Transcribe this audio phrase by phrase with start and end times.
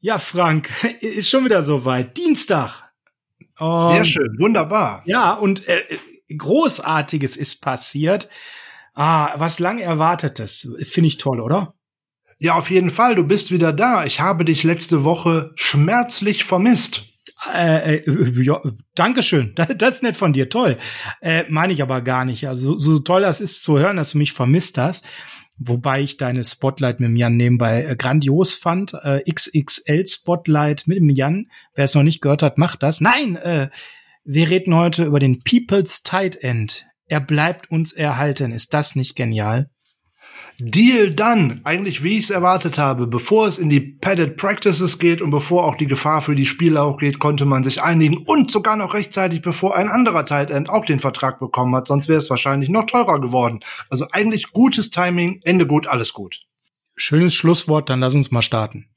[0.00, 0.70] Ja, Frank,
[1.00, 2.16] ist schon wieder soweit.
[2.16, 2.84] Dienstag.
[3.58, 5.02] Um, Sehr schön, wunderbar.
[5.04, 5.82] Ja, und äh,
[6.36, 8.28] Großartiges ist passiert.
[8.94, 10.74] Ah, was lang erwartetes.
[10.88, 11.74] Finde ich toll, oder?
[12.38, 13.16] Ja, auf jeden Fall.
[13.16, 14.04] Du bist wieder da.
[14.04, 17.04] Ich habe dich letzte Woche schmerzlich vermisst.
[17.52, 18.60] Äh, äh, ja,
[18.94, 19.54] Dankeschön.
[19.56, 20.48] Das, das ist nett von dir.
[20.48, 20.78] Toll.
[21.20, 22.46] Äh, Meine ich aber gar nicht.
[22.46, 25.06] Also so toll das ist zu hören, dass du mich vermisst hast.
[25.58, 28.94] Wobei ich deine Spotlight mit dem Jan nebenbei äh, grandios fand.
[28.94, 31.50] Äh, XXL Spotlight mit dem Jan.
[31.74, 33.00] Wer es noch nicht gehört hat, macht das.
[33.00, 33.68] Nein, äh,
[34.24, 36.86] wir reden heute über den People's Tight End.
[37.06, 38.52] Er bleibt uns erhalten.
[38.52, 39.70] Ist das nicht genial?
[40.60, 41.60] Deal done.
[41.62, 43.06] Eigentlich wie ich es erwartet habe.
[43.06, 46.82] Bevor es in die Padded Practices geht und bevor auch die Gefahr für die Spieler
[46.82, 50.68] auch geht, konnte man sich einigen und sogar noch rechtzeitig, bevor ein anderer Tight End
[50.68, 51.86] auch den Vertrag bekommen hat.
[51.86, 53.60] Sonst wäre es wahrscheinlich noch teurer geworden.
[53.88, 56.40] Also eigentlich gutes Timing, Ende gut, alles gut.
[56.96, 58.88] Schönes Schlusswort, dann lass uns mal starten.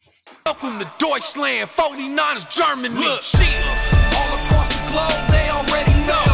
[0.46, 2.96] Welcome to Deutschland, 49ers Germany.
[2.96, 3.22] Look,
[4.18, 6.31] all across the globe, they already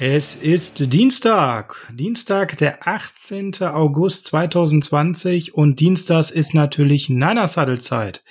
[0.00, 3.62] Es ist Dienstag, Dienstag, der 18.
[3.62, 8.24] August 2020 und Dienstags ist natürlich Niners Huddle Zeit.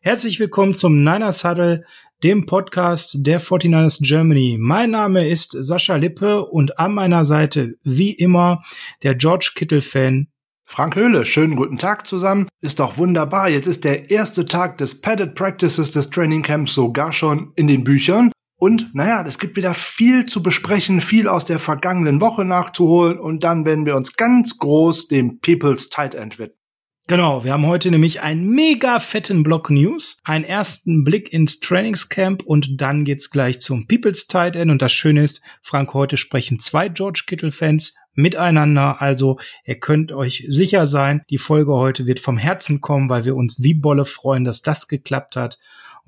[0.00, 1.84] Herzlich willkommen zum Niners Huddle,
[2.22, 4.56] dem Podcast der 49ers Germany.
[4.58, 8.62] Mein Name ist Sascha Lippe und an meiner Seite wie immer
[9.02, 10.28] der George Kittle Fan
[10.64, 12.48] Frank Höhle, schönen guten Tag zusammen.
[12.60, 13.48] Ist doch wunderbar.
[13.48, 17.82] Jetzt ist der erste Tag des Padded Practices des Training Camps sogar schon in den
[17.82, 18.30] Büchern.
[18.60, 23.18] Und naja, es gibt wieder viel zu besprechen, viel aus der vergangenen Woche nachzuholen.
[23.18, 26.58] Und dann werden wir uns ganz groß dem People's Tight End widmen.
[27.06, 32.42] Genau, wir haben heute nämlich einen mega fetten Block News, einen ersten Blick ins Trainingscamp
[32.42, 34.70] und dann geht's gleich zum People's Tight End.
[34.70, 40.12] Und das Schöne ist, Frank, heute sprechen zwei George Kittle Fans miteinander, also ihr könnt
[40.12, 44.04] euch sicher sein, die Folge heute wird vom Herzen kommen, weil wir uns wie Bolle
[44.04, 45.58] freuen, dass das geklappt hat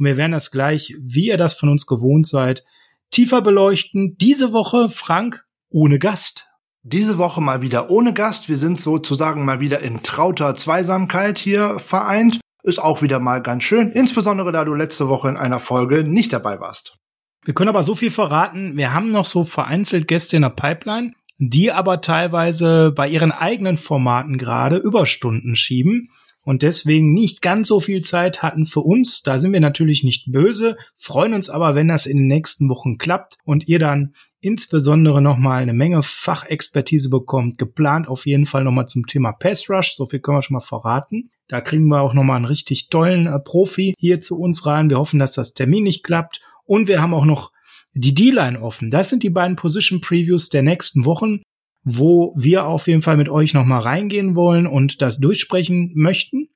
[0.02, 2.64] und wir werden das gleich, wie ihr das von uns gewohnt seid,
[3.12, 4.16] tiefer beleuchten.
[4.18, 6.48] Diese Woche, Frank, ohne Gast.
[6.82, 8.48] Diese Woche mal wieder ohne Gast.
[8.48, 12.40] Wir sind sozusagen mal wieder in trauter Zweisamkeit hier vereint.
[12.64, 16.32] Ist auch wieder mal ganz schön, insbesondere da du letzte Woche in einer Folge nicht
[16.32, 16.96] dabei warst.
[17.44, 18.76] Wir können aber so viel verraten.
[18.76, 23.76] Wir haben noch so vereinzelt Gäste in der Pipeline, die aber teilweise bei ihren eigenen
[23.76, 26.08] Formaten gerade Überstunden schieben
[26.44, 29.22] und deswegen nicht ganz so viel Zeit hatten für uns.
[29.22, 32.98] Da sind wir natürlich nicht böse, freuen uns aber, wenn das in den nächsten Wochen
[32.98, 37.58] klappt und ihr dann insbesondere nochmal eine Menge Fachexpertise bekommt.
[37.58, 40.60] Geplant auf jeden Fall nochmal zum Thema Pass Rush, so viel können wir schon mal
[40.60, 41.30] verraten.
[41.48, 44.90] Da kriegen wir auch nochmal einen richtig tollen äh, Profi hier zu uns rein.
[44.90, 46.40] Wir hoffen, dass das Termin nicht klappt.
[46.64, 47.52] Und wir haben auch noch
[47.92, 48.90] die D-Line offen.
[48.90, 51.42] Das sind die beiden Position Previews der nächsten Wochen
[51.84, 56.48] wo wir auf jeden Fall mit euch nochmal reingehen wollen und das durchsprechen möchten.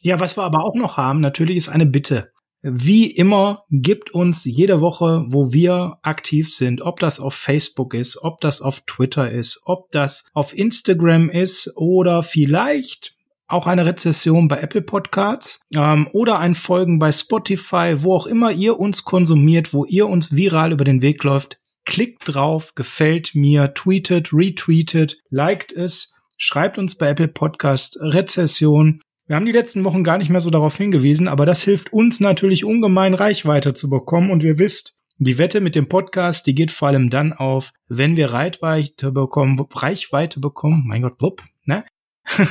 [0.00, 2.30] Ja, was wir aber auch noch haben, natürlich ist eine Bitte.
[2.60, 8.20] Wie immer gibt uns jede Woche, wo wir aktiv sind, ob das auf Facebook ist,
[8.20, 13.14] ob das auf Twitter ist, ob das auf Instagram ist oder vielleicht
[13.46, 18.50] auch eine Rezession bei Apple Podcasts ähm, oder ein Folgen bei Spotify, wo auch immer
[18.50, 21.58] ihr uns konsumiert, wo ihr uns viral über den Weg läuft,
[21.88, 29.00] Klickt drauf, gefällt mir, tweetet, retweetet, liked es, schreibt uns bei Apple Podcast Rezession.
[29.26, 32.20] Wir haben die letzten Wochen gar nicht mehr so darauf hingewiesen, aber das hilft uns
[32.20, 36.72] natürlich ungemein Reichweite zu bekommen und wir wisst, die Wette mit dem Podcast, die geht
[36.72, 41.86] vor allem dann auf, wenn wir Reichweite bekommen, Reichweite bekommen, mein Gott, wupp, ne?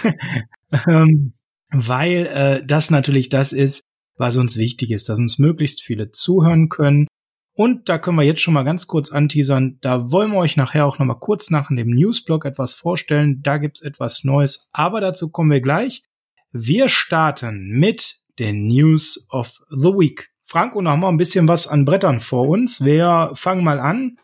[0.85, 1.31] Ähm,
[1.69, 3.83] weil äh, das natürlich das ist,
[4.17, 7.07] was uns wichtig ist, dass uns möglichst viele zuhören können,
[7.57, 9.79] und da können wir jetzt schon mal ganz kurz anteasern.
[9.81, 13.41] Da wollen wir euch nachher auch noch mal kurz nach dem Newsblog etwas vorstellen.
[13.41, 16.03] Da gibt's etwas Neues, aber dazu kommen wir gleich.
[16.51, 20.29] Wir starten mit den News of the Week.
[20.43, 22.85] Frank, und noch mal ein bisschen was an Brettern vor uns.
[22.85, 24.19] Wir fangen mal an.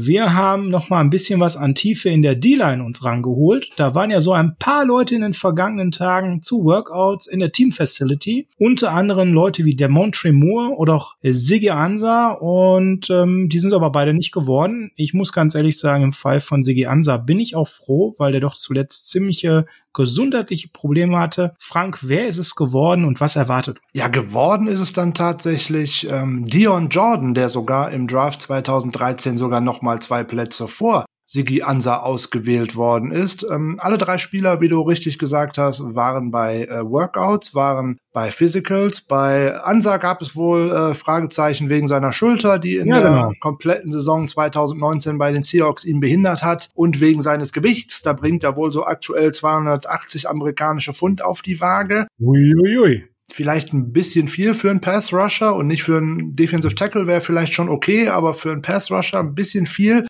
[0.00, 3.70] Wir haben noch mal ein bisschen was an Tiefe in der D-Line uns rangeholt.
[3.76, 7.50] Da waren ja so ein paar Leute in den vergangenen Tagen zu Workouts in der
[7.50, 8.46] Team Facility.
[8.58, 12.30] Unter anderem Leute wie Demontre Moore oder auch Siggy Ansa.
[12.30, 14.92] Und ähm, die sind aber beide nicht geworden.
[14.94, 18.30] Ich muss ganz ehrlich sagen, im Fall von Siggy Ansa bin ich auch froh, weil
[18.30, 19.66] der doch zuletzt ziemliche
[19.98, 21.54] gesundheitliche Probleme hatte.
[21.58, 23.80] Frank, wer ist es geworden und was erwartet?
[23.92, 29.60] Ja, geworden ist es dann tatsächlich ähm, Dion Jordan, der sogar im Draft 2013 sogar
[29.60, 33.46] noch mal zwei Plätze vor Sigi Ansa ausgewählt worden ist.
[33.50, 38.30] Ähm, alle drei Spieler, wie du richtig gesagt hast, waren bei äh, Workouts, waren bei
[38.30, 39.02] Physicals.
[39.02, 43.32] Bei Ansa gab es wohl äh, Fragezeichen wegen seiner Schulter, die in ja, der genau.
[43.40, 48.00] kompletten Saison 2019 bei den Seahawks ihn behindert hat und wegen seines Gewichts.
[48.00, 52.06] Da bringt er wohl so aktuell 280 amerikanische Pfund auf die Waage.
[52.18, 52.78] Uiuiui.
[52.78, 56.74] Ui, ui vielleicht ein bisschen viel für einen Pass Rusher und nicht für einen Defensive
[56.74, 60.06] Tackle wäre vielleicht schon okay, aber für einen Pass Rusher ein bisschen viel.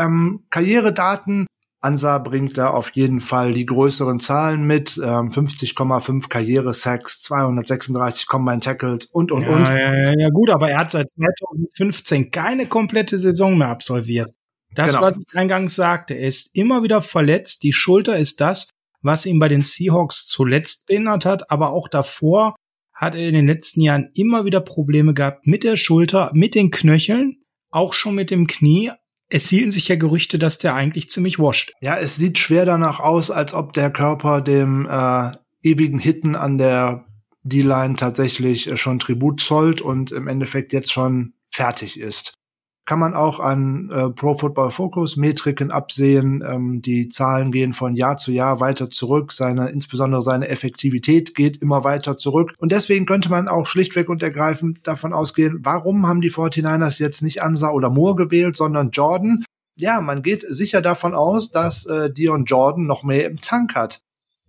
[0.00, 1.46] Ähm, Karrieredaten.
[1.82, 4.98] Ansa bringt da auf jeden Fall die größeren Zahlen mit.
[4.98, 9.68] Ähm, 50,5 Karriere-Sacks, 236 Combine Tackles und, und, ja, und.
[9.68, 14.30] Ja, ja, gut, aber er hat seit 2015 keine komplette Saison mehr absolviert.
[14.74, 15.06] Das, genau.
[15.06, 17.62] was ich eingangs sagte, er ist immer wieder verletzt.
[17.62, 18.68] Die Schulter ist das,
[19.02, 22.56] was ihn bei den Seahawks zuletzt behindert hat, aber auch davor
[22.92, 26.70] hat er in den letzten Jahren immer wieder Probleme gehabt mit der Schulter, mit den
[26.70, 28.92] Knöcheln, auch schon mit dem Knie
[29.30, 31.72] es hielten sich ja Gerüchte, dass der eigentlich ziemlich wascht.
[31.80, 35.32] Ja, es sieht schwer danach aus, als ob der Körper dem äh,
[35.62, 37.06] ewigen Hitten an der
[37.42, 42.39] D-Line tatsächlich äh, schon Tribut zollt und im Endeffekt jetzt schon fertig ist
[42.84, 46.42] kann man auch an äh, Pro Football Focus Metriken absehen.
[46.46, 49.32] Ähm, die Zahlen gehen von Jahr zu Jahr weiter zurück.
[49.32, 52.52] Seine, insbesondere seine Effektivität geht immer weiter zurück.
[52.58, 57.22] Und deswegen könnte man auch schlichtweg und ergreifend davon ausgehen, warum haben die 49ers jetzt
[57.22, 59.44] nicht Ansa oder Moore gewählt, sondern Jordan?
[59.76, 64.00] Ja, man geht sicher davon aus, dass äh, Dion Jordan noch mehr im Tank hat.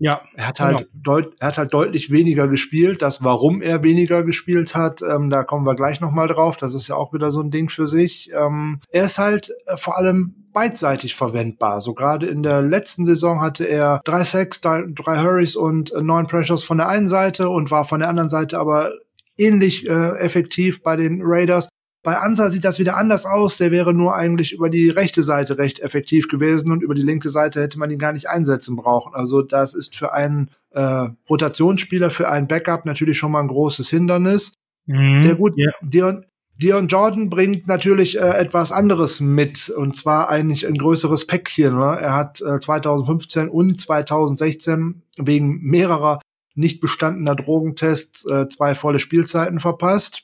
[0.03, 1.19] Ja, er hat halt, genau.
[1.39, 3.03] er hat halt deutlich weniger gespielt.
[3.03, 6.57] Das, warum er weniger gespielt hat, ähm, da kommen wir gleich nochmal drauf.
[6.57, 8.31] Das ist ja auch wieder so ein Ding für sich.
[8.33, 11.81] Ähm, er ist halt äh, vor allem beidseitig verwendbar.
[11.81, 16.01] So gerade in der letzten Saison hatte er drei Sacks, drei, drei Hurries und äh,
[16.01, 18.89] neun Pressures von der einen Seite und war von der anderen Seite aber
[19.37, 21.69] ähnlich äh, effektiv bei den Raiders.
[22.03, 23.57] Bei Ansa sieht das wieder anders aus.
[23.57, 27.29] Der wäre nur eigentlich über die rechte Seite recht effektiv gewesen und über die linke
[27.29, 29.13] Seite hätte man ihn gar nicht einsetzen brauchen.
[29.13, 33.89] Also das ist für einen äh, Rotationsspieler, für einen Backup natürlich schon mal ein großes
[33.89, 34.53] Hindernis.
[34.87, 35.71] Mhm, der gut, yeah.
[35.81, 36.25] Dion,
[36.57, 41.75] Dion Jordan bringt natürlich äh, etwas anderes mit und zwar eigentlich ein größeres Päckchen.
[41.75, 41.97] Ne?
[41.99, 46.19] Er hat äh, 2015 und 2016 wegen mehrerer
[46.55, 50.23] nicht bestandener Drogentests äh, zwei volle Spielzeiten verpasst.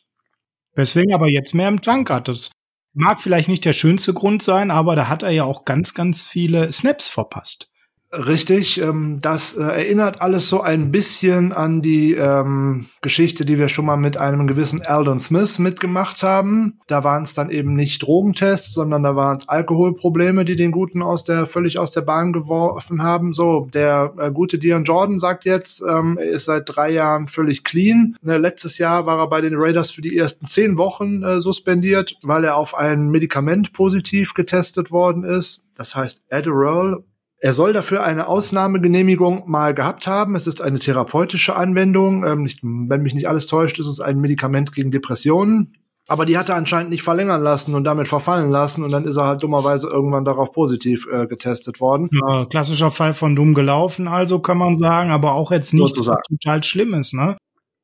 [0.77, 2.27] Weswegen aber jetzt mehr im Tank hat.
[2.27, 2.51] Das
[2.93, 6.23] mag vielleicht nicht der schönste Grund sein, aber da hat er ja auch ganz, ganz
[6.23, 7.71] viele Snaps verpasst.
[8.13, 13.67] Richtig, ähm, das äh, erinnert alles so ein bisschen an die ähm, Geschichte, die wir
[13.67, 16.79] schon mal mit einem gewissen Aldon Smith mitgemacht haben.
[16.87, 21.01] Da waren es dann eben nicht Drogentests, sondern da waren es Alkoholprobleme, die den Guten
[21.01, 23.33] aus der völlig aus der Bahn geworfen haben.
[23.33, 27.65] So, der äh, gute Dion Jordan sagt jetzt, ähm, er ist seit drei Jahren völlig
[27.65, 28.15] clean.
[28.25, 32.15] Äh, letztes Jahr war er bei den Raiders für die ersten zehn Wochen äh, suspendiert,
[32.23, 35.63] weil er auf ein Medikament positiv getestet worden ist.
[35.75, 37.03] Das heißt Adderall
[37.39, 40.35] er soll dafür eine Ausnahmegenehmigung mal gehabt haben.
[40.35, 42.25] Es ist eine therapeutische Anwendung.
[42.25, 45.73] Ähm, nicht, wenn mich nicht alles täuscht, ist es ein Medikament gegen Depressionen.
[46.09, 49.17] Aber die hat er anscheinend nicht verlängern lassen und damit verfallen lassen und dann ist
[49.17, 52.09] er halt dummerweise irgendwann darauf positiv äh, getestet worden.
[52.13, 56.21] Ja, klassischer Fall von dumm gelaufen, also kann man sagen, aber auch jetzt nicht was
[56.29, 57.35] total Schlimmes, ne?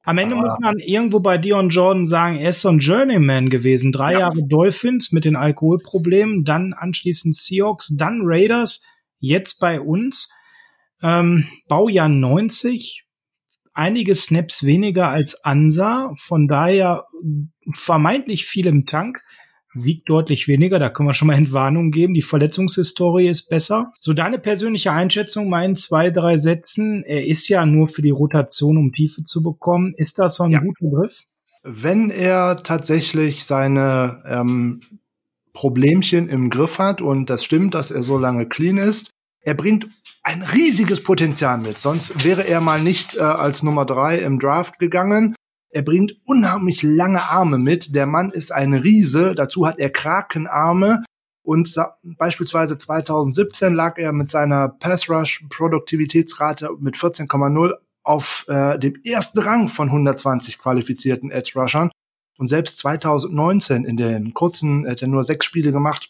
[0.05, 3.93] Am Ende muss man irgendwo bei Dion Jordan sagen, er ist so ein Journeyman gewesen.
[3.93, 4.19] Drei ja.
[4.19, 8.83] Jahre Dolphins mit den Alkoholproblemen, dann anschließend Seahawks, dann Raiders
[9.23, 10.29] jetzt bei uns.
[11.01, 13.05] Ähm, Baujahr 90,
[13.73, 17.05] einige Snaps weniger als Ansa, von daher
[17.73, 19.21] vermeintlich viel im Tank,
[19.73, 23.91] wiegt deutlich weniger, da können wir schon mal Entwarnung geben, die Verletzungshistorie ist besser.
[23.99, 28.77] So deine persönliche Einschätzung, meinen zwei, drei Sätzen, er ist ja nur für die Rotation,
[28.77, 30.59] um Tiefe zu bekommen, ist das so ein ja.
[30.59, 31.23] guter Griff?
[31.63, 34.81] Wenn er tatsächlich seine ähm,
[35.53, 39.11] Problemchen im Griff hat und das stimmt, dass er so lange clean ist.
[39.41, 39.87] Er bringt
[40.23, 44.79] ein riesiges Potenzial mit, sonst wäre er mal nicht äh, als Nummer drei im Draft
[44.79, 45.35] gegangen.
[45.69, 47.95] Er bringt unheimlich lange Arme mit.
[47.95, 49.33] Der Mann ist ein Riese.
[49.33, 51.03] Dazu hat er Krakenarme.
[51.43, 59.01] Und beispielsweise 2017 lag er mit seiner Pass Rush Produktivitätsrate mit 14,0 auf äh, dem
[59.03, 61.89] ersten Rang von 120 qualifizierten Edge Rushern.
[62.37, 66.09] Und selbst 2019 in den kurzen, er hat er nur sechs Spiele gemacht,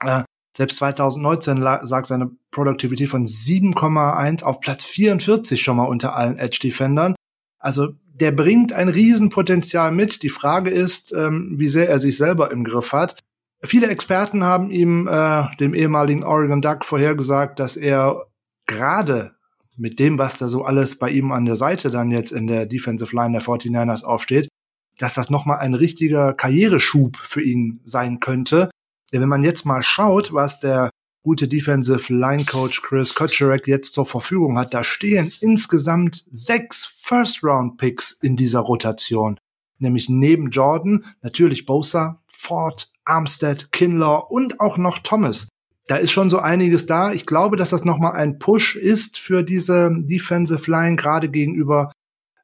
[0.00, 0.24] Äh,
[0.56, 6.58] selbst 2019 lag seine Productivity von 7,1 auf Platz 44 schon mal unter allen Edge
[6.62, 7.14] Defendern.
[7.58, 10.22] Also der bringt ein Riesenpotenzial mit.
[10.22, 13.18] Die Frage ist, ähm, wie sehr er sich selber im Griff hat.
[13.62, 18.26] Viele Experten haben ihm, äh, dem ehemaligen Oregon Duck, vorhergesagt, dass er
[18.66, 19.32] gerade
[19.76, 22.66] mit dem, was da so alles bei ihm an der Seite dann jetzt in der
[22.66, 24.48] Defensive Line der 49ers aufsteht,
[24.98, 28.70] dass das nochmal ein richtiger Karriereschub für ihn sein könnte.
[29.12, 30.90] Denn wenn man jetzt mal schaut, was der
[31.22, 37.42] gute Defensive Line Coach Chris Kotcherek jetzt zur Verfügung hat, da stehen insgesamt sechs First
[37.42, 39.38] Round Picks in dieser Rotation.
[39.78, 45.48] Nämlich neben Jordan natürlich Bosa, Ford, Armstead, Kinlaw und auch noch Thomas.
[45.86, 47.12] Da ist schon so einiges da.
[47.12, 51.92] Ich glaube, dass das nochmal ein Push ist für diese Defensive Line, gerade gegenüber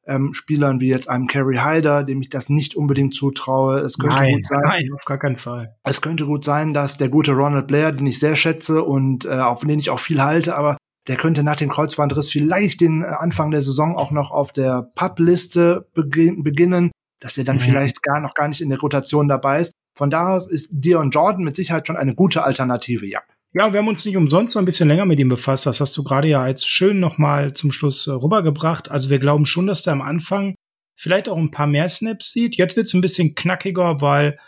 [0.06, 3.78] ähm, Spielern wie jetzt einem Kerry Hyder, dem ich das nicht unbedingt zutraue.
[3.80, 4.62] Es könnte nein, gut sein.
[4.64, 5.76] Nein, auf gar keinen Fall.
[5.84, 9.38] Es könnte gut sein, dass der gute Ronald Blair, den ich sehr schätze und äh,
[9.38, 10.76] auf den ich auch viel halte, aber
[11.06, 14.90] der könnte nach dem Kreuzbandriss vielleicht den äh, Anfang der Saison auch noch auf der
[14.94, 16.90] Pub-Liste begin beginnen,
[17.20, 17.60] dass er dann mhm.
[17.60, 19.72] vielleicht gar noch gar nicht in der Rotation dabei ist.
[19.96, 23.20] Von da aus ist Dion Jordan mit Sicherheit schon eine gute Alternative, ja.
[23.52, 25.66] Ja, wir haben uns nicht umsonst noch ein bisschen länger mit ihm befasst.
[25.66, 28.90] Das hast du gerade ja als schön nochmal zum Schluss äh, rübergebracht.
[28.90, 30.54] Also wir glauben schon, dass der am Anfang
[30.96, 32.56] vielleicht auch ein paar mehr Snaps sieht.
[32.56, 34.38] Jetzt wird es ein bisschen knackiger, weil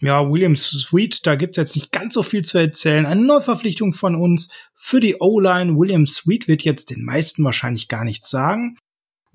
[0.00, 3.06] ja, William Sweet, da gibt es jetzt nicht ganz so viel zu erzählen.
[3.06, 5.76] Eine Neuverpflichtung von uns für die O-Line.
[5.76, 8.76] William Sweet wird jetzt den meisten wahrscheinlich gar nichts sagen.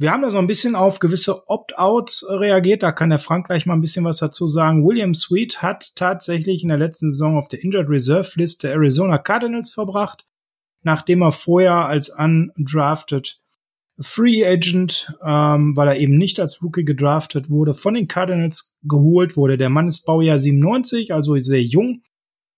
[0.01, 2.81] Wir haben da so ein bisschen auf gewisse Opt-outs reagiert.
[2.81, 4.83] Da kann der Frank gleich mal ein bisschen was dazu sagen.
[4.83, 9.19] William Sweet hat tatsächlich in der letzten Saison auf der Injured Reserve List der Arizona
[9.19, 10.25] Cardinals verbracht,
[10.81, 13.41] nachdem er vorher als undrafted
[13.99, 19.37] Free Agent, ähm, weil er eben nicht als Rookie gedraftet wurde, von den Cardinals geholt
[19.37, 19.55] wurde.
[19.55, 22.01] Der Mann ist Baujahr 97, also sehr jung.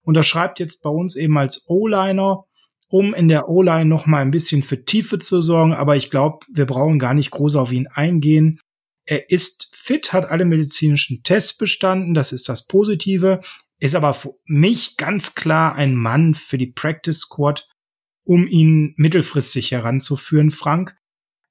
[0.05, 2.45] Unterschreibt jetzt bei uns eben als O-Liner
[2.93, 5.73] um in der O-Line noch mal ein bisschen für Tiefe zu sorgen.
[5.73, 8.59] Aber ich glaube, wir brauchen gar nicht groß auf ihn eingehen.
[9.03, 12.13] Er ist fit, hat alle medizinischen Tests bestanden.
[12.13, 13.41] Das ist das Positive.
[13.79, 17.67] Ist aber für mich ganz klar ein Mann für die Practice Squad,
[18.25, 20.95] um ihn mittelfristig heranzuführen, Frank.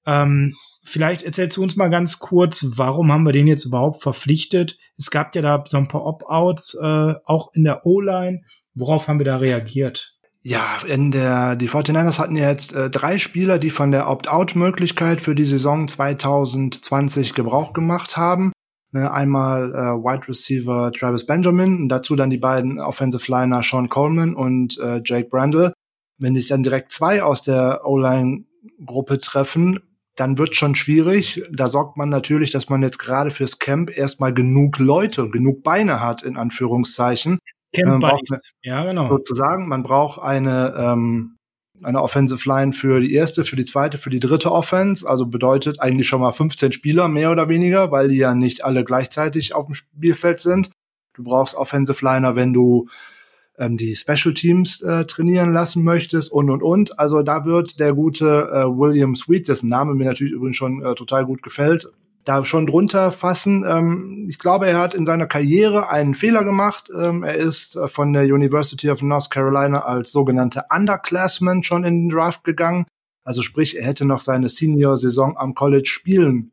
[0.06, 4.78] Ähm, vielleicht erzählst du uns mal ganz kurz, warum haben wir den jetzt überhaupt verpflichtet?
[4.96, 8.42] Es gab ja da so ein paar Opt-outs, äh, auch in der O-Line.
[8.74, 10.16] Worauf haben wir da reagiert?
[10.44, 15.20] Ja, in der, die 49ers hatten ja jetzt äh, drei Spieler, die von der Opt-out-Möglichkeit
[15.20, 18.52] für die Saison 2020 Gebrauch gemacht haben.
[18.90, 23.88] Ne, einmal äh, Wide Receiver Travis Benjamin und dazu dann die beiden Offensive Liner Sean
[23.88, 25.72] Coleman und äh, Jake Brandle.
[26.18, 29.78] Wenn sich dann direkt zwei aus der O-Line-Gruppe treffen,
[30.16, 31.42] dann wird schon schwierig.
[31.52, 35.62] Da sorgt man natürlich, dass man jetzt gerade fürs Camp erstmal genug Leute und genug
[35.62, 37.38] Beine hat, in Anführungszeichen,
[37.72, 38.40] Camp Buddies.
[38.62, 39.08] Ja, genau.
[39.08, 41.36] Sozusagen, man braucht eine, ähm,
[41.82, 45.08] eine Offensive Line für die erste, für die zweite, für die dritte Offense.
[45.08, 48.84] Also bedeutet eigentlich schon mal 15 Spieler, mehr oder weniger, weil die ja nicht alle
[48.84, 50.70] gleichzeitig auf dem Spielfeld sind.
[51.14, 52.88] Du brauchst Offensive Liner, wenn du
[53.58, 56.98] ähm, die Special Teams äh, trainieren lassen möchtest und und und.
[56.98, 60.94] Also da wird der gute äh, William Sweet, dessen Name mir natürlich übrigens schon äh,
[60.94, 61.88] total gut gefällt,
[62.24, 63.64] da schon drunter fassen.
[63.66, 66.88] Ähm, ich glaube, er hat in seiner Karriere einen Fehler gemacht.
[66.96, 72.08] Ähm, er ist äh, von der University of North Carolina als sogenannte Underclassman schon in
[72.08, 72.86] den Draft gegangen.
[73.24, 76.52] Also sprich, er hätte noch seine Senior-Saison am College spielen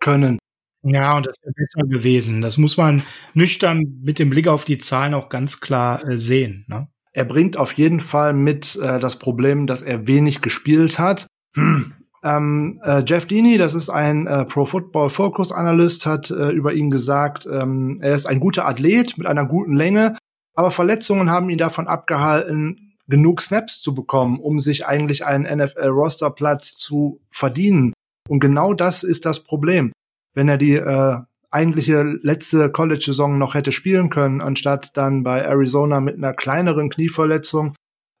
[0.00, 0.38] können.
[0.82, 2.40] Ja, und das wäre besser gewesen.
[2.40, 3.02] Das muss man
[3.34, 6.64] nüchtern mit dem Blick auf die Zahlen auch ganz klar äh, sehen.
[6.68, 6.88] Ne?
[7.12, 11.26] Er bringt auf jeden Fall mit äh, das Problem, dass er wenig gespielt hat.
[11.54, 11.92] Hm.
[12.22, 16.74] Ähm, äh, Jeff Deeney, das ist ein äh, Pro Football Focus Analyst, hat äh, über
[16.74, 20.18] ihn gesagt, ähm, er ist ein guter Athlet mit einer guten Länge,
[20.54, 26.74] aber Verletzungen haben ihn davon abgehalten, genug Snaps zu bekommen, um sich eigentlich einen NFL-Rosterplatz
[26.74, 27.92] zu verdienen.
[28.28, 29.92] Und genau das ist das Problem.
[30.34, 31.16] Wenn er die äh,
[31.50, 37.74] eigentliche letzte College-Saison noch hätte spielen können, anstatt dann bei Arizona mit einer kleineren Knieverletzung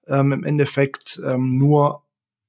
[0.08, 2.02] ähm, im Endeffekt ähm, nur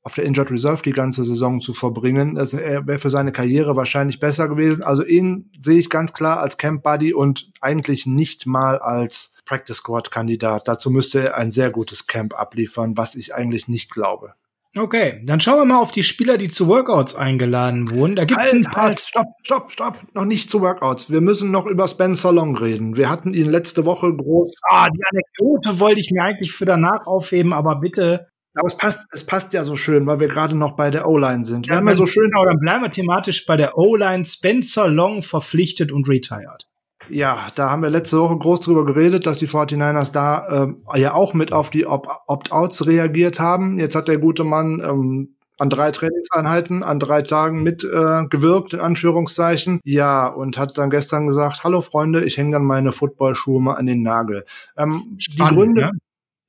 [0.03, 2.35] auf der Injured Reserve die ganze Saison zu verbringen.
[2.35, 4.83] Das wäre für seine Karriere wahrscheinlich besser gewesen.
[4.83, 9.77] Also ihn sehe ich ganz klar als Camp Buddy und eigentlich nicht mal als Practice
[9.77, 10.67] Squad Kandidat.
[10.67, 14.33] Dazu müsste er ein sehr gutes Camp abliefern, was ich eigentlich nicht glaube.
[14.77, 18.15] Okay, dann schauen wir mal auf die Spieler, die zu Workouts eingeladen wurden.
[18.15, 18.83] Da gibt es ein paar.
[18.85, 19.97] Halt, stopp, stopp, stopp.
[20.13, 21.11] Noch nicht zu Workouts.
[21.11, 22.95] Wir müssen noch über Spencer Long reden.
[22.95, 24.55] Wir hatten ihn letzte Woche groß.
[24.69, 29.05] Ah, die Anekdote wollte ich mir eigentlich für danach aufheben, aber bitte aber es passt,
[29.11, 31.67] es passt ja so schön, weil wir gerade noch bei der O-Line sind.
[31.67, 32.29] Wir ja, haben ja so schön.
[32.29, 34.25] Genau, dann bleiben wir thematisch bei der O-Line.
[34.25, 36.67] Spencer Long verpflichtet und retired.
[37.09, 41.13] Ja, da haben wir letzte Woche groß drüber geredet, dass die 49ers da äh, ja
[41.13, 43.79] auch mit auf die Opt-outs reagiert haben.
[43.79, 48.81] Jetzt hat der gute Mann ähm, an drei Trainingseinheiten, an drei Tagen mitgewirkt, äh, in
[48.81, 49.79] Anführungszeichen.
[49.83, 53.85] Ja, und hat dann gestern gesagt, hallo Freunde, ich hänge dann meine Footballschuhe mal an
[53.85, 54.45] den Nagel.
[54.77, 55.91] Ähm, Spannend, die Gründe, ja?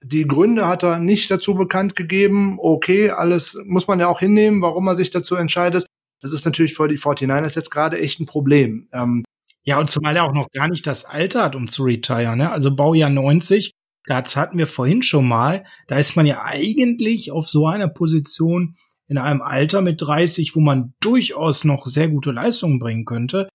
[0.02, 2.58] Die Gründe hat er nicht dazu bekannt gegeben.
[2.60, 5.86] Okay, alles muss man ja auch hinnehmen, warum er sich dazu entscheidet.
[6.20, 8.88] Das ist natürlich für die 49ers jetzt gerade echt ein Problem.
[8.92, 9.24] Ähm,
[9.64, 12.38] ja, und zumal er auch noch gar nicht das Alter hat, um zu retiren.
[12.38, 12.50] Ne?
[12.50, 13.72] Also Baujahr 90,
[14.06, 15.64] das hatten wir vorhin schon mal.
[15.86, 20.60] Da ist man ja eigentlich auf so einer Position in einem Alter mit 30, wo
[20.60, 23.48] man durchaus noch sehr gute Leistungen bringen könnte.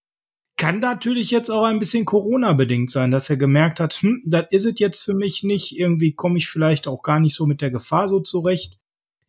[0.58, 4.66] Kann natürlich jetzt auch ein bisschen Corona-bedingt sein, dass er gemerkt hat, hm, das ist
[4.66, 5.78] es jetzt für mich nicht.
[5.78, 8.80] Irgendwie komme ich vielleicht auch gar nicht so mit der Gefahr so zurecht,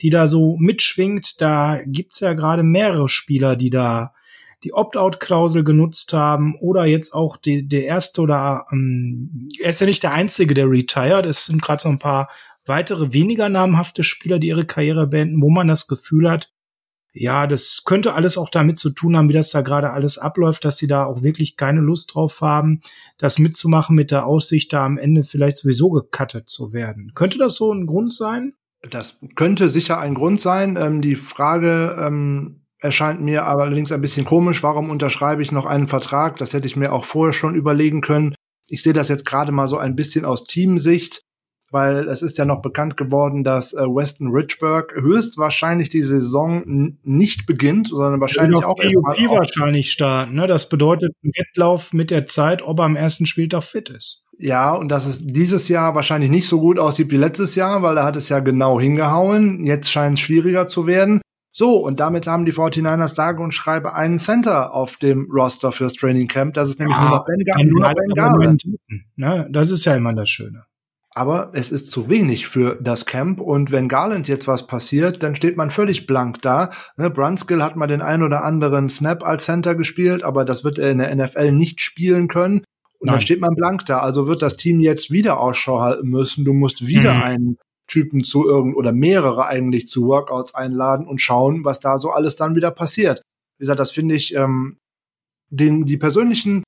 [0.00, 1.40] die da so mitschwingt.
[1.40, 4.14] Da gibt's ja gerade mehrere Spieler, die da
[4.64, 9.86] die Opt-out-Klausel genutzt haben oder jetzt auch die, der erste oder ähm, er ist ja
[9.86, 11.26] nicht der einzige, der retired.
[11.26, 12.28] Es sind gerade so ein paar
[12.64, 16.50] weitere weniger namhafte Spieler, die ihre Karriere beenden, wo man das Gefühl hat,
[17.12, 20.64] ja, das könnte alles auch damit zu tun haben, wie das da gerade alles abläuft,
[20.64, 22.80] dass sie da auch wirklich keine Lust drauf haben,
[23.18, 27.12] das mitzumachen mit der Aussicht, da am Ende vielleicht sowieso gecuttet zu werden.
[27.14, 28.54] Könnte das so ein Grund sein?
[28.88, 30.76] Das könnte sicher ein Grund sein.
[30.76, 34.62] Ähm, die Frage ähm, erscheint mir aber allerdings ein bisschen komisch.
[34.62, 36.36] Warum unterschreibe ich noch einen Vertrag?
[36.36, 38.34] Das hätte ich mir auch vorher schon überlegen können.
[38.68, 41.22] Ich sehe das jetzt gerade mal so ein bisschen aus Teamsicht
[41.70, 47.46] weil es ist ja noch bekannt geworden, dass äh, Weston Richburg höchstwahrscheinlich die Saison nicht
[47.46, 50.34] beginnt, sondern wahrscheinlich auch PUP wahrscheinlich starten.
[50.34, 50.46] Ne?
[50.46, 54.24] Das bedeutet ein Wettlauf mit der Zeit, ob er am ersten Spieltag fit ist.
[54.40, 57.96] Ja, und dass es dieses Jahr wahrscheinlich nicht so gut aussieht wie letztes Jahr, weil
[57.96, 59.64] er hat es ja genau hingehauen.
[59.64, 61.20] Jetzt scheint es schwieriger zu werden.
[61.50, 65.94] So, und damit haben die 49ers sage und schreibe einen Center auf dem Roster fürs
[65.94, 66.54] Training Camp.
[66.54, 68.62] Das ist nämlich ja, nur noch Ben, nur noch ben Garland.
[69.16, 69.48] Ne?
[69.50, 70.67] Das ist ja immer das Schöne.
[71.18, 75.34] Aber es ist zu wenig für das Camp und wenn Garland jetzt was passiert, dann
[75.34, 76.70] steht man völlig blank da.
[76.96, 80.78] Ne, Brunskill hat mal den ein oder anderen Snap als Center gespielt, aber das wird
[80.78, 82.58] er in der NFL nicht spielen können.
[83.00, 83.14] Und Nein.
[83.14, 83.98] dann steht man blank da.
[83.98, 86.44] Also wird das Team jetzt wieder Ausschau halten müssen.
[86.44, 87.22] Du musst wieder mhm.
[87.22, 87.56] einen
[87.88, 92.36] Typen zu irgend oder mehrere eigentlich zu Workouts einladen und schauen, was da so alles
[92.36, 93.22] dann wieder passiert.
[93.58, 94.78] Wie gesagt, das finde ich ähm,
[95.50, 96.62] den die persönlichen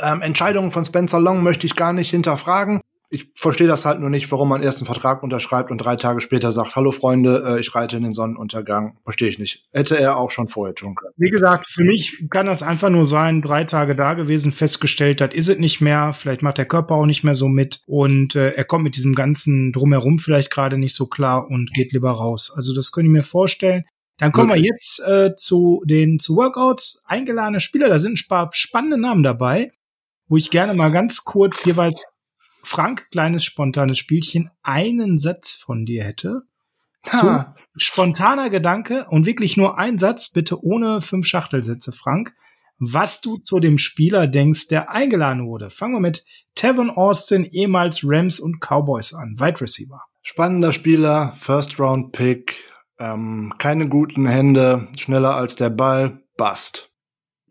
[0.00, 2.80] ähm, Entscheidungen von Spencer Long möchte ich gar nicht hinterfragen
[3.12, 6.20] ich verstehe das halt nur nicht, warum man erst einen Vertrag unterschreibt und drei Tage
[6.20, 8.98] später sagt, hallo Freunde, äh, ich reite in den Sonnenuntergang.
[9.02, 9.64] Verstehe ich nicht.
[9.72, 11.12] Hätte er auch schon vorher tun können.
[11.16, 15.34] Wie gesagt, für mich kann das einfach nur sein, drei Tage da gewesen, festgestellt, das
[15.34, 16.12] ist es nicht mehr.
[16.12, 19.16] Vielleicht macht der Körper auch nicht mehr so mit und äh, er kommt mit diesem
[19.16, 22.52] ganzen Drumherum vielleicht gerade nicht so klar und geht lieber raus.
[22.54, 23.84] Also das könnte ich mir vorstellen.
[24.18, 24.62] Dann kommen okay.
[24.62, 27.02] wir jetzt äh, zu den zu Workouts.
[27.06, 29.72] Eingeladene Spieler, da sind ein paar spannende Namen dabei,
[30.28, 32.00] wo ich gerne mal ganz kurz jeweils
[32.62, 36.42] Frank, kleines spontanes Spielchen, einen Satz von dir hätte.
[37.04, 37.46] Zu
[37.76, 42.34] spontaner Gedanke und wirklich nur ein Satz, bitte ohne fünf Schachtelsätze, Frank.
[42.78, 45.70] Was du zu dem Spieler denkst, der eingeladen wurde.
[45.70, 49.36] Fangen wir mit Tevin Austin, ehemals Rams und Cowboys an.
[49.38, 50.02] Wide Receiver.
[50.22, 52.56] Spannender Spieler, First Round Pick,
[52.98, 56.90] ähm, keine guten Hände, schneller als der Ball, Bust.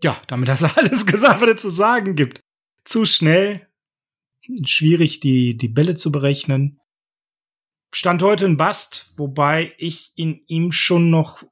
[0.01, 2.41] Ja, damit hast du alles gesagt, was es zu sagen gibt.
[2.83, 3.67] Zu schnell,
[4.65, 6.79] schwierig, die, die Bälle zu berechnen.
[7.93, 11.43] Stand heute ein Bast, wobei ich in ihm schon noch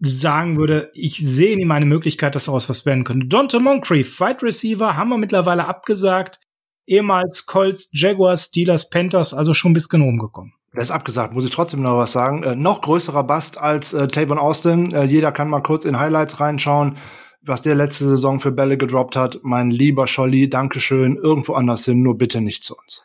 [0.00, 3.26] sagen würde, ich sehe in ihm eine Möglichkeit, dass daraus was werden könnte.
[3.26, 6.40] Dante Moncrief, Wide Receiver, haben wir mittlerweile abgesagt.
[6.86, 10.54] Ehemals Colts, Jaguars, Steelers, Panthers, also schon bis genau umgekommen.
[10.74, 12.42] Der ist abgesagt, muss ich trotzdem noch was sagen.
[12.42, 14.92] Äh, noch größerer Bast als äh, Tavon Austin.
[14.92, 16.96] Äh, jeder kann mal kurz in Highlights reinschauen
[17.44, 19.40] was der letzte Saison für Bälle gedroppt hat.
[19.42, 21.16] Mein lieber Scholli, Dankeschön.
[21.16, 23.04] Irgendwo anders hin, nur bitte nicht zu uns.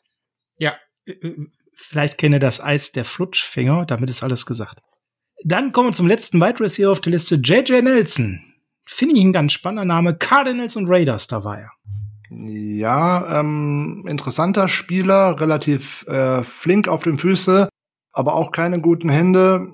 [0.57, 4.81] Ja, äh, äh, vielleicht kenne das Eis der Flutschfinger, damit ist alles gesagt.
[5.43, 8.43] Dann kommen wir zum letzten Wide Receiver auf der Liste, JJ Nelson.
[8.85, 10.15] Finde ich ein ganz spannender Name.
[10.15, 11.71] Cardinals und Raiders, da war er.
[12.29, 17.69] Ja, ähm, interessanter Spieler, relativ äh, flink auf den Füße,
[18.11, 19.71] aber auch keine guten Hände.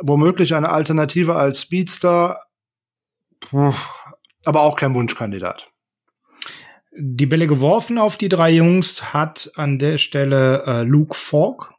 [0.00, 2.40] Womöglich eine Alternative als Speedster,
[4.44, 5.68] aber auch kein Wunschkandidat.
[6.98, 11.74] Die Bälle geworfen auf die drei Jungs hat an der Stelle äh, Luke Falk,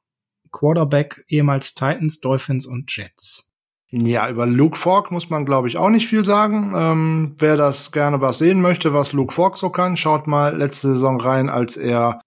[0.51, 3.49] Quarterback ehemals Titans, Dolphins und Jets.
[3.89, 6.73] Ja, über Luke Falk muss man, glaube ich, auch nicht viel sagen.
[6.75, 10.89] Ähm, wer das gerne was sehen möchte, was Luke Falk so kann, schaut mal letzte
[10.89, 12.21] Saison rein, als er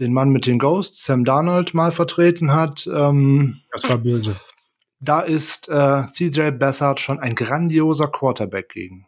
[0.00, 2.86] den Mann mit den Ghosts, Sam Darnold, mal vertreten hat.
[2.92, 4.36] Ähm, das war böse
[5.00, 9.06] da ist äh, CJ Bessard schon ein grandioser Quarterback gegen.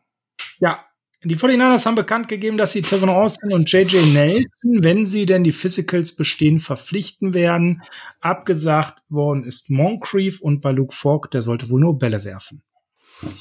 [0.58, 0.84] Ja,
[1.24, 5.44] die 49ers haben bekannt gegeben, dass sie Tevin Austin und JJ Nelson, wenn sie denn
[5.44, 7.82] die Physicals bestehen, verpflichten werden.
[8.20, 12.62] Abgesagt worden ist Moncrief und bei Luke Falk, der sollte wohl nur Bälle werfen.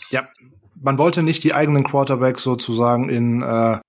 [0.10, 0.23] Ja,
[0.75, 3.79] man wollte nicht die eigenen Quarterbacks sozusagen in äh,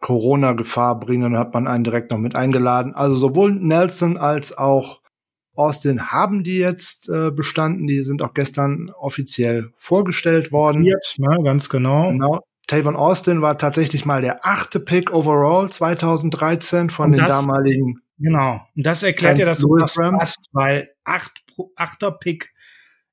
[0.00, 2.94] Corona-Gefahr bringen, hat man einen direkt noch mit eingeladen.
[2.94, 5.01] Also sowohl Nelson als auch
[5.54, 7.86] Austin haben die jetzt äh, bestanden.
[7.86, 10.84] Die sind auch gestern offiziell vorgestellt worden.
[10.84, 12.10] Jetzt, ne, ganz genau.
[12.10, 12.40] Genau.
[12.68, 18.00] Tavon Austin war tatsächlich mal der achte Pick overall 2013 von Und den das- damaligen.
[18.18, 18.60] Genau.
[18.76, 19.96] Und das erklärt ja, das Rams.
[20.18, 21.42] passt, weil acht,
[21.76, 22.52] achter Pick,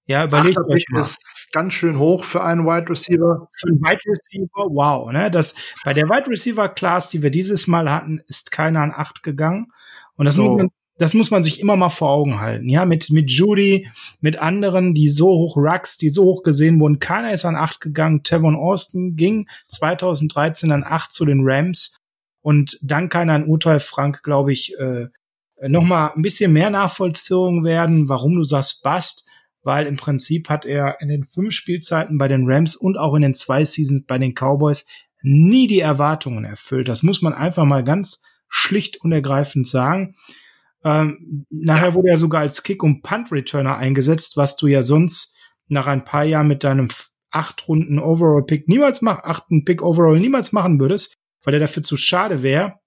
[0.06, 1.02] ja, überlegt Achter euch Pick mal.
[1.02, 3.50] ist ganz schön hoch für einen Wide Receiver.
[3.60, 5.32] für einen Wide Receiver, wow, ne?
[5.32, 9.24] Das, bei der Wide Receiver Class, die wir dieses Mal hatten, ist keiner an acht
[9.24, 9.72] gegangen.
[10.16, 10.58] Und das, So.
[10.58, 12.68] man, das muss man sich immer mal vor Augen halten.
[12.68, 13.88] Ja, mit, mit Judy,
[14.20, 17.00] mit anderen, die so hoch Rucks, die so hoch gesehen wurden.
[17.00, 18.24] Keiner ist an acht gegangen.
[18.24, 21.98] Tevon Austin ging 2013 an acht zu den Rams.
[22.42, 25.08] Und dann kann ein Urteil, Frank, glaube ich, äh,
[25.68, 29.26] noch mal ein bisschen mehr nachvollzogen werden, warum du sagst Bast,
[29.64, 33.22] weil im Prinzip hat er in den fünf Spielzeiten bei den Rams und auch in
[33.22, 34.86] den zwei Seasons bei den Cowboys
[35.22, 36.90] nie die Erwartungen erfüllt.
[36.90, 40.16] Das muss man einfach mal ganz schlicht und ergreifend sagen.
[40.84, 45.36] Ähm, nachher wurde er sogar als Kick- und Punt-Returner eingesetzt, was du ja sonst
[45.68, 46.90] nach ein paar Jahren mit deinem
[47.32, 51.14] acht Runden Overall-Pick niemals mach, achten Pick Overall niemals machen würdest,
[51.44, 52.80] weil er dafür zu schade wäre.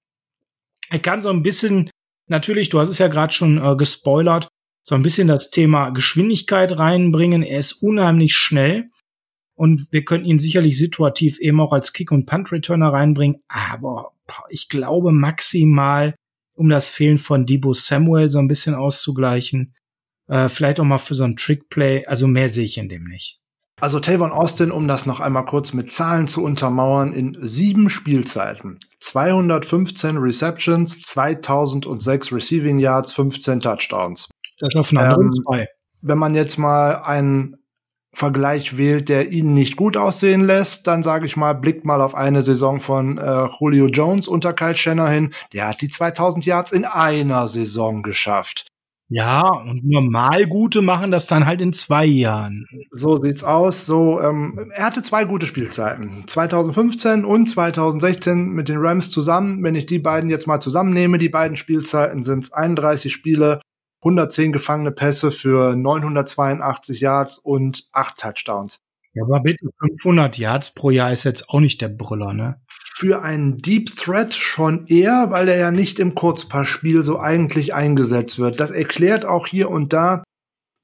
[0.91, 1.91] Er kann so ein bisschen,
[2.29, 4.49] natürlich, du hast es ja gerade schon äh, gespoilert,
[4.83, 7.43] so ein bisschen das Thema Geschwindigkeit reinbringen.
[7.43, 8.91] Er ist unheimlich schnell
[9.55, 13.43] und wir könnten ihn sicherlich situativ eben auch als Kick- und Punt-Returner reinbringen.
[13.49, 14.13] Aber
[14.49, 16.17] ich glaube maximal,
[16.55, 19.75] um das Fehlen von Debo Samuel so ein bisschen auszugleichen,
[20.29, 22.07] äh, vielleicht auch mal für so ein Trickplay.
[22.07, 23.39] Also mehr sehe ich in dem nicht.
[23.81, 28.79] Also Tavon Austin, um das noch einmal kurz mit Zahlen zu untermauern, in sieben Spielzeiten
[29.01, 34.29] 215 Receptions, 2006 Receiving Yards, 15 Touchdowns.
[34.61, 35.69] Das ist auf einer Ähm, zwei.
[36.01, 37.57] Wenn man jetzt mal einen
[38.15, 42.15] Vergleich wählt, der ihn nicht gut aussehen lässt, dann sage ich mal, blickt mal auf
[42.15, 45.33] eine Saison von äh, Julio Jones unter Kyle Shanahan.
[45.55, 48.67] Der hat die 2000 Yards in einer Saison geschafft.
[49.15, 52.67] Ja, und normal gute machen das dann halt in zwei Jahren.
[52.91, 53.85] So sieht's aus.
[53.85, 56.25] So, ähm, er hatte zwei gute Spielzeiten.
[56.27, 59.63] 2015 und 2016 mit den Rams zusammen.
[59.63, 63.61] Wenn ich die beiden jetzt mal zusammennehme, die beiden Spielzeiten sind 31 Spiele,
[64.03, 68.81] 110 gefangene Pässe für 982 Yards und 8 Touchdowns.
[69.15, 72.61] Ja, aber bitte, 500 Yards pro Jahr ist jetzt auch nicht der Brüller, ne?
[72.95, 78.39] Für einen Deep Threat schon eher, weil er ja nicht im Kurzpassspiel so eigentlich eingesetzt
[78.39, 78.61] wird.
[78.61, 80.23] Das erklärt auch hier und da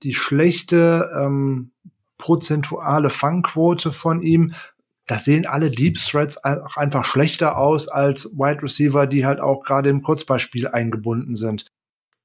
[0.03, 1.73] die schlechte ähm,
[2.19, 4.53] prozentuale Fangquote von ihm.
[5.07, 9.63] Da sehen alle Deep Threats auch einfach schlechter aus als Wide Receiver, die halt auch
[9.63, 11.67] gerade im Kurzpassspiel eingebunden sind.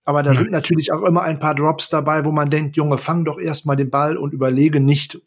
[0.06, 3.24] Aber da sind natürlich auch immer ein paar Drops dabei, wo man denkt, Junge, fang
[3.26, 5.22] doch erstmal den Ball und überlege nicht,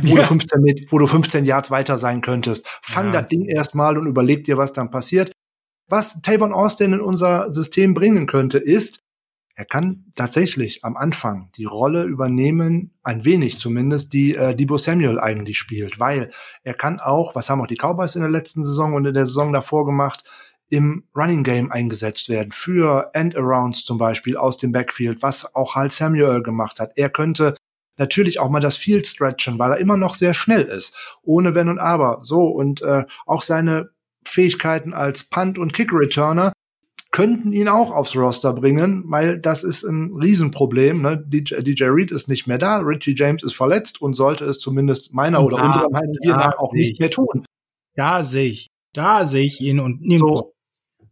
[0.00, 0.22] wo, Ja.
[0.22, 2.66] du 15, Met- wo du 15 Yards weiter sein könntest.
[2.82, 3.20] Fang Ja.
[3.20, 5.32] das Ding erstmal und überleg dir, was dann passiert.
[5.88, 9.00] Was Tavon Austin in unser System bringen könnte, ist,
[9.54, 15.18] er kann tatsächlich am Anfang die Rolle übernehmen, ein wenig zumindest, die äh, Debo Samuel
[15.20, 16.30] eigentlich spielt, weil
[16.62, 19.24] er kann auch, was haben auch die Cowboys in der letzten Saison und in der
[19.26, 20.24] Saison davor gemacht,
[20.68, 25.90] im Running Game eingesetzt werden, für End-Arounds zum Beispiel aus dem Backfield, was auch Hal
[25.90, 26.92] Samuel gemacht hat.
[26.96, 27.56] Er könnte
[27.98, 31.68] natürlich auch mal das Field stretchen, weil er immer noch sehr schnell ist, ohne Wenn
[31.68, 32.20] und Aber.
[32.22, 33.90] So, und äh, auch seine
[34.24, 36.52] Fähigkeiten als Punt- und Kick-Returner
[37.12, 41.00] könnten ihn auch aufs Roster bringen, weil das ist ein Riesenproblem.
[41.00, 41.16] Ne?
[41.16, 45.14] DJ, DJ Reed ist nicht mehr da, Richie James ist verletzt und sollte es zumindest
[45.14, 47.46] meiner oder Ja, unserer Meinung ja, nach auch nicht mehr tun.
[47.94, 50.36] Da sehe ich, da sehe ich ihn und nirgendwo.
[50.36, 50.55] So.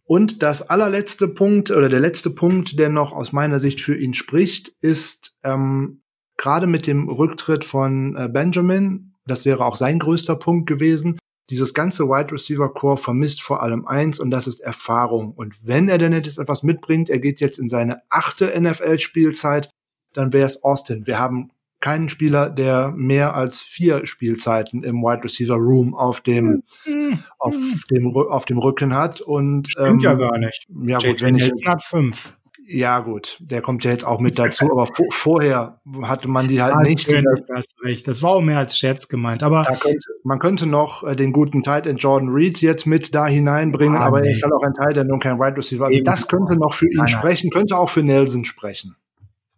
[0.07, 4.13] Und das allerletzte Punkt oder der letzte Punkt, der noch aus meiner Sicht für ihn
[4.13, 6.03] spricht, ist ähm,
[6.37, 11.19] gerade mit dem Rücktritt von äh, Benjamin, das wäre auch sein größter Punkt gewesen.
[11.51, 15.33] Dieses ganze Wide Receiver Core vermisst vor allem eins und das ist Erfahrung.
[15.33, 19.71] Und wenn er denn jetzt etwas mitbringt, er geht jetzt in seine achte NFL-Spielzeit,
[20.13, 21.07] dann wäre es Austin.
[21.07, 21.51] Wir haben
[21.85, 27.55] keinen Spieler, der mehr als vier Spielzeiten im Wide Receiver Room auf dem Hm, auf
[27.55, 27.81] hm.
[27.91, 30.67] dem auf dem Rücken hat und Stimmt ähm, ja gar nicht.
[30.87, 32.33] ja gut, wenn ich hat fünf.
[32.67, 36.63] ja gut, der kommt ja jetzt auch mit dazu, aber vo vorher hatte man die
[36.63, 37.07] halt nicht.
[37.11, 38.09] Natürlich, du hast recht.
[38.09, 39.43] Das war auch mehr als Scherz gemeint.
[39.43, 43.27] Aber könnte, man könnte noch äh, den guten Tight End Jordan Reed jetzt mit da
[43.27, 44.29] hineinbringen, Ah, aber nee.
[44.29, 45.85] er ist halt auch ein Tight End und kein Wide Receiver.
[45.85, 46.07] Also Eben.
[46.07, 47.21] das könnte noch für ihn Nein, nein.
[47.21, 48.97] sprechen, könnte auch für Nelson sprechen.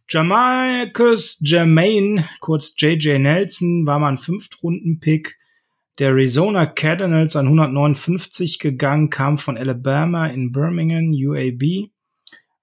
[0.08, 5.36] Jamarcus Jermaine, kurz JJ Nelson, war mal ein Fünftrunden-Pick.
[5.98, 11.90] der Arizona Cardinals an 159 gegangen, kam von Alabama in Birmingham, UAB.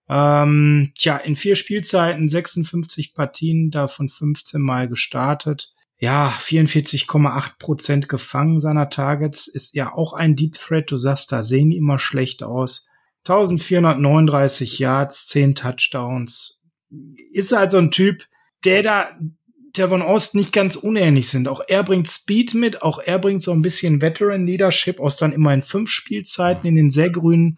[0.08, 5.74] Ähm, tja, in vier Spielzeiten 56 Partien, davon 15 Mal gestartet.
[5.98, 10.92] Ja, 44,8 Prozent gefangen seiner Targets ist ja auch ein Deep Threat.
[10.92, 12.88] Du sagst, da sehen die immer schlecht aus.
[13.26, 16.63] 1439 Yards, 10 Touchdowns.
[17.32, 18.24] Ist halt so ein Typ,
[18.64, 19.10] der da
[19.76, 21.48] der von Ost nicht ganz unähnlich sind.
[21.48, 25.32] Auch er bringt Speed mit, auch er bringt so ein bisschen Veteran Leadership aus dann
[25.32, 27.58] immerhin fünf Spielzeiten in den sehr grünen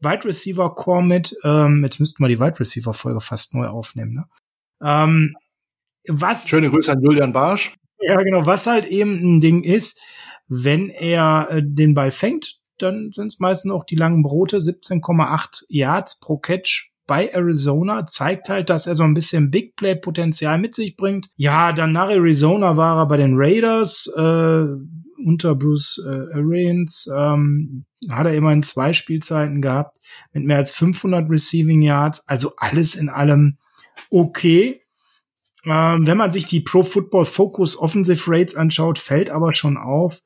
[0.00, 1.36] Wide Receiver Core mit.
[1.44, 4.14] Ähm, jetzt müssten wir die Wide Receiver Folge fast neu aufnehmen.
[4.14, 4.24] Ne?
[4.82, 5.36] Ähm,
[6.08, 6.48] was?
[6.48, 7.72] Schöne Grüße an Julian Barsch.
[8.00, 8.46] Ja, genau.
[8.46, 10.00] Was halt eben ein Ding ist,
[10.48, 15.64] wenn er äh, den Ball fängt, dann sind es meistens auch die langen Brote, 17,8
[15.68, 20.58] Yards pro Catch bei Arizona, zeigt halt, dass er so ein bisschen Big Play Potenzial
[20.58, 21.28] mit sich bringt.
[21.34, 24.64] Ja, dann nach Arizona war er bei den Raiders äh,
[25.26, 29.98] unter Bruce äh, Arians, ähm, hat er immerhin zwei Spielzeiten gehabt
[30.32, 33.58] mit mehr als 500 Receiving Yards, also alles in allem
[34.10, 34.82] okay.
[35.64, 40.20] Ähm, wenn man sich die Pro Football Focus Offensive Rates anschaut, fällt aber schon auf,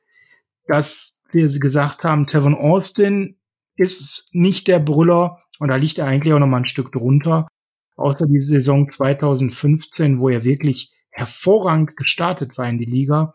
[0.67, 3.39] dass wir gesagt haben, Tevin Austin
[3.75, 7.49] ist nicht der Brüller und da liegt er eigentlich auch noch mal ein Stück drunter.
[7.97, 13.35] Außer die Saison 2015, wo er wirklich hervorragend gestartet war in die Liga,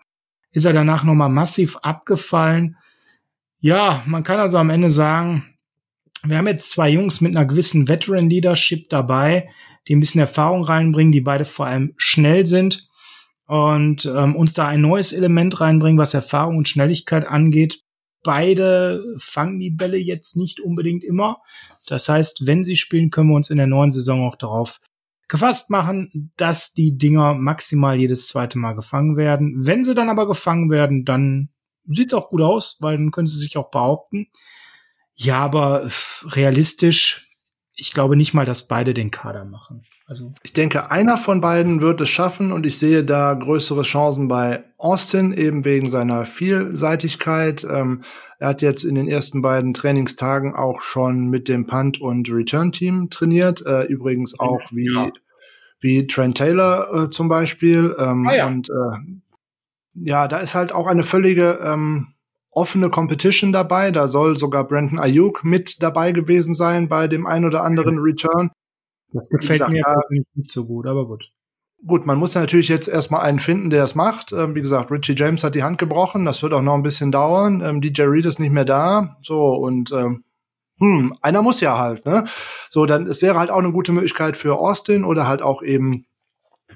[0.51, 2.75] ist er danach noch mal massiv abgefallen.
[3.61, 5.45] Ja, man kann also am Ende sagen,
[6.23, 9.49] wir haben jetzt zwei Jungs mit einer gewissen Veteran Leadership dabei,
[9.87, 12.89] die ein bisschen Erfahrung reinbringen, die beide vor allem schnell sind
[13.47, 17.81] und ähm, uns da ein neues Element reinbringen, was Erfahrung und Schnelligkeit angeht.
[18.23, 21.37] Beide fangen die Bälle jetzt nicht unbedingt immer.
[21.87, 24.79] Das heißt, wenn sie spielen, können wir uns in der neuen Saison auch darauf
[25.29, 29.53] gefasst machen, dass die Dinger maximal jedes zweite Mal gefangen werden.
[29.57, 31.49] Wenn sie dann aber gefangen werden, dann
[31.85, 34.27] sieht es auch gut aus, weil dann können sie sich auch behaupten.
[35.13, 35.89] Ja, aber
[36.23, 37.28] realistisch
[37.79, 39.83] ich glaube nicht mal, dass beide den Kader machen.
[40.05, 44.27] Also ich denke, einer von beiden wird es schaffen und ich sehe da größere Chancen
[44.27, 47.65] bei Austin, eben wegen seiner Vielseitigkeit.
[47.69, 48.03] Ähm,
[48.39, 53.09] er hat jetzt in den ersten beiden Trainingstagen auch schon mit dem Punt- und Return-Team
[53.09, 53.65] trainiert.
[53.65, 55.11] Äh, übrigens auch wie, ja.
[55.79, 57.95] wie Trent Taylor äh, zum Beispiel.
[57.97, 58.47] Ähm, ah, ja.
[58.47, 59.19] Und äh,
[59.93, 62.13] ja, da ist halt auch eine völlige ähm,
[62.51, 63.91] offene Competition dabei.
[63.91, 68.51] Da soll sogar Brandon Ayuk mit dabei gewesen sein bei dem ein oder anderen Return.
[69.11, 71.31] Das gefällt gesagt, mir da, nicht so gut, aber gut.
[71.85, 74.33] Gut, man muss natürlich jetzt erstmal einen finden, der es macht.
[74.33, 76.25] Ähm, wie gesagt, Richie James hat die Hand gebrochen.
[76.25, 77.61] Das wird auch noch ein bisschen dauern.
[77.61, 79.17] Ähm, DJ Reed ist nicht mehr da.
[79.21, 80.23] So, und ähm,
[80.79, 82.25] hm, einer muss ja halt, ne?
[82.69, 86.05] So, dann es wäre halt auch eine gute Möglichkeit für Austin oder halt auch eben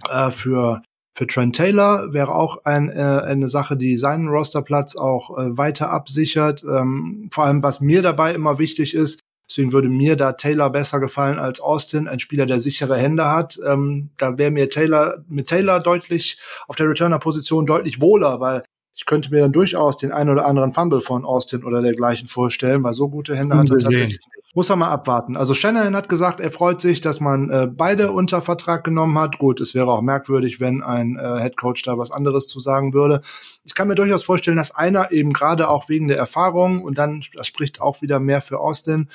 [0.09, 0.81] äh, für
[1.15, 5.91] für Trent Taylor wäre auch ein, äh, eine Sache, die seinen Rosterplatz auch äh, weiter
[5.91, 6.63] absichert.
[6.63, 10.99] Ähm, vor allem, was mir dabei immer wichtig ist, deswegen würde mir da Taylor besser
[10.99, 13.59] gefallen als Austin, ein Spieler, der sichere Hände hat.
[13.65, 18.63] Ähm, da wäre mir Taylor mit Taylor deutlich auf der Returner-Position deutlich wohler, weil
[18.95, 22.83] ich könnte mir dann durchaus den einen oder anderen Fumble von Austin oder dergleichen vorstellen,
[22.83, 24.19] weil so gute Hände hat er tatsächlich
[24.53, 25.35] muss er mal abwarten.
[25.35, 29.39] Also Shanahan hat gesagt, er freut sich, dass man äh, beide unter Vertrag genommen hat.
[29.39, 32.93] Gut, es wäre auch merkwürdig, wenn ein äh, Head Coach da was anderes zu sagen
[32.93, 33.21] würde.
[33.63, 37.23] Ich kann mir durchaus vorstellen, dass einer eben gerade auch wegen der Erfahrung und dann,
[37.33, 39.09] das spricht auch wieder mehr für Austin,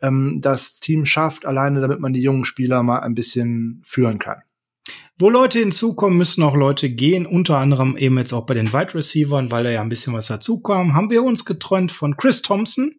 [0.00, 4.42] ähm, das Team schafft, alleine damit man die jungen Spieler mal ein bisschen führen kann.
[5.16, 8.94] Wo Leute hinzukommen, müssen auch Leute gehen, unter anderem eben jetzt auch bei den Wide
[8.94, 12.96] Receivers, weil da ja ein bisschen was dazukam, haben wir uns geträumt von Chris Thompson,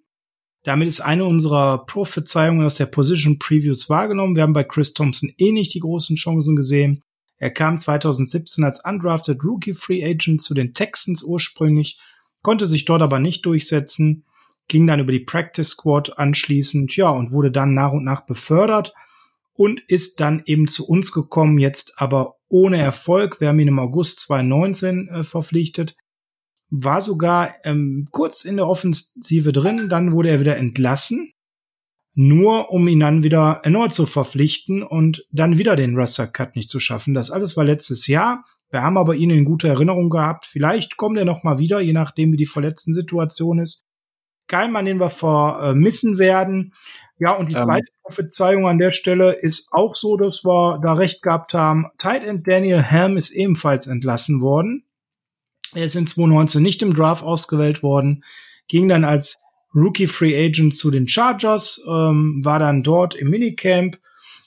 [0.64, 4.36] damit ist eine unserer Prophezeiungen aus der Position Previews wahrgenommen.
[4.36, 7.04] Wir haben bei Chris Thompson eh nicht die großen Chancen gesehen.
[7.38, 12.00] Er kam 2017 als undrafted Rookie Free Agent zu den Texans ursprünglich,
[12.42, 14.26] konnte sich dort aber nicht durchsetzen,
[14.70, 18.94] ging dann über die Practice Squad anschließend, ja, und wurde dann nach und nach befördert
[19.54, 23.42] und ist dann eben zu uns gekommen, jetzt aber ohne Erfolg.
[23.42, 25.96] Wir haben ihn im August 2019 äh, verpflichtet
[26.76, 31.34] war sogar ähm, kurz in der Offensive drin, dann wurde er wieder entlassen,
[32.16, 36.72] nur um ihn dann wieder erneut zu verpflichten und dann wieder den Roster Cut nicht
[36.72, 37.14] zu schaffen.
[37.14, 38.44] Das alles war letztes Jahr.
[38.72, 40.48] Wir haben aber ihn in guter Erinnerung gehabt.
[40.48, 43.84] Vielleicht kommt er noch mal wieder, je nachdem wie die verletzten Situation ist.
[44.48, 46.74] Kein Mann, den wir vermissen werden.
[47.20, 47.66] Ja, und die ähm.
[47.66, 51.86] zweite Prophezeiung an der Stelle ist auch so, dass wir da recht gehabt haben.
[52.00, 54.86] Tight End Daniel Ham ist ebenfalls entlassen worden.
[55.76, 58.24] Er ist in 2019 nicht im Draft ausgewählt worden,
[58.68, 59.38] ging dann als
[59.74, 63.98] Rookie Free Agent zu den Chargers, ähm, war dann dort im Minicamp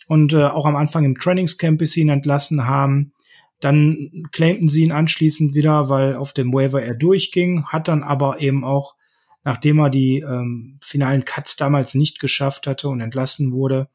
[0.07, 3.13] und äh, auch am Anfang im Trainingscamp, bis sie ihn entlassen haben.
[3.61, 8.41] Dann claimten sie ihn anschließend wieder, weil auf dem Waiver er durchging, hat dann aber
[8.41, 8.95] eben auch,
[9.43, 13.89] nachdem er die ähm, finalen Cuts damals nicht geschafft hatte und entlassen wurde,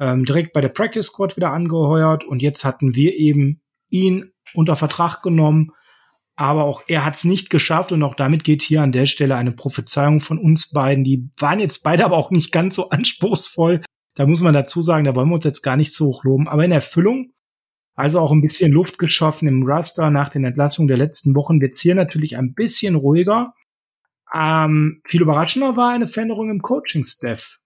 [0.00, 4.74] ähm, direkt bei der Practice Squad wieder angeheuert und jetzt hatten wir eben ihn unter
[4.74, 5.70] Vertrag genommen,
[6.36, 9.36] aber auch er hat es nicht geschafft und auch damit geht hier an der Stelle
[9.36, 11.02] eine Prophezeiung von uns beiden.
[11.02, 13.82] Die waren jetzt beide aber auch nicht ganz so anspruchsvoll.
[14.14, 16.46] Da muss man dazu sagen, da wollen wir uns jetzt gar nicht so hoch loben.
[16.46, 17.32] Aber in Erfüllung,
[17.94, 21.80] also auch ein bisschen Luft geschaffen im Raster nach den Entlassungen der letzten Wochen, wird's
[21.80, 23.54] hier natürlich ein bisschen ruhiger.
[24.34, 27.58] Ähm, viel überraschender war eine Veränderung im Coaching-Staff.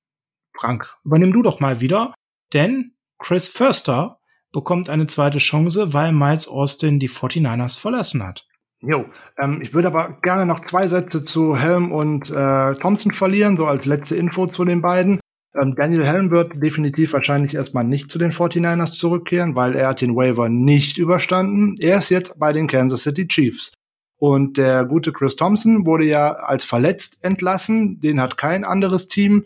[0.56, 2.14] Frank, übernimm du doch mal wieder,
[2.52, 4.20] denn Chris Förster
[4.52, 8.46] bekommt eine zweite Chance, weil Miles Austin die 49ers verlassen hat.
[8.82, 9.04] Jo,
[9.38, 13.66] ähm, ich würde aber gerne noch zwei Sätze zu Helm und äh, Thompson verlieren, so
[13.66, 15.20] als letzte Info zu den beiden.
[15.60, 20.00] Ähm, Daniel Helm wird definitiv wahrscheinlich erstmal nicht zu den 49ers zurückkehren, weil er hat
[20.00, 21.74] den Waiver nicht überstanden.
[21.78, 23.72] Er ist jetzt bei den Kansas City Chiefs.
[24.16, 28.00] Und der gute Chris Thompson wurde ja als verletzt entlassen.
[28.00, 29.44] Den hat kein anderes Team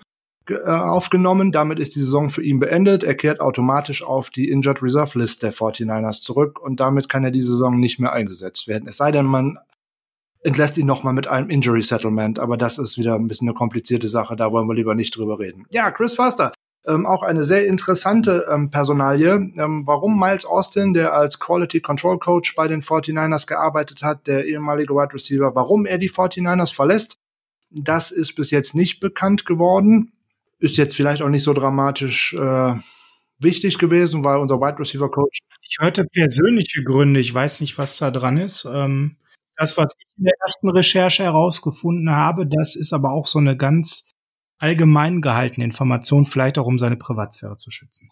[0.51, 1.53] aufgenommen.
[1.53, 3.03] Damit ist die Saison für ihn beendet.
[3.03, 7.31] Er kehrt automatisch auf die Injured Reserve List der 49ers zurück und damit kann er
[7.31, 8.89] die Saison nicht mehr eingesetzt werden.
[8.89, 9.59] Es sei denn, man
[10.45, 14.09] entlässt ihn nochmal mit einem Injury Settlement, aber das ist wieder ein bisschen eine komplizierte
[14.09, 15.65] Sache, da wollen wir lieber nicht drüber reden.
[15.71, 16.53] Ja, Chris Foster,
[16.87, 19.33] ähm, auch eine sehr interessante ähm, Personalie.
[19.57, 24.45] Ähm, warum Miles Austin, der als Quality Control Coach bei den 49ers gearbeitet hat, der
[24.45, 27.17] ehemalige Wide Receiver, warum er die 49ers verlässt,
[27.71, 30.13] das ist bis jetzt nicht bekannt geworden
[30.65, 32.75] ist jetzt vielleicht auch nicht so dramatisch äh,
[33.39, 35.41] wichtig gewesen, weil unser Wide Receiver Coach.
[35.63, 37.21] Ich hörte persönliche Gründe.
[37.21, 38.65] Ich weiß nicht, was da dran ist.
[38.65, 39.17] Ähm,
[39.57, 43.57] das, was ich in der ersten Recherche herausgefunden habe, das ist aber auch so eine
[43.57, 44.11] ganz
[44.59, 48.09] allgemein gehaltene Information, vielleicht auch um seine Privatsphäre zu schützen.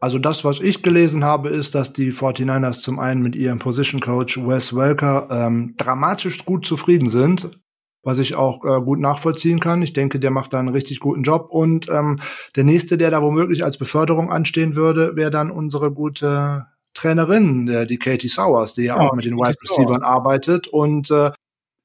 [0.00, 4.00] Also das, was ich gelesen habe, ist, dass die 49ers zum einen mit ihrem Position
[4.00, 7.61] Coach Wes Welker ähm, dramatisch gut zufrieden sind
[8.02, 9.82] was ich auch äh, gut nachvollziehen kann.
[9.82, 11.48] Ich denke, der macht da einen richtig guten Job.
[11.50, 12.20] Und ähm,
[12.56, 17.86] der nächste, der da womöglich als Beförderung anstehen würde, wäre dann unsere gute Trainerin, äh,
[17.86, 20.66] die Katie Sowers, die ja, ja auch mit den Wide Receivers arbeitet.
[20.66, 21.30] Und äh,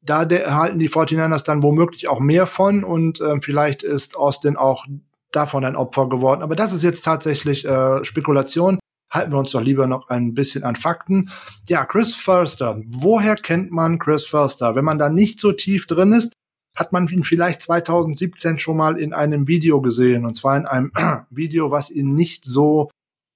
[0.01, 4.85] da erhalten die 49ers dann womöglich auch mehr von und äh, vielleicht ist Austin auch
[5.31, 6.41] davon ein Opfer geworden.
[6.41, 10.63] Aber das ist jetzt tatsächlich äh, Spekulation halten wir uns doch lieber noch ein bisschen
[10.63, 11.29] an Fakten.
[11.67, 12.81] Ja, Chris Förster.
[12.85, 14.75] Woher kennt man Chris Förster?
[14.75, 16.33] Wenn man da nicht so tief drin ist,
[16.75, 20.25] hat man ihn vielleicht 2017 schon mal in einem Video gesehen.
[20.25, 20.91] Und zwar in einem
[21.29, 22.89] Video, was ihn nicht so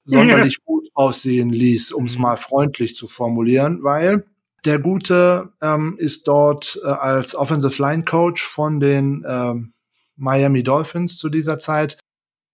[0.03, 0.61] sonderlich ja.
[0.65, 2.23] gut aussehen ließ, um es mhm.
[2.23, 4.25] mal freundlich zu formulieren, weil
[4.65, 9.73] der Gute ähm, ist dort äh, als Offensive Line Coach von den ähm,
[10.15, 11.97] Miami Dolphins zu dieser Zeit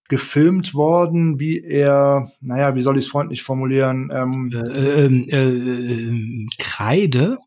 [0.10, 4.12] gefilmt worden, wie er, naja, wie soll ich es freundlich formulieren?
[4.13, 7.38] Ähm, äh, ähm, äh, äh, Kreide?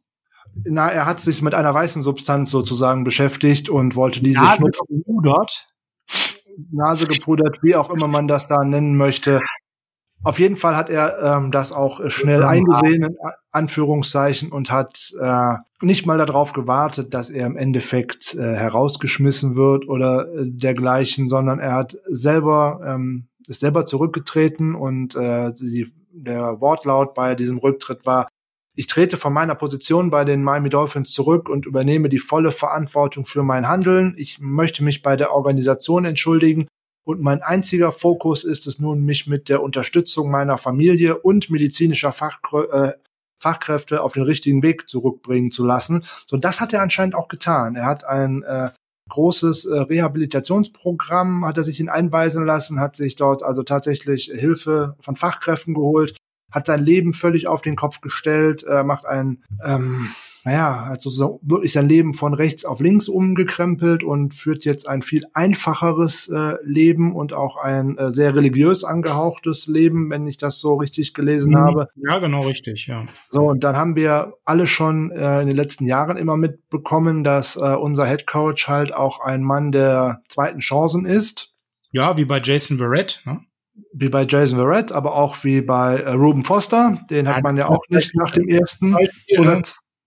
[0.65, 5.67] Na, er hat sich mit einer weißen Substanz sozusagen beschäftigt und wollte diese Nase gepudert.
[6.71, 9.41] Nase gepudert, wie auch immer man das da nennen möchte.
[10.23, 13.17] Auf jeden Fall hat er ähm, das auch schnell eingesehen, in
[13.53, 19.89] Anführungszeichen, und hat äh, nicht mal darauf gewartet, dass er im Endeffekt äh, herausgeschmissen wird
[19.89, 26.61] oder äh, dergleichen, sondern er hat selber ähm, ist selber zurückgetreten und äh, die, der
[26.61, 28.29] Wortlaut bei diesem Rücktritt war,
[28.77, 33.27] ich trete von meiner Position bei den Miami Dolphins zurück und übernehme die volle Verantwortung
[33.27, 34.15] für mein Handeln.
[34.17, 36.69] Ich möchte mich bei der Organisation entschuldigen
[37.05, 42.13] und mein einziger Fokus ist es nun, mich mit der Unterstützung meiner Familie und medizinischer
[42.13, 42.93] Fachkrö äh,
[43.39, 46.05] Fachkräfte auf den richtigen Weg zurückbringen zu lassen.
[46.29, 47.75] So, das hat er anscheinend auch getan.
[47.75, 48.71] Er hat ein äh,
[49.09, 54.97] großes äh, Rehabilitationsprogramm, hat er sich ihn einweisen lassen, hat sich dort also tatsächlich Hilfe
[55.01, 56.17] von Fachkräften geholt,
[56.53, 60.11] hat sein Leben völlig auf den Kopf gestellt, äh, macht ein ähm,
[60.45, 65.03] naja, also so wirklich sein Leben von rechts auf links umgekrempelt und führt jetzt ein
[65.03, 70.59] viel einfacheres äh, Leben und auch ein äh, sehr religiös angehauchtes Leben, wenn ich das
[70.61, 71.59] so richtig gelesen mhm.
[71.59, 71.89] habe.
[71.97, 73.07] Ja, genau richtig, ja.
[73.29, 77.57] So, und dann haben wir alle schon äh, in den letzten Jahren immer mitbekommen, dass
[77.57, 81.55] äh, unser Head Coach halt auch ein Mann der zweiten Chancen ist.
[81.93, 83.41] Ja, wie bei Jason Verrett, ne?
[83.93, 87.01] wie bei Jason Verrett, aber auch wie bei äh, Ruben Foster.
[87.11, 88.95] Den hat man ja auch nicht nach dem ersten
[89.39, 89.63] oder,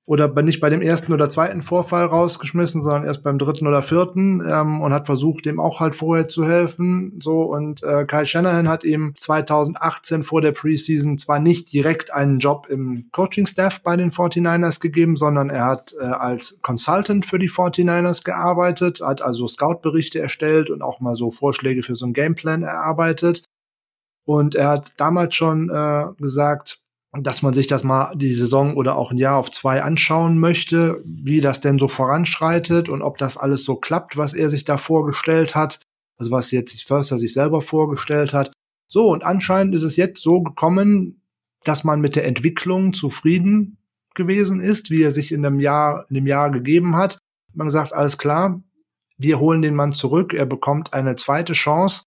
[0.05, 4.41] oder nicht bei dem ersten oder zweiten Vorfall rausgeschmissen, sondern erst beim dritten oder vierten
[4.45, 7.13] ähm, und hat versucht, dem auch halt vorher zu helfen.
[7.19, 12.39] So und äh, Kyle Shanahan hat ihm 2018 vor der Preseason zwar nicht direkt einen
[12.39, 17.49] Job im Coaching-Staff bei den 49ers gegeben, sondern er hat äh, als Consultant für die
[17.49, 22.63] 49ers gearbeitet, hat also Scout-Berichte erstellt und auch mal so Vorschläge für so einen Gameplan
[22.63, 23.43] erarbeitet.
[24.25, 26.82] Und er hat damals schon äh, gesagt,
[27.19, 31.01] dass man sich das mal die Saison oder auch ein Jahr auf zwei anschauen möchte,
[31.05, 34.77] wie das denn so voranschreitet und ob das alles so klappt, was er sich da
[34.77, 35.79] vorgestellt hat.
[36.17, 38.51] Also was jetzt Förster sich selber vorgestellt hat.
[38.87, 41.21] So, und anscheinend ist es jetzt so gekommen,
[41.63, 43.77] dass man mit der Entwicklung zufrieden
[44.15, 47.17] gewesen ist, wie er sich in dem Jahr, in dem Jahr gegeben hat.
[47.53, 48.61] Man sagt, alles klar,
[49.17, 52.03] wir holen den Mann zurück, er bekommt eine zweite Chance.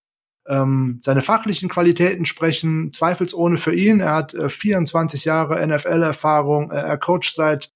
[0.49, 4.01] Ähm, seine fachlichen Qualitäten sprechen zweifelsohne für ihn.
[4.01, 7.71] Er hat äh, 24 Jahre NFL-Erfahrung, äh, er coacht seit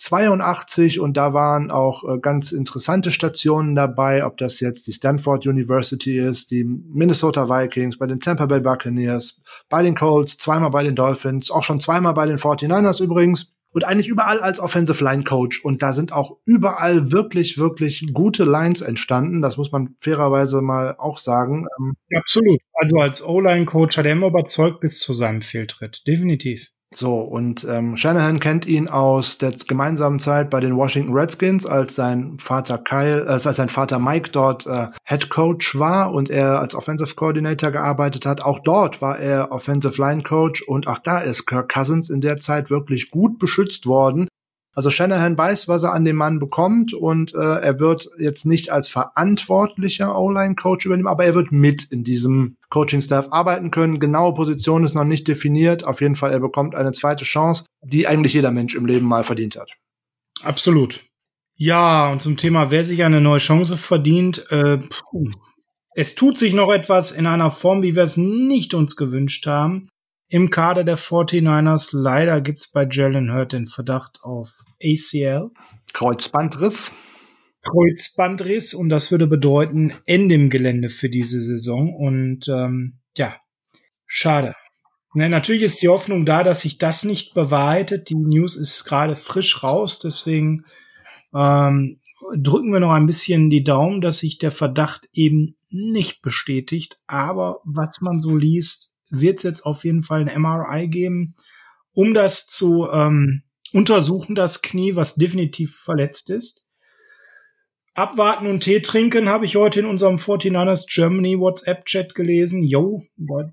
[0.00, 5.46] 82 und da waren auch äh, ganz interessante Stationen dabei, ob das jetzt die Stanford
[5.46, 10.82] University ist, die Minnesota Vikings, bei den Tampa Bay Buccaneers, bei den Colts, zweimal bei
[10.82, 15.24] den Dolphins, auch schon zweimal bei den 49ers übrigens und eigentlich überall als Offensive Line
[15.24, 15.64] Coach.
[15.64, 19.42] Und da sind auch überall wirklich, wirklich gute Lines entstanden.
[19.42, 21.66] Das muss man fairerweise mal auch sagen.
[21.78, 22.60] Ähm, Absolut.
[22.74, 26.02] Also als O-Line Coach hat er immer überzeugt bis zu seinem Fehltritt.
[26.06, 26.70] Definitiv.
[26.92, 31.94] So, und ähm, Shanahan kennt ihn aus der gemeinsamen Zeit bei den Washington Redskins, als
[31.94, 36.58] sein Vater Kyle, äh, als sein Vater Mike dort äh, Head Coach war und er
[36.58, 38.40] als Offensive Coordinator gearbeitet hat.
[38.40, 42.38] Auch dort war er Offensive Line Coach und auch da ist Kirk Cousins in der
[42.38, 44.26] Zeit wirklich gut beschützt worden.
[44.72, 48.70] Also Shanahan weiß, was er an dem Mann bekommt und äh, er wird jetzt nicht
[48.70, 53.98] als verantwortlicher O-Line-Coach übernehmen, aber er wird mit in diesem Coaching-Staff arbeiten können.
[53.98, 55.82] Genaue Position ist noch nicht definiert.
[55.82, 59.24] Auf jeden Fall, er bekommt eine zweite Chance, die eigentlich jeder Mensch im Leben mal
[59.24, 59.72] verdient hat.
[60.42, 61.00] Absolut.
[61.56, 64.78] Ja, und zum Thema, wer sich eine neue Chance verdient, äh,
[65.94, 69.88] es tut sich noch etwas in einer Form, wie wir es nicht uns gewünscht haben
[70.30, 71.90] im Kader der 49ers.
[71.92, 74.52] Leider gibt's bei Jalen Hurt den Verdacht auf
[74.82, 75.50] ACL.
[75.92, 76.90] Kreuzbandriss.
[77.62, 83.36] Kreuzbandriss und das würde bedeuten Ende im Gelände für diese Saison und ähm, ja,
[84.06, 84.54] schade.
[85.12, 88.08] Na, natürlich ist die Hoffnung da, dass sich das nicht bewahrheitet.
[88.08, 90.64] Die News ist gerade frisch raus, deswegen
[91.34, 92.00] ähm,
[92.36, 97.00] drücken wir noch ein bisschen die Daumen, dass sich der Verdacht eben nicht bestätigt.
[97.08, 101.34] Aber was man so liest, wird es jetzt auf jeden Fall ein MRI geben,
[101.92, 103.42] um das zu ähm,
[103.72, 106.66] untersuchen, das Knie, was definitiv verletzt ist.
[107.94, 112.62] Abwarten und Tee trinken habe ich heute in unserem 49ers Germany WhatsApp-Chat gelesen.
[112.62, 113.02] Jo,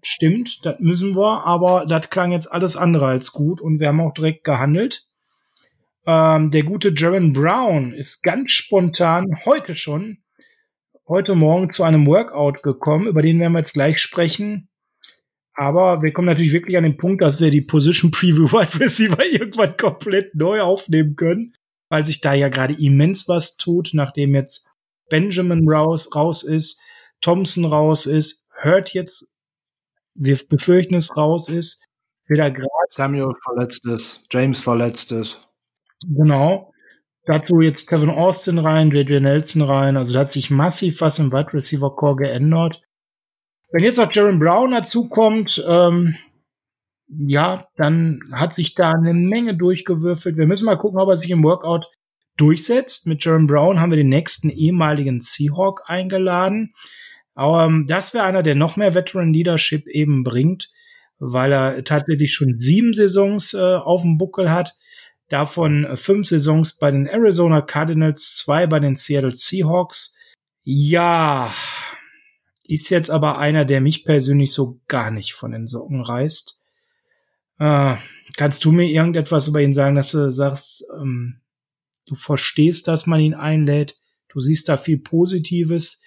[0.03, 3.99] stimmt, das müssen wir, aber das klang jetzt alles andere als gut und wir haben
[3.99, 5.07] auch direkt gehandelt.
[6.05, 10.19] Ähm, der gute Jaron Brown ist ganz spontan heute schon,
[11.07, 14.69] heute Morgen zu einem Workout gekommen, über den werden wir jetzt gleich sprechen.
[15.59, 19.25] Aber wir kommen natürlich wirklich an den Punkt, dass wir die Position Preview Wide Receiver
[19.25, 21.53] irgendwann komplett neu aufnehmen können,
[21.89, 24.69] weil sich da ja gerade immens was tut, nachdem jetzt
[25.09, 26.79] Benjamin raus, raus ist,
[27.21, 29.27] Thompson raus ist, Hurt jetzt,
[30.13, 31.83] wir befürchten es raus ist,
[32.27, 32.69] wieder gerade.
[32.89, 35.39] Samuel verletzt ist, James verletzt ist.
[36.07, 36.71] Genau.
[37.25, 39.97] Dazu jetzt Kevin Austin rein, JJ Nelson rein.
[39.97, 42.81] Also da hat sich massiv was im Wide Receiver Core geändert.
[43.71, 46.15] Wenn jetzt noch Jaron Brown dazukommt, ähm,
[47.07, 50.37] ja, dann hat sich da eine Menge durchgewürfelt.
[50.37, 51.85] Wir müssen mal gucken, ob er sich im Workout
[52.37, 53.07] durchsetzt.
[53.07, 56.73] Mit Jaron Brown haben wir den nächsten ehemaligen Seahawk eingeladen.
[57.33, 60.71] Aber ähm, das wäre einer, der noch mehr Veteran Leadership eben bringt,
[61.19, 64.75] weil er tatsächlich schon sieben Saisons äh, auf dem Buckel hat.
[65.29, 70.15] Davon äh, fünf Saisons bei den Arizona Cardinals, zwei bei den Seattle Seahawks.
[70.63, 71.53] Ja,
[72.67, 76.59] ist jetzt aber einer, der mich persönlich so gar nicht von den Socken reißt.
[77.59, 77.95] Äh,
[78.35, 81.41] kannst du mir irgendetwas über ihn sagen, dass du sagst, ähm,
[82.05, 83.97] du verstehst, dass man ihn einlädt,
[84.29, 86.01] du siehst da viel Positives.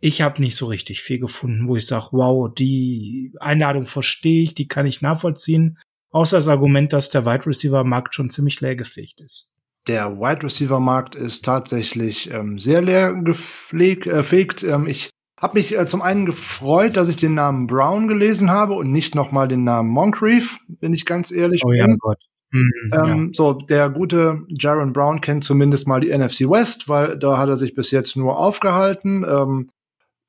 [0.00, 4.54] Ich habe nicht so richtig viel gefunden, wo ich sage, wow, die Einladung verstehe ich,
[4.54, 5.78] die kann ich nachvollziehen.
[6.10, 9.52] Außer das Argument, dass der Wide Receiver Markt schon ziemlich leergefegt ist.
[9.86, 14.62] Der Wide Receiver Markt ist tatsächlich ähm, sehr leer gefegt.
[14.62, 18.50] Äh, ähm, ich hab mich äh, zum einen gefreut, dass ich den Namen Brown gelesen
[18.50, 21.78] habe und nicht nochmal den Namen Moncrief, wenn ich ganz ehrlich oh, bin.
[21.78, 22.18] Ja, Gott.
[22.52, 23.28] Mhm, ähm, ja.
[23.32, 27.56] So, der gute Jaron Brown kennt zumindest mal die NFC West, weil da hat er
[27.56, 29.24] sich bis jetzt nur aufgehalten.
[29.28, 29.70] Ähm,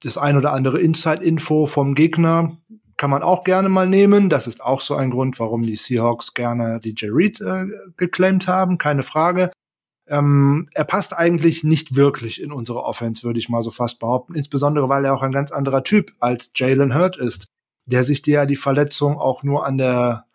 [0.03, 2.57] das ein oder andere Inside-Info vom Gegner
[2.97, 4.29] kann man auch gerne mal nehmen.
[4.29, 8.77] Das ist auch so ein Grund, warum die Seahawks gerne DJ Reed äh, geclaimt haben,
[8.77, 9.51] keine Frage.
[10.09, 14.35] Ähm, er passt eigentlich nicht wirklich in unsere Offense, würde ich mal so fast behaupten.
[14.35, 17.47] Insbesondere, weil er auch ein ganz anderer Typ als Jalen Hurt ist,
[17.85, 20.25] der sich dir ja die Verletzung auch nur an der,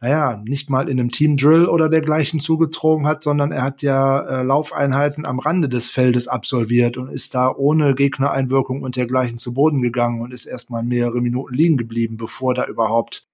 [0.00, 4.20] naja, nicht mal in einem Team Drill oder dergleichen zugezogen hat, sondern er hat ja
[4.20, 9.54] äh, Laufeinheiten am Rande des Feldes absolviert und ist da ohne Gegnereinwirkung und dergleichen zu
[9.54, 13.26] Boden gegangen und ist erstmal mehrere Minuten liegen geblieben, bevor da überhaupt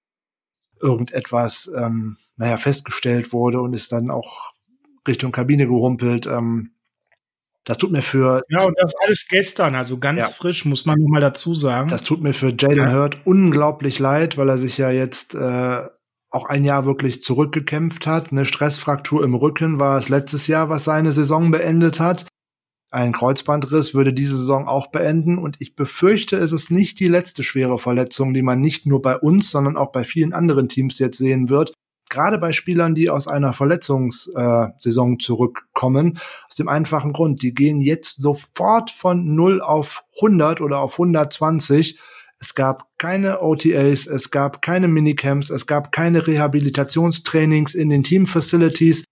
[0.80, 4.51] irgendetwas, ähm, naja, festgestellt wurde und ist dann auch
[5.06, 6.26] Richtung Kabine gehumpelt.
[6.26, 6.72] Ähm,
[7.64, 8.42] das tut mir für.
[8.48, 10.26] Ja, und das alles gestern, also ganz ja.
[10.26, 11.88] frisch, muss man mal dazu sagen.
[11.88, 12.92] Das tut mir für Jalen ja.
[12.92, 15.86] Hurt unglaublich leid, weil er sich ja jetzt äh,
[16.30, 18.32] auch ein Jahr wirklich zurückgekämpft hat.
[18.32, 22.26] Eine Stressfraktur im Rücken war es letztes Jahr, was seine Saison beendet hat.
[22.90, 27.42] Ein Kreuzbandriss würde diese Saison auch beenden und ich befürchte, es ist nicht die letzte
[27.42, 31.16] schwere Verletzung, die man nicht nur bei uns, sondern auch bei vielen anderen Teams jetzt
[31.16, 31.72] sehen wird
[32.12, 38.20] gerade bei Spielern, die aus einer Verletzungssaison zurückkommen, aus dem einfachen Grund, die gehen jetzt
[38.20, 41.98] sofort von 0 auf 100 oder auf 120.
[42.38, 49.04] Es gab keine OTAs, es gab keine Minicamps, es gab keine Rehabilitationstrainings in den Teamfacilities.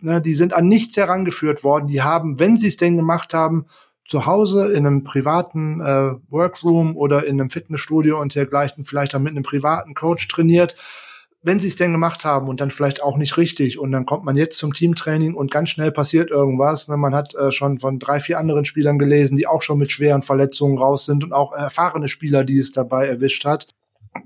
[0.00, 1.86] Ne, die sind an nichts herangeführt worden.
[1.86, 3.66] Die haben, wenn sie es denn gemacht haben,
[4.06, 9.20] zu Hause in einem privaten äh, Workroom oder in einem Fitnessstudio und dergleichen vielleicht auch
[9.20, 10.76] mit einem privaten Coach trainiert
[11.44, 14.24] wenn sie es denn gemacht haben und dann vielleicht auch nicht richtig und dann kommt
[14.24, 16.88] man jetzt zum Teamtraining und ganz schnell passiert irgendwas.
[16.88, 16.96] Ne?
[16.96, 20.22] Man hat äh, schon von drei, vier anderen Spielern gelesen, die auch schon mit schweren
[20.22, 23.68] Verletzungen raus sind und auch erfahrene Spieler, die es dabei erwischt hat.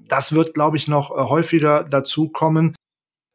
[0.06, 2.76] Das wird, glaube ich, noch äh, häufiger dazu kommen.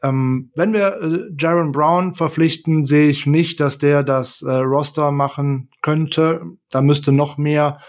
[0.01, 5.11] Ähm, wenn wir äh, Jaron Brown verpflichten, sehe ich nicht, dass der das äh, Roster
[5.11, 6.41] machen könnte.
[6.69, 7.79] Da müsste noch mehr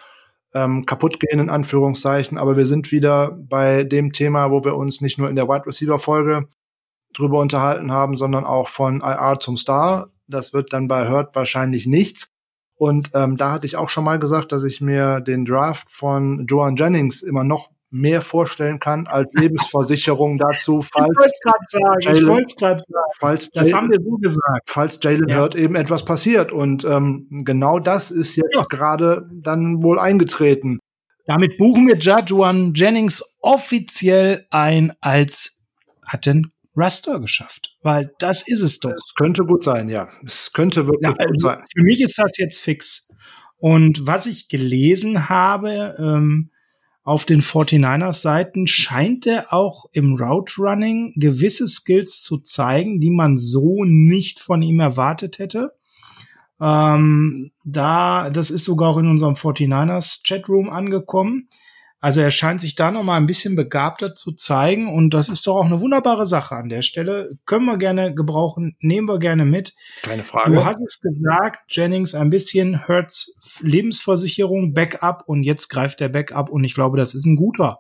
[0.55, 2.39] ähm, kaputt gehen, in Anführungszeichen.
[2.39, 5.67] Aber wir sind wieder bei dem Thema, wo wir uns nicht nur in der Wide
[5.67, 6.49] Receiver Folge
[7.13, 10.11] drüber unterhalten haben, sondern auch von IR zum Star.
[10.27, 12.29] Das wird dann bei Hurt wahrscheinlich nichts.
[12.77, 16.47] Und ähm, da hatte ich auch schon mal gesagt, dass ich mir den Draft von
[16.47, 21.33] Joan Jennings immer noch mehr vorstellen kann als Lebensversicherung dazu, falls ich
[21.71, 22.81] sagen, Jalen, ich sagen,
[23.19, 25.39] falls das Jalen, haben wir so gesagt, falls Jalen ja.
[25.39, 28.63] Hurt eben etwas passiert und ähm, genau das ist jetzt ja.
[28.69, 30.81] gerade dann wohl eingetreten.
[31.27, 35.59] Damit buchen wir Jajuan Jennings offiziell ein als
[36.05, 38.91] hat den Raster geschafft, weil das ist es doch.
[38.91, 40.09] Es könnte gut sein, ja.
[40.27, 41.65] Es könnte wirklich ja, also gut sein.
[41.73, 43.09] Für mich ist das jetzt fix.
[43.57, 46.51] Und was ich gelesen habe, ähm,
[47.05, 53.11] auf den 49ers Seiten scheint er auch im Route Running gewisse Skills zu zeigen, die
[53.11, 55.75] man so nicht von ihm erwartet hätte.
[56.59, 61.49] Ähm, da, das ist sogar auch in unserem 49ers Chatroom angekommen.
[62.05, 65.47] Also er scheint sich da noch mal ein bisschen begabter zu zeigen und das ist
[65.47, 67.39] doch auch eine wunderbare Sache an der Stelle.
[67.47, 69.73] Können wir gerne gebrauchen, nehmen wir gerne mit.
[70.03, 70.53] Keine Frage.
[70.53, 76.51] Du hast es gesagt, Jennings, ein bisschen Hertz Lebensversicherung, Backup und jetzt greift der Backup
[76.51, 77.79] und ich glaube, das ist ein guter.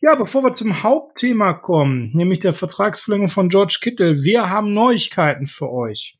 [0.00, 5.46] Ja, bevor wir zum Hauptthema kommen, nämlich der Vertragsverlängerung von George Kittle, wir haben Neuigkeiten
[5.46, 6.18] für euch.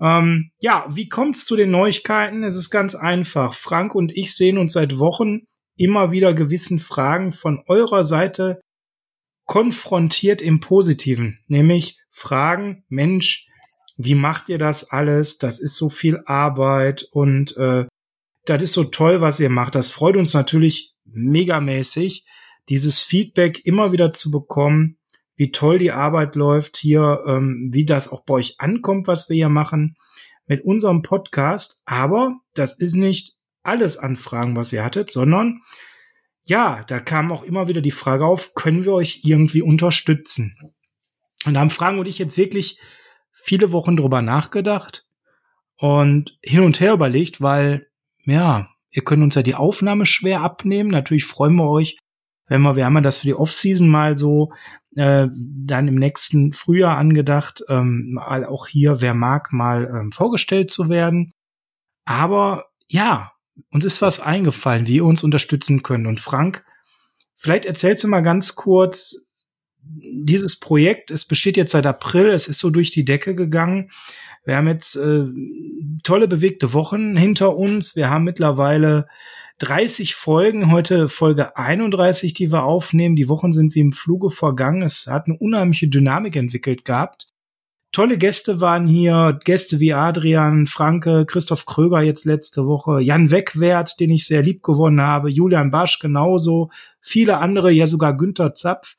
[0.00, 2.44] Ähm, ja, wie kommt's zu den Neuigkeiten?
[2.44, 3.54] Es ist ganz einfach.
[3.54, 5.40] Frank und ich sehen uns seit Wochen
[5.78, 8.60] immer wieder gewissen Fragen von eurer Seite
[9.46, 13.48] konfrontiert im Positiven, nämlich Fragen, Mensch,
[13.96, 15.38] wie macht ihr das alles?
[15.38, 17.86] Das ist so viel Arbeit und äh,
[18.44, 19.74] das ist so toll, was ihr macht.
[19.74, 22.24] Das freut uns natürlich megamäßig,
[22.68, 24.98] dieses Feedback immer wieder zu bekommen,
[25.36, 29.36] wie toll die Arbeit läuft hier, ähm, wie das auch bei euch ankommt, was wir
[29.36, 29.96] hier machen
[30.46, 31.82] mit unserem Podcast.
[31.86, 33.37] Aber das ist nicht
[33.68, 35.62] alles Anfragen, was ihr hattet, sondern
[36.44, 40.56] ja, da kam auch immer wieder die Frage auf, können wir euch irgendwie unterstützen?
[41.44, 42.80] Und da haben Fragen und ich jetzt wirklich
[43.32, 45.06] viele Wochen drüber nachgedacht
[45.76, 47.86] und hin und her überlegt, weil,
[48.24, 50.90] ja, ihr könnt uns ja die Aufnahme schwer abnehmen.
[50.90, 51.98] Natürlich freuen wir euch,
[52.46, 54.52] wenn wir, wir haben ja das für die Offseason mal so
[54.96, 60.88] äh, dann im nächsten Frühjahr angedacht, ähm, auch hier, wer mag, mal ähm, vorgestellt zu
[60.88, 61.34] werden.
[62.06, 63.32] Aber ja,
[63.70, 66.06] uns ist was eingefallen, wie ihr uns unterstützen könnt.
[66.06, 66.64] Und Frank,
[67.36, 69.26] vielleicht erzählst du mal ganz kurz,
[69.80, 73.90] dieses Projekt, es besteht jetzt seit April, es ist so durch die Decke gegangen.
[74.44, 75.24] Wir haben jetzt äh,
[76.02, 77.96] tolle bewegte Wochen hinter uns.
[77.96, 79.06] Wir haben mittlerweile
[79.58, 83.16] 30 Folgen, heute Folge 31, die wir aufnehmen.
[83.16, 84.82] Die Wochen sind wie im Fluge vergangen.
[84.82, 87.28] Es hat eine unheimliche Dynamik entwickelt gehabt
[87.92, 93.98] tolle Gäste waren hier, Gäste wie Adrian Franke, Christoph Kröger jetzt letzte Woche, Jan Wegwert,
[94.00, 96.70] den ich sehr lieb gewonnen habe, Julian Basch genauso,
[97.00, 98.96] viele andere, ja sogar Günther Zapf.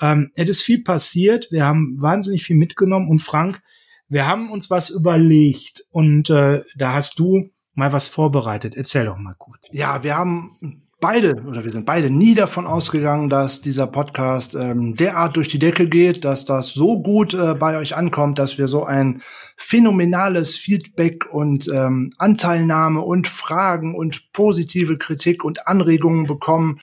[0.00, 3.62] Ähm, es ist viel passiert, wir haben wahnsinnig viel mitgenommen und Frank,
[4.08, 8.74] wir haben uns was überlegt und äh, da hast du mal was vorbereitet.
[8.76, 9.60] Erzähl doch mal kurz.
[9.70, 14.94] Ja, wir haben beide oder wir sind beide nie davon ausgegangen, dass dieser Podcast ähm,
[14.94, 18.68] derart durch die Decke geht, dass das so gut äh, bei euch ankommt, dass wir
[18.68, 19.22] so ein
[19.56, 26.80] phänomenales Feedback und ähm, Anteilnahme und Fragen und positive Kritik und Anregungen bekommen.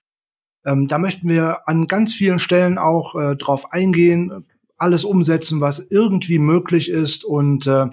[0.66, 4.44] Ähm, da möchten wir an ganz vielen Stellen auch äh, drauf eingehen,
[4.76, 7.24] alles umsetzen, was irgendwie möglich ist.
[7.24, 7.86] Und äh,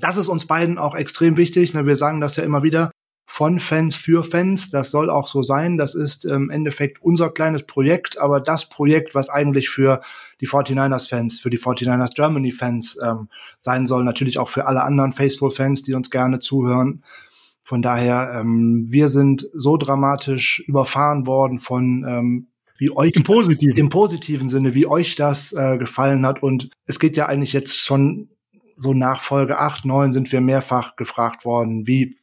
[0.00, 1.74] das ist uns beiden auch extrem wichtig.
[1.74, 1.86] Ne?
[1.86, 2.90] Wir sagen das ja immer wieder
[3.32, 4.70] von Fans für Fans.
[4.70, 5.78] Das soll auch so sein.
[5.78, 10.00] Das ist im Endeffekt unser kleines Projekt, aber das Projekt, was eigentlich für
[10.40, 15.82] die 49ers-Fans, für die 49ers Germany-Fans ähm, sein soll, natürlich auch für alle anderen Faithful-Fans,
[15.82, 17.04] die uns gerne zuhören.
[17.62, 22.46] Von daher, ähm, wir sind so dramatisch überfahren worden von ähm,
[22.78, 23.76] wie euch Im positiven.
[23.76, 26.42] im positiven Sinne, wie euch das äh, gefallen hat.
[26.42, 28.30] Und es geht ja eigentlich jetzt schon
[28.76, 32.16] so nach Folge 8, 9 sind wir mehrfach gefragt worden, wie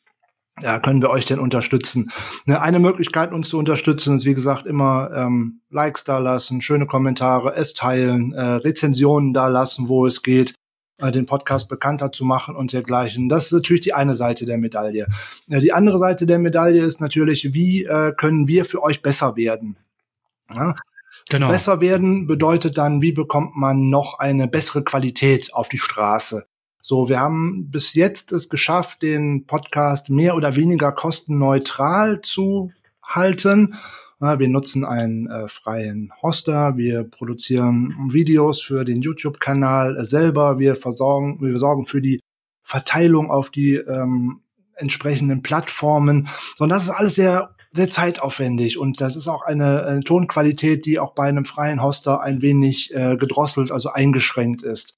[0.62, 2.12] ja, können wir euch denn unterstützen?
[2.46, 6.88] Ne, eine Möglichkeit, uns zu unterstützen, ist wie gesagt immer ähm, Likes da lassen, schöne
[6.88, 10.56] Kommentare, es teilen, äh, Rezensionen da lassen, wo es geht,
[10.98, 13.30] äh, den Podcast bekannter zu machen und dergleichen.
[13.30, 15.08] Das ist natürlich die eine Seite der Medaille.
[15.50, 19.36] Äh, die andere Seite der Medaille ist natürlich, wie äh, können wir für euch besser
[19.36, 19.78] werden?
[20.54, 20.76] Ja?
[21.30, 21.50] Genau.
[21.50, 26.48] Besser werden bedeutet dann, wie bekommt man noch eine bessere Qualität auf die Straße?
[26.90, 32.72] So, wir haben bis jetzt es geschafft, den Podcast mehr oder weniger kostenneutral zu
[33.04, 33.76] halten.
[34.22, 41.42] Wir nutzen einen äh, freien Hoster, wir produzieren Videos für den YouTube-Kanal selber, wir versorgen,
[41.42, 42.22] wir sorgen für die
[42.64, 44.40] Verteilung auf die ähm,
[44.76, 46.30] entsprechenden Plattformen.
[46.56, 50.86] So, und das ist alles sehr sehr zeitaufwendig und das ist auch eine, eine Tonqualität,
[50.86, 54.98] die auch bei einem freien Hoster ein wenig äh, gedrosselt, also eingeschränkt ist.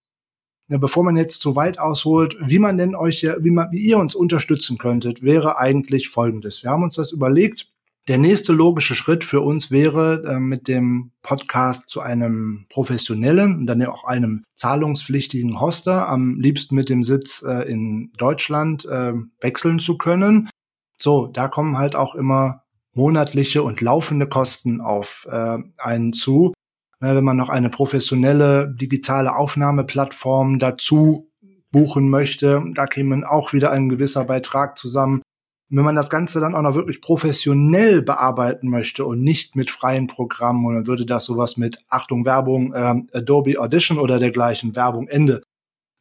[0.69, 3.97] Ja, bevor man jetzt zu weit ausholt, wie man denn euch, wie man, wie ihr
[3.97, 6.61] uns unterstützen könntet, wäre eigentlich Folgendes.
[6.61, 7.67] Wir haben uns das überlegt.
[8.07, 13.65] Der nächste logische Schritt für uns wäre, äh, mit dem Podcast zu einem professionellen und
[13.65, 19.79] dann auch einem zahlungspflichtigen Hoster, am liebsten mit dem Sitz äh, in Deutschland, äh, wechseln
[19.79, 20.49] zu können.
[20.97, 22.63] So, da kommen halt auch immer
[22.93, 26.53] monatliche und laufende Kosten auf äh, einen zu.
[27.01, 31.31] Wenn man noch eine professionelle digitale Aufnahmeplattform dazu
[31.71, 35.21] buchen möchte, da käme auch wieder ein gewisser Beitrag zusammen.
[35.69, 39.69] Und wenn man das Ganze dann auch noch wirklich professionell bearbeiten möchte und nicht mit
[39.69, 44.75] freien Programmen, und dann würde das sowas mit Achtung Werbung, äh, Adobe Audition oder dergleichen
[44.75, 45.43] Werbung Ende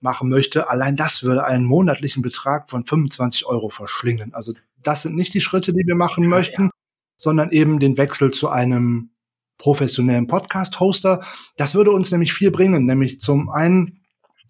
[0.00, 4.32] machen möchte, allein das würde einen monatlichen Betrag von 25 Euro verschlingen.
[4.32, 6.70] Also das sind nicht die Schritte, die wir machen möchten, ja.
[7.16, 9.10] sondern eben den Wechsel zu einem
[9.58, 11.20] professionellen Podcast-Hoster.
[11.56, 14.00] Das würde uns nämlich viel bringen, nämlich zum einen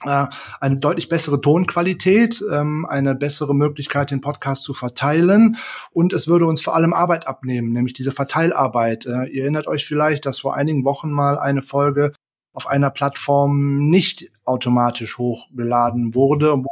[0.05, 0.27] äh,
[0.61, 5.57] eine deutlich bessere Tonqualität, ähm, eine bessere Möglichkeit, den Podcast zu verteilen
[5.91, 9.07] und es würde uns vor allem Arbeit abnehmen, nämlich diese Verteilarbeit.
[9.07, 12.13] Äh, ihr erinnert euch vielleicht, dass vor einigen Wochen mal eine Folge
[12.53, 16.63] auf einer Plattform nicht automatisch hochgeladen wurde,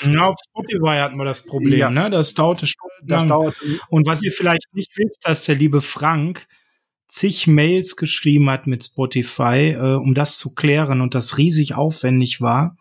[0.00, 1.90] ja, auf Spotify hatten wir das Problem, ja.
[1.90, 2.10] ne?
[2.10, 3.20] Das dauerte stundenlang.
[3.20, 3.54] Das dauert.
[3.88, 6.46] Und was ihr vielleicht nicht wisst, dass der liebe Frank
[7.12, 12.40] zig Mails geschrieben hat mit Spotify, äh, um das zu klären und das riesig aufwendig
[12.40, 12.76] war.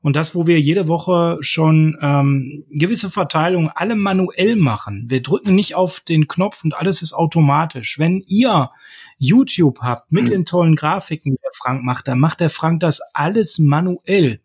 [0.00, 5.06] Und das, wo wir jede Woche schon ähm, gewisse Verteilungen alle manuell machen.
[5.08, 7.98] Wir drücken nicht auf den Knopf und alles ist automatisch.
[7.98, 8.70] Wenn ihr
[9.16, 10.30] YouTube habt mit mhm.
[10.30, 14.40] den tollen Grafiken, die der Frank macht, dann macht der Frank das alles manuell.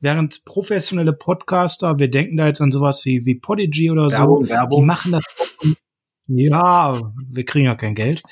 [0.00, 4.48] Während professionelle Podcaster, wir denken da jetzt an sowas wie, wie Podigy oder Werbung, so,
[4.50, 4.80] Werbung.
[4.80, 5.24] die machen das.
[6.26, 8.22] Ja, wir kriegen ja kein Geld.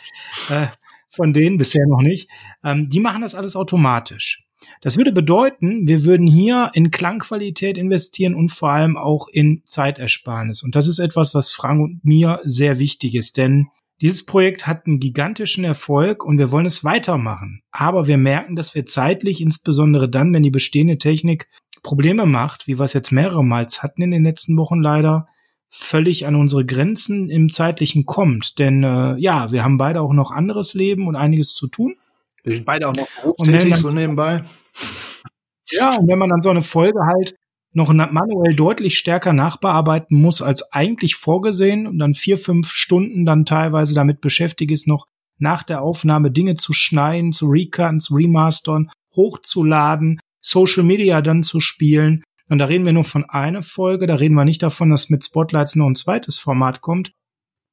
[0.49, 0.69] Äh,
[1.09, 2.29] von denen bisher noch nicht.
[2.65, 4.47] Ähm, die machen das alles automatisch.
[4.81, 10.63] Das würde bedeuten, wir würden hier in Klangqualität investieren und vor allem auch in Zeitersparnis.
[10.63, 13.69] Und das ist etwas, was Frank und mir sehr wichtig ist, denn
[14.01, 17.63] dieses Projekt hat einen gigantischen Erfolg und wir wollen es weitermachen.
[17.71, 21.49] Aber wir merken, dass wir zeitlich, insbesondere dann, wenn die bestehende Technik
[21.85, 25.29] Probleme macht, wie wir es jetzt mehrere Mal hatten in den letzten Wochen leider,
[25.73, 28.59] völlig an unsere Grenzen im zeitlichen kommt.
[28.59, 31.97] Denn äh, ja, wir haben beide auch noch anderes Leben und einiges zu tun.
[32.45, 34.43] Wir sind beide auch noch berufstätig so nebenbei.
[35.71, 37.37] Ja, und wenn man dann so eine Folge halt
[37.73, 43.47] noch manuell deutlich stärker nachbearbeiten muss als eigentlich vorgesehen und dann vier, fünf Stunden dann
[43.47, 45.07] teilweise damit beschäftigt ist, noch
[45.39, 51.61] nach der Aufnahme Dinge zu schneiden, zu recutten, zu remastern, hochzuladen, Social Media dann zu
[51.61, 52.25] spielen.
[52.49, 55.25] Und da reden wir nur von einer Folge, da reden wir nicht davon, dass mit
[55.25, 57.13] Spotlights noch ein zweites Format kommt.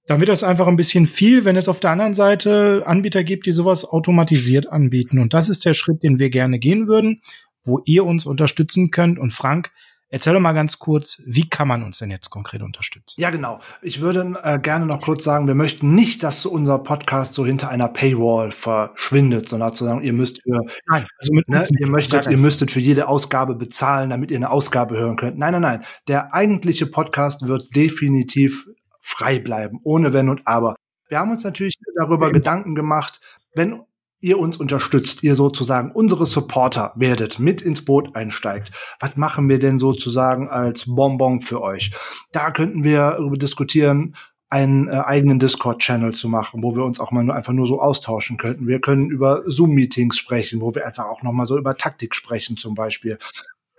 [0.06, 3.46] Dann wird das einfach ein bisschen viel, wenn es auf der anderen Seite Anbieter gibt,
[3.46, 5.20] die sowas automatisiert anbieten.
[5.20, 7.22] Und das ist der Schritt, den wir gerne gehen würden,
[7.64, 9.20] wo ihr uns unterstützen könnt.
[9.20, 9.72] Und Frank,
[10.12, 13.22] Erzähl doch mal ganz kurz, wie kann man uns denn jetzt konkret unterstützen?
[13.22, 13.60] Ja, genau.
[13.84, 17.70] Ich würde äh, gerne noch kurz sagen, wir möchten nicht, dass unser Podcast so hinter
[17.70, 22.26] einer Paywall verschwindet, sondern zu sagen, ihr müsst für, nein, also mit ne, ihr möchtet,
[22.26, 25.38] ihr müsstet für jede Ausgabe bezahlen, damit ihr eine Ausgabe hören könnt.
[25.38, 25.86] Nein, nein, nein.
[26.08, 28.66] Der eigentliche Podcast wird definitiv
[29.00, 30.76] frei bleiben, ohne Wenn und Aber.
[31.08, 33.22] Wir haben uns natürlich darüber Gedanken gemacht,
[33.54, 33.82] wenn
[34.22, 38.72] ihr uns unterstützt, ihr sozusagen unsere Supporter werdet, mit ins Boot einsteigt.
[39.00, 41.92] Was machen wir denn sozusagen als Bonbon für euch?
[42.32, 44.16] Da könnten wir darüber diskutieren,
[44.50, 47.80] einen äh, eigenen Discord-Channel zu machen, wo wir uns auch mal nur einfach nur so
[47.80, 48.68] austauschen könnten.
[48.68, 52.58] Wir können über Zoom-Meetings sprechen, wo wir einfach auch noch mal so über Taktik sprechen
[52.58, 53.20] zum Beispiel.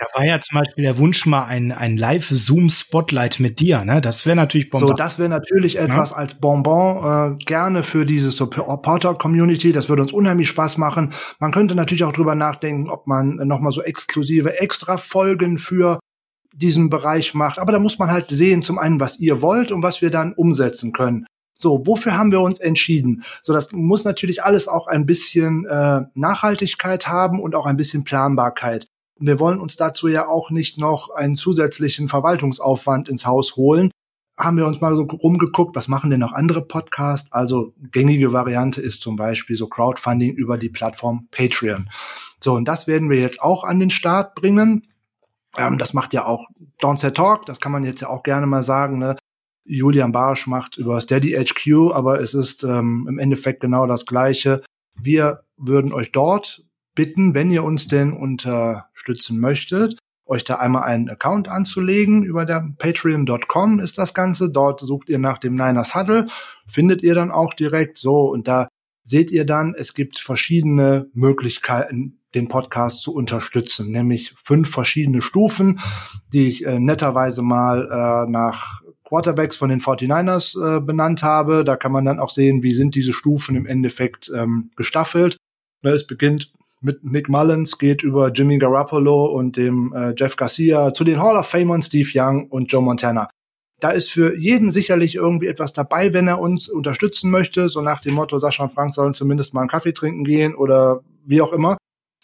[0.01, 4.01] Da war ja zum Beispiel der Wunsch mal ein, ein Live-Zoom-Spotlight mit dir, ne?
[4.01, 4.89] Das wäre natürlich Bonbon.
[4.89, 6.17] So, das wäre natürlich etwas ja?
[6.17, 9.73] als Bonbon äh, gerne für diese Supporter-Community.
[9.73, 11.13] Das würde uns unheimlich Spaß machen.
[11.39, 16.01] Man könnte natürlich auch drüber nachdenken, ob man noch mal so exklusive Extra-Folgen für
[16.55, 17.59] diesen Bereich macht.
[17.59, 20.33] Aber da muss man halt sehen, zum einen, was ihr wollt und was wir dann
[20.33, 21.27] umsetzen können.
[21.57, 23.23] So, wofür haben wir uns entschieden?
[23.43, 28.03] So, das muss natürlich alles auch ein bisschen äh, Nachhaltigkeit haben und auch ein bisschen
[28.03, 28.87] Planbarkeit
[29.21, 33.91] wir wollen uns dazu ja auch nicht noch einen zusätzlichen Verwaltungsaufwand ins Haus holen.
[34.39, 37.31] Haben wir uns mal so rumgeguckt, was machen denn noch andere Podcasts?
[37.31, 41.91] Also gängige Variante ist zum Beispiel so Crowdfunding über die Plattform Patreon.
[42.43, 44.89] So, und das werden wir jetzt auch an den Start bringen.
[45.59, 46.49] Ähm, das macht ja auch
[46.81, 48.99] Downset Talk, das kann man jetzt ja auch gerne mal sagen.
[48.99, 49.17] Ne?
[49.65, 54.63] Julian Barsch macht über Steady HQ, aber es ist ähm, im Endeffekt genau das Gleiche.
[54.95, 56.65] Wir würden euch dort
[56.95, 62.23] bitten, wenn ihr uns denn unterstützen möchtet, euch da einmal einen Account anzulegen.
[62.23, 64.51] Über der patreon.com ist das Ganze.
[64.51, 66.29] Dort sucht ihr nach dem Niners Huddle,
[66.69, 68.69] findet ihr dann auch direkt so und da
[69.03, 75.81] seht ihr dann, es gibt verschiedene Möglichkeiten, den Podcast zu unterstützen, nämlich fünf verschiedene Stufen,
[76.33, 81.65] die ich äh, netterweise mal äh, nach Quarterbacks von den 49ers äh, benannt habe.
[81.65, 85.37] Da kann man dann auch sehen, wie sind diese Stufen im Endeffekt ähm, gestaffelt.
[85.83, 91.05] Es beginnt mit Nick Mullins geht über Jimmy Garoppolo und dem äh, Jeff Garcia zu
[91.05, 93.29] den Hall of Famern Steve Young und Joe Montana.
[93.81, 98.01] Da ist für jeden sicherlich irgendwie etwas dabei, wenn er uns unterstützen möchte, so nach
[98.01, 101.53] dem Motto, Sascha und Frank sollen zumindest mal einen Kaffee trinken gehen oder wie auch
[101.53, 101.79] immer.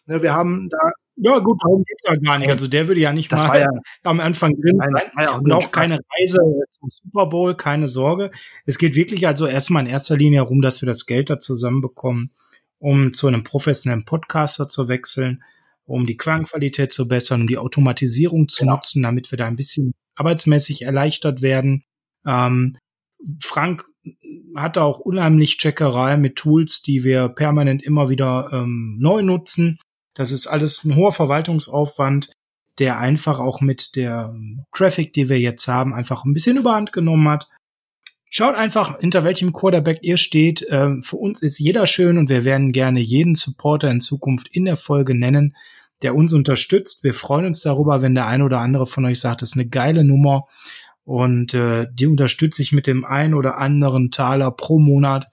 [0.07, 0.79] Ne, wir haben da
[1.19, 2.51] ja, gut, darum geht's ja gar nicht.
[2.51, 3.69] Also der würde ja nicht das mal ja,
[4.03, 5.11] am Anfang drin sein.
[5.19, 6.39] Ja und auch keine Reise
[6.71, 8.31] zum Super Bowl, keine Sorge.
[8.67, 12.33] Es geht wirklich also erstmal in erster Linie darum, dass wir das Geld da zusammenbekommen,
[12.79, 15.43] um zu einem professionellen Podcaster zu wechseln,
[15.85, 18.75] um die Klangqualität zu bessern, um die Automatisierung zu genau.
[18.75, 21.85] nutzen, damit wir da ein bisschen arbeitsmäßig erleichtert werden.
[22.27, 22.77] Ähm,
[23.43, 23.85] Frank
[24.55, 29.79] hatte auch unheimlich Checkerei mit Tools, die wir permanent immer wieder ähm, neu nutzen.
[30.15, 32.33] Das ist alles ein hoher Verwaltungsaufwand,
[32.79, 36.93] der einfach auch mit der ähm, Traffic, die wir jetzt haben, einfach ein bisschen überhand
[36.93, 37.49] genommen hat.
[38.29, 40.67] Schaut einfach, hinter welchem Quarterback ihr steht.
[40.69, 44.65] Ähm, für uns ist jeder schön und wir werden gerne jeden Supporter in Zukunft in
[44.65, 45.57] der Folge nennen,
[46.03, 47.05] der uns unterstützt.
[47.05, 49.69] Wir freuen uns darüber, wenn der ein oder andere von euch sagt, das ist eine
[49.69, 50.47] geile Nummer
[51.05, 55.29] und äh, die unterstütze ich mit dem ein oder anderen Taler pro Monat,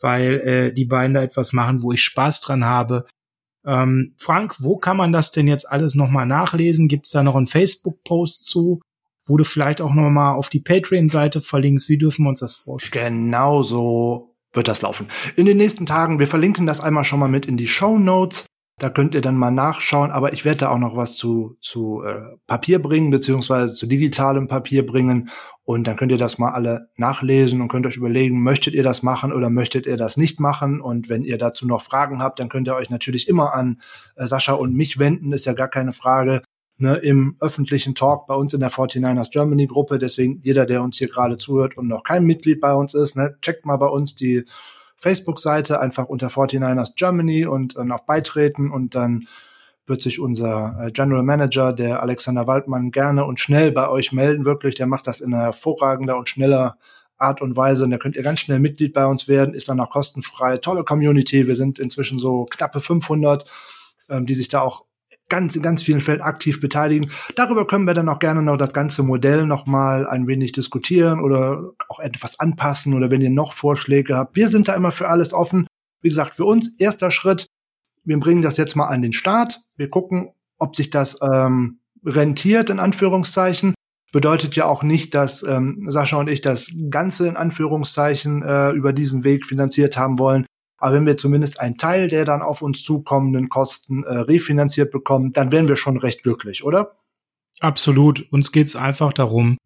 [0.00, 3.04] weil äh, die beiden da etwas machen, wo ich Spaß dran habe.
[3.66, 6.88] Ähm, Frank, wo kann man das denn jetzt alles nochmal nachlesen?
[6.88, 8.80] Gibt es da noch einen Facebook-Post zu?
[9.28, 11.88] Wo du vielleicht auch noch auf die Patreon-Seite verlinkst.
[11.88, 13.26] Wie dürfen wir uns das vorstellen?
[13.26, 15.08] Genau so wird das laufen.
[15.36, 18.46] In den nächsten Tagen, wir verlinken das einmal schon mal mit in die Show Notes.
[18.80, 22.02] Da könnt ihr dann mal nachschauen, aber ich werde da auch noch was zu, zu
[22.04, 25.30] äh, Papier bringen, beziehungsweise zu digitalem Papier bringen.
[25.64, 29.02] Und dann könnt ihr das mal alle nachlesen und könnt euch überlegen, möchtet ihr das
[29.02, 30.80] machen oder möchtet ihr das nicht machen?
[30.80, 33.82] Und wenn ihr dazu noch Fragen habt, dann könnt ihr euch natürlich immer an
[34.14, 36.42] äh, Sascha und mich wenden, ist ja gar keine Frage
[36.78, 39.98] ne, im öffentlichen Talk bei uns in der 49ers Germany Gruppe.
[39.98, 43.36] Deswegen jeder, der uns hier gerade zuhört und noch kein Mitglied bei uns ist, ne,
[43.42, 44.44] checkt mal bei uns die
[44.96, 49.28] Facebook-Seite einfach unter 49ers Germany und dann auf Beitreten und dann
[49.86, 54.44] wird sich unser äh, General Manager, der Alexander Waldmann, gerne und schnell bei euch melden.
[54.44, 56.76] Wirklich, der macht das in einer hervorragender und schneller
[57.16, 57.84] Art und Weise.
[57.84, 60.58] Und da könnt ihr ganz schnell Mitglied bei uns werden, ist dann auch kostenfrei.
[60.58, 61.46] Tolle Community.
[61.46, 63.44] Wir sind inzwischen so knappe 500,
[64.08, 64.84] ähm, die sich da auch
[65.28, 67.10] ganz in ganz vielen Fällen aktiv beteiligen.
[67.34, 71.20] Darüber können wir dann auch gerne noch das ganze Modell noch mal ein wenig diskutieren
[71.20, 74.36] oder auch etwas anpassen oder wenn ihr noch Vorschläge habt.
[74.36, 75.66] Wir sind da immer für alles offen.
[76.00, 77.46] Wie gesagt, für uns erster Schritt.
[78.04, 79.60] Wir bringen das jetzt mal an den Start.
[79.76, 83.74] Wir gucken, ob sich das ähm, rentiert in Anführungszeichen.
[84.12, 88.94] Bedeutet ja auch nicht, dass ähm, Sascha und ich das Ganze in Anführungszeichen äh, über
[88.94, 90.46] diesen Weg finanziert haben wollen.
[90.78, 95.32] Aber wenn wir zumindest einen Teil der dann auf uns zukommenden Kosten äh, refinanziert bekommen,
[95.32, 96.96] dann wären wir schon recht glücklich, oder?
[97.60, 98.30] Absolut.
[98.32, 99.58] Uns geht es einfach darum,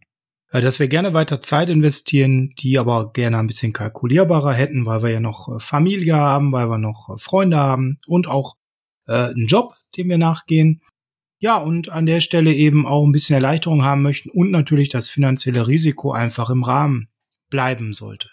[0.51, 5.03] äh, dass wir gerne weiter Zeit investieren, die aber gerne ein bisschen kalkulierbarer hätten, weil
[5.03, 8.57] wir ja noch äh, Familie haben, weil wir noch äh, Freunde haben und auch
[9.07, 10.81] äh, einen Job, dem wir nachgehen.
[11.39, 15.09] Ja, und an der Stelle eben auch ein bisschen Erleichterung haben möchten und natürlich das
[15.09, 17.09] finanzielle Risiko einfach im Rahmen
[17.51, 18.29] bleiben sollte.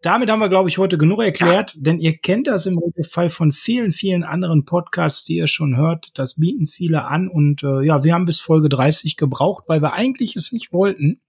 [0.00, 2.80] Damit haben wir, glaube ich, heute genug erklärt, denn ihr kennt das im
[3.10, 6.10] Fall von vielen, vielen anderen Podcasts, die ihr schon hört.
[6.14, 9.94] Das bieten viele an und äh, ja, wir haben bis Folge 30 gebraucht, weil wir
[9.94, 11.20] eigentlich es nicht wollten.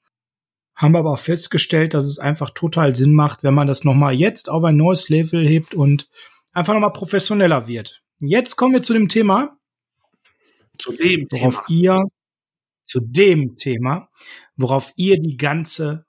[0.75, 4.49] Haben aber auch festgestellt, dass es einfach total Sinn macht, wenn man das nochmal jetzt
[4.49, 6.07] auf ein neues Level hebt und
[6.53, 8.03] einfach nochmal professioneller wird.
[8.21, 9.57] Jetzt kommen wir zu dem Thema,
[10.77, 11.79] zu dem worauf Thema.
[11.79, 12.03] ihr,
[12.83, 14.09] zu dem Thema,
[14.55, 16.05] worauf ihr die ganze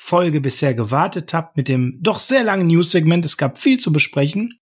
[0.00, 3.24] Folge bisher gewartet habt mit dem doch sehr langen News-Segment.
[3.24, 4.58] Es gab viel zu besprechen.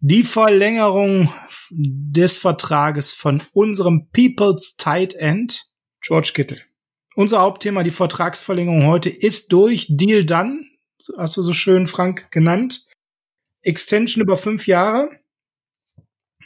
[0.00, 1.32] Die Verlängerung
[1.70, 5.70] des Vertrages von unserem People's Tight End,
[6.02, 6.60] George Kittle.
[7.14, 10.64] Unser Hauptthema, die Vertragsverlängerung heute, ist durch Deal Done.
[11.16, 12.84] Hast du so schön, Frank, genannt.
[13.62, 15.08] Extension über fünf Jahre.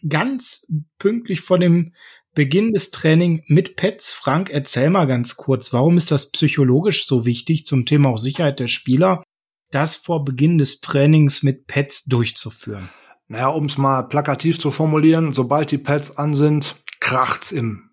[0.06, 0.66] Ganz
[0.98, 1.94] pünktlich vor dem
[2.34, 4.14] Beginn des Training mit Pets.
[4.14, 8.58] Frank, erzähl mal ganz kurz, warum ist das psychologisch so wichtig zum Thema auch Sicherheit
[8.58, 9.22] der Spieler,
[9.70, 12.88] das vor Beginn des Trainings mit Pets durchzuführen?
[13.28, 17.90] Naja, um es mal plakativ zu formulieren, sobald die Pets an sind, kracht's im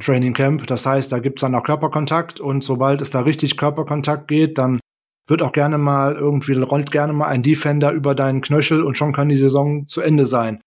[0.00, 0.66] Training Camp.
[0.66, 4.80] Das heißt, da gibt's dann auch Körperkontakt und sobald es da richtig Körperkontakt geht, dann
[5.28, 9.12] wird auch gerne mal irgendwie rollt gerne mal ein Defender über deinen Knöchel und schon
[9.12, 10.60] kann die Saison zu Ende sein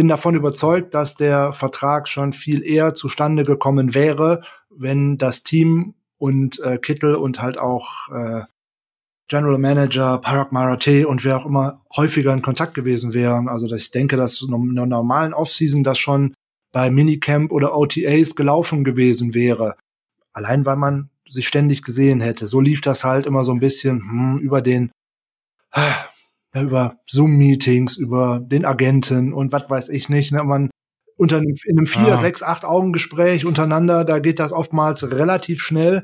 [0.00, 4.40] bin davon überzeugt, dass der Vertrag schon viel eher zustande gekommen wäre,
[4.70, 8.44] wenn das Team und äh, Kittel und halt auch äh,
[9.28, 13.46] General Manager, Parag Marathi und wer auch immer häufiger in Kontakt gewesen wären.
[13.46, 16.32] Also dass ich denke, dass in einer normalen Offseason das schon
[16.72, 19.74] bei Minicamp oder OTAs gelaufen gewesen wäre.
[20.32, 22.46] Allein weil man sich ständig gesehen hätte.
[22.46, 24.92] So lief das halt immer so ein bisschen hm, über den
[26.54, 30.32] über Zoom-Meetings, über den Agenten und was weiß ich nicht.
[30.32, 30.42] Ne?
[30.42, 30.70] Man
[31.16, 32.16] unter in einem vier, ah.
[32.16, 36.02] sechs, acht Augen-Gespräch untereinander, da geht das oftmals relativ schnell.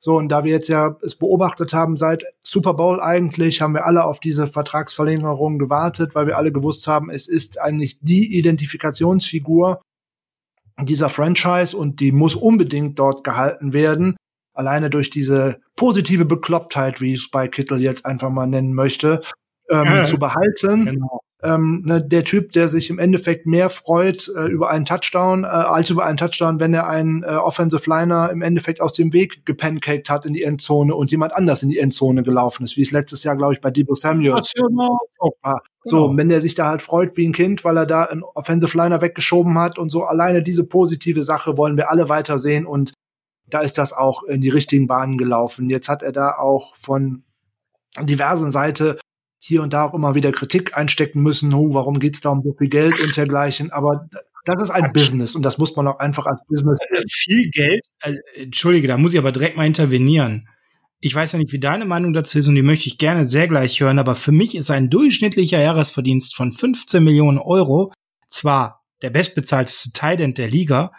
[0.00, 3.86] So, und da wir jetzt ja es beobachtet haben, seit Super Bowl eigentlich, haben wir
[3.86, 9.82] alle auf diese Vertragsverlängerung gewartet, weil wir alle gewusst haben, es ist eigentlich die Identifikationsfigur
[10.80, 14.16] dieser Franchise und die muss unbedingt dort gehalten werden.
[14.54, 19.22] Alleine durch diese positive Beklopptheit, wie ich es bei Kittel jetzt einfach mal nennen möchte,
[19.70, 20.86] ähm, ja, zu behalten.
[20.86, 21.20] Genau.
[21.42, 25.48] Ähm, ne, der Typ, der sich im Endeffekt mehr freut äh, über einen Touchdown äh,
[25.48, 29.44] als über einen Touchdown, wenn er einen äh, Offensive Liner im Endeffekt aus dem Weg
[29.44, 32.90] gepancaked hat in die Endzone und jemand anders in die Endzone gelaufen ist, wie es
[32.90, 34.98] letztes Jahr, glaube ich, bei Debo Samuel genau.
[35.42, 35.62] war.
[35.84, 36.16] So, genau.
[36.16, 39.02] wenn der sich da halt freut wie ein Kind, weil er da einen Offensive Liner
[39.02, 42.94] weggeschoben hat und so alleine diese positive Sache wollen wir alle weiter sehen und
[43.48, 45.68] da ist das auch in die richtigen Bahnen gelaufen.
[45.68, 47.24] Jetzt hat er da auch von
[48.02, 48.98] diversen Seite
[49.46, 52.54] hier und da auch immer wieder Kritik einstecken müssen, oh, warum geht's da um so
[52.58, 53.70] viel Geld und dergleichen.
[53.70, 54.08] Aber
[54.44, 56.78] das ist ein Business und das muss man auch einfach als Business.
[56.90, 57.84] Äh, viel Geld?
[58.00, 60.48] Also, Entschuldige, da muss ich aber direkt mal intervenieren.
[61.00, 63.46] Ich weiß ja nicht, wie deine Meinung dazu ist und die möchte ich gerne sehr
[63.46, 67.92] gleich hören, aber für mich ist ein durchschnittlicher Jahresverdienst von 15 Millionen Euro
[68.28, 70.90] zwar der bestbezahlteste Tident der Liga,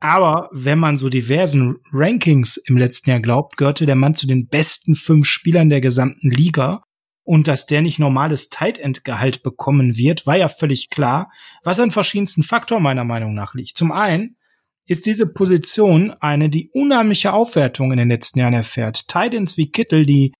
[0.00, 4.48] aber wenn man so diversen Rankings im letzten Jahr glaubt, gehörte der Mann zu den
[4.48, 6.82] besten fünf Spielern der gesamten Liga
[7.24, 11.80] und dass der nicht normales Tight End Gehalt bekommen wird, war ja völlig klar, was
[11.80, 13.76] an verschiedensten Faktoren meiner Meinung nach liegt.
[13.76, 14.36] Zum einen
[14.86, 19.08] ist diese Position eine, die unheimliche Aufwertung in den letzten Jahren erfährt.
[19.08, 20.34] Tight Ends wie Kittel, die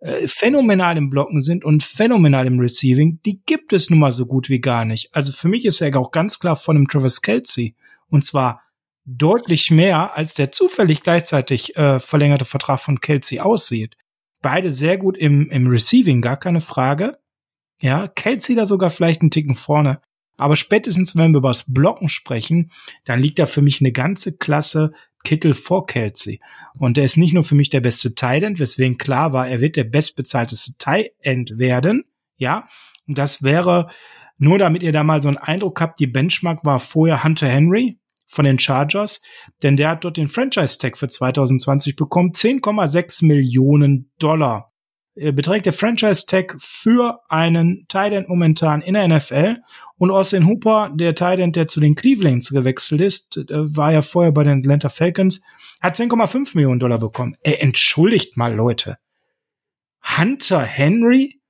[0.00, 4.26] äh, phänomenal im Blocken sind und phänomenal im Receiving, die gibt es nun mal so
[4.26, 5.14] gut wie gar nicht.
[5.14, 7.76] Also für mich ist er auch ganz klar von dem Travis Kelsey.
[8.08, 8.62] Und zwar
[9.04, 13.96] deutlich mehr, als der zufällig gleichzeitig äh, verlängerte Vertrag von Kelsey aussieht.
[14.44, 17.16] Beide sehr gut im, im Receiving, gar keine Frage.
[17.80, 20.02] Ja, Kelsey da sogar vielleicht einen Ticken vorne.
[20.36, 22.70] Aber spätestens, wenn wir über das Blocken sprechen,
[23.04, 24.92] dann liegt da für mich eine ganze Klasse
[25.22, 26.40] Kittel vor Kelsey.
[26.76, 29.76] Und er ist nicht nur für mich der beste Tight weswegen klar war, er wird
[29.76, 32.04] der bestbezahlteste Tight werden.
[32.36, 32.68] Ja,
[33.08, 33.88] und das wäre,
[34.36, 37.98] nur damit ihr da mal so einen Eindruck habt, die Benchmark war vorher Hunter Henry,
[38.26, 39.22] von den Chargers,
[39.62, 44.72] denn der hat dort den Franchise-Tag für 2020 bekommen, 10,6 Millionen Dollar.
[45.14, 49.58] Beträgt der Franchise-Tag für einen Tight momentan in der NFL
[49.96, 54.42] und Austin Hooper, der Tight der zu den Clevelands gewechselt ist, war ja vorher bei
[54.42, 55.44] den Atlanta Falcons,
[55.80, 57.36] hat 10,5 Millionen Dollar bekommen.
[57.42, 58.96] Ey, entschuldigt mal, Leute.
[60.18, 61.40] Hunter Henry,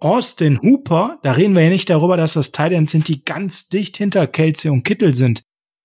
[0.00, 3.96] Austin Hooper, da reden wir ja nicht darüber, dass das Titans sind, die ganz dicht
[3.96, 5.44] hinter Kelsey und Kittel sind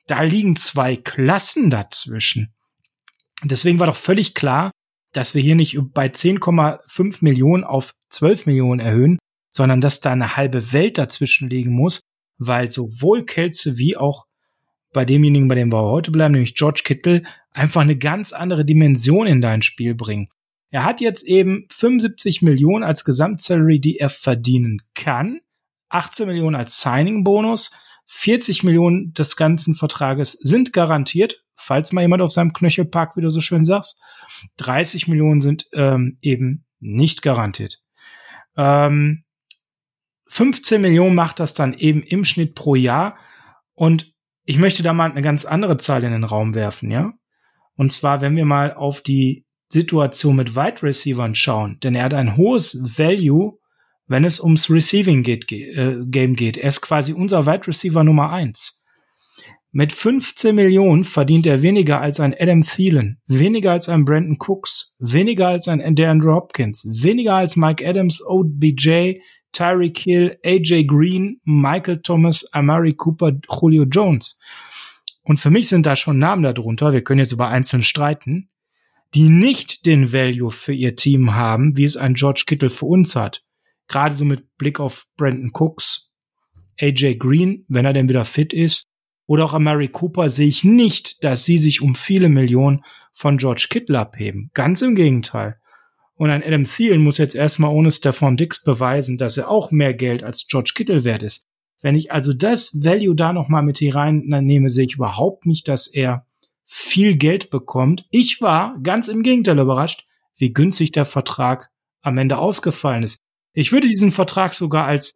[0.09, 2.53] da liegen zwei Klassen dazwischen.
[3.43, 4.71] Deswegen war doch völlig klar,
[5.13, 10.35] dass wir hier nicht bei 10,5 Millionen auf 12 Millionen erhöhen, sondern dass da eine
[10.35, 12.01] halbe Welt dazwischen liegen muss,
[12.37, 14.25] weil sowohl Kelze wie auch
[14.93, 19.27] bei demjenigen, bei dem wir heute bleiben, nämlich George Kittle, einfach eine ganz andere Dimension
[19.27, 20.29] in dein Spiel bringen.
[20.71, 25.41] Er hat jetzt eben 75 Millionen als Gesamtsalary, die er verdienen kann.
[25.89, 27.71] 18 Millionen als Signing-Bonus.
[28.11, 33.21] 40 Millionen des ganzen Vertrages sind garantiert, falls mal jemand auf seinem Knöchel parkt, wie
[33.21, 34.01] du so schön sagst.
[34.57, 37.79] 30 Millionen sind ähm, eben nicht garantiert.
[38.57, 39.25] Ähm,
[40.25, 43.15] 15 Millionen macht das dann eben im Schnitt pro Jahr.
[43.75, 44.11] Und
[44.43, 47.13] ich möchte da mal eine ganz andere Zahl in den Raum werfen, ja.
[47.75, 52.15] Und zwar, wenn wir mal auf die Situation mit Wide Receivern schauen, denn er hat
[52.15, 53.58] ein hohes Value,
[54.09, 56.57] wenn es ums Receiving geht, äh, Game geht.
[56.57, 58.83] Er ist quasi unser Wide Receiver Nummer eins.
[59.71, 64.95] Mit 15 Millionen verdient er weniger als ein Adam Thielen, weniger als ein Brandon Cooks,
[64.97, 69.19] weniger als ein DeAndre Hopkins, weniger als Mike Adams, OBJ,
[69.53, 74.39] Tyreek Hill, AJ Green, Michael Thomas, Amari Cooper, Julio Jones.
[75.21, 78.49] Und für mich sind da schon Namen darunter, wir können jetzt über einzelne streiten,
[79.13, 83.15] die nicht den Value für ihr Team haben, wie es ein George Kittle für uns
[83.15, 83.43] hat.
[83.89, 86.13] Gerade so mit Blick auf Brandon Cooks,
[86.79, 88.83] AJ Green, wenn er denn wieder fit ist,
[89.25, 92.83] oder auch Amari Cooper sehe ich nicht, dass sie sich um viele Millionen
[93.13, 94.49] von George Kittle abheben.
[94.53, 95.57] Ganz im Gegenteil.
[96.15, 99.93] Und ein Adam Thielen muss jetzt erstmal ohne Stefan Dix beweisen, dass er auch mehr
[99.93, 101.45] Geld als George Kittle wert ist.
[101.81, 105.87] Wenn ich also das Value da nochmal mit hier reinnehme, sehe ich überhaupt nicht, dass
[105.87, 106.25] er
[106.65, 108.05] viel Geld bekommt.
[108.11, 110.05] Ich war ganz im Gegenteil überrascht,
[110.37, 111.69] wie günstig der Vertrag
[112.01, 113.19] am Ende ausgefallen ist.
[113.53, 115.15] Ich würde diesen Vertrag sogar als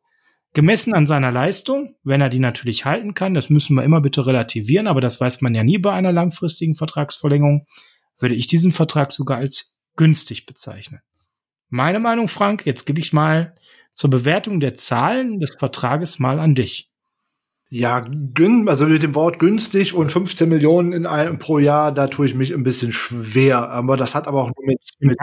[0.53, 4.25] gemessen an seiner Leistung, wenn er die natürlich halten kann, das müssen wir immer bitte
[4.25, 7.65] relativieren, aber das weiß man ja nie bei einer langfristigen Vertragsverlängerung,
[8.19, 11.01] würde ich diesen Vertrag sogar als günstig bezeichnen.
[11.69, 13.55] Meine Meinung, Frank, jetzt gebe ich mal
[13.95, 16.89] zur Bewertung der Zahlen des Vertrages mal an dich.
[17.69, 18.05] Ja,
[18.67, 22.35] also mit dem Wort günstig und 15 Millionen in einem pro Jahr, da tue ich
[22.35, 23.71] mich ein bisschen schwer.
[23.71, 25.17] Aber das hat aber auch mit, mit,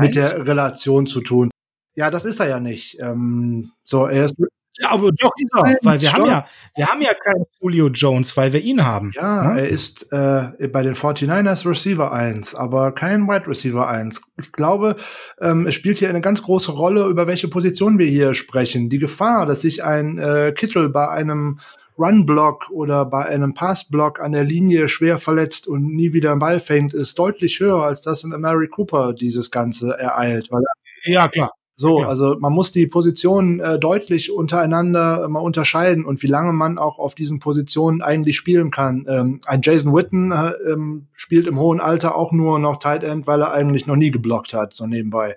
[0.00, 1.50] mit der Relation zu tun.
[1.94, 2.98] Ja, das ist er ja nicht.
[3.00, 4.36] Ähm, so, er ist
[4.78, 8.36] ja, aber doch ist er, weil wir haben ja, wir haben ja keinen Julio Jones,
[8.36, 9.10] weil wir ihn haben.
[9.14, 9.58] Ja, hm?
[9.58, 14.22] er ist äh, bei den 49ers Receiver 1, aber kein Wide Receiver 1.
[14.38, 14.96] Ich glaube,
[15.40, 18.88] ähm, es spielt hier eine ganz große Rolle, über welche Position wir hier sprechen.
[18.88, 21.60] Die Gefahr, dass sich ein äh, Kittel bei einem
[21.98, 26.60] Run-Block oder bei einem Pass-Block an der Linie schwer verletzt und nie wieder einen Ball
[26.60, 30.50] fängt, ist deutlich höher, als das in Mary Cooper dieses Ganze ereilt.
[30.50, 30.62] Weil
[31.04, 31.50] ja, klar.
[31.80, 32.08] So, ja.
[32.08, 36.76] also man muss die Positionen äh, deutlich untereinander äh, mal unterscheiden und wie lange man
[36.76, 39.06] auch auf diesen Positionen eigentlich spielen kann.
[39.08, 43.26] Ähm, ein Jason Witten äh, ähm, spielt im hohen Alter auch nur noch Tight End,
[43.26, 45.36] weil er eigentlich noch nie geblockt hat, so nebenbei.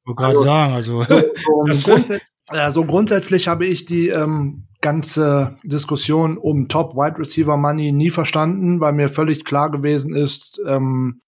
[0.00, 1.16] Ich wollte gerade also, sagen, also so,
[1.74, 2.22] so, grundsätzlich,
[2.70, 8.80] so grundsätzlich habe ich die ähm, ganze Diskussion um Top Wide Receiver Money nie verstanden,
[8.80, 11.20] weil mir völlig klar gewesen ist, ähm,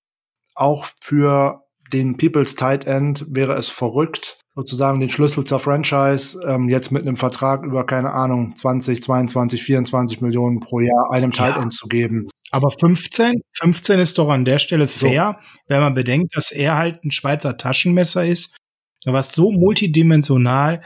[0.55, 1.61] auch für
[1.93, 7.03] den People's Tight End wäre es verrückt, sozusagen den Schlüssel zur Franchise ähm, jetzt mit
[7.03, 11.87] einem Vertrag über, keine Ahnung, 20, 22, 24 Millionen pro Jahr einem Tight End zu
[11.87, 12.29] geben.
[12.51, 15.59] Aber 15, 15 ist doch an der Stelle fair, so.
[15.69, 18.57] wenn man bedenkt, dass er halt ein Schweizer Taschenmesser ist,
[19.05, 20.83] was so multidimensional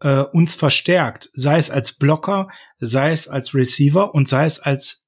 [0.00, 2.48] äh, uns verstärkt, sei es als Blocker,
[2.80, 5.06] sei es als Receiver und sei es als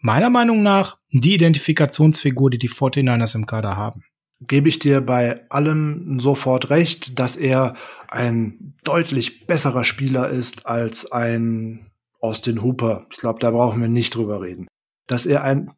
[0.00, 4.04] meiner Meinung nach die Identifikationsfigur, die die 49ers im Kader haben
[4.40, 7.74] gebe ich dir bei allem sofort recht, dass er
[8.08, 13.06] ein deutlich besserer Spieler ist als ein Austin Hooper.
[13.10, 14.68] Ich glaube, da brauchen wir nicht drüber reden.
[15.06, 15.70] Dass er ein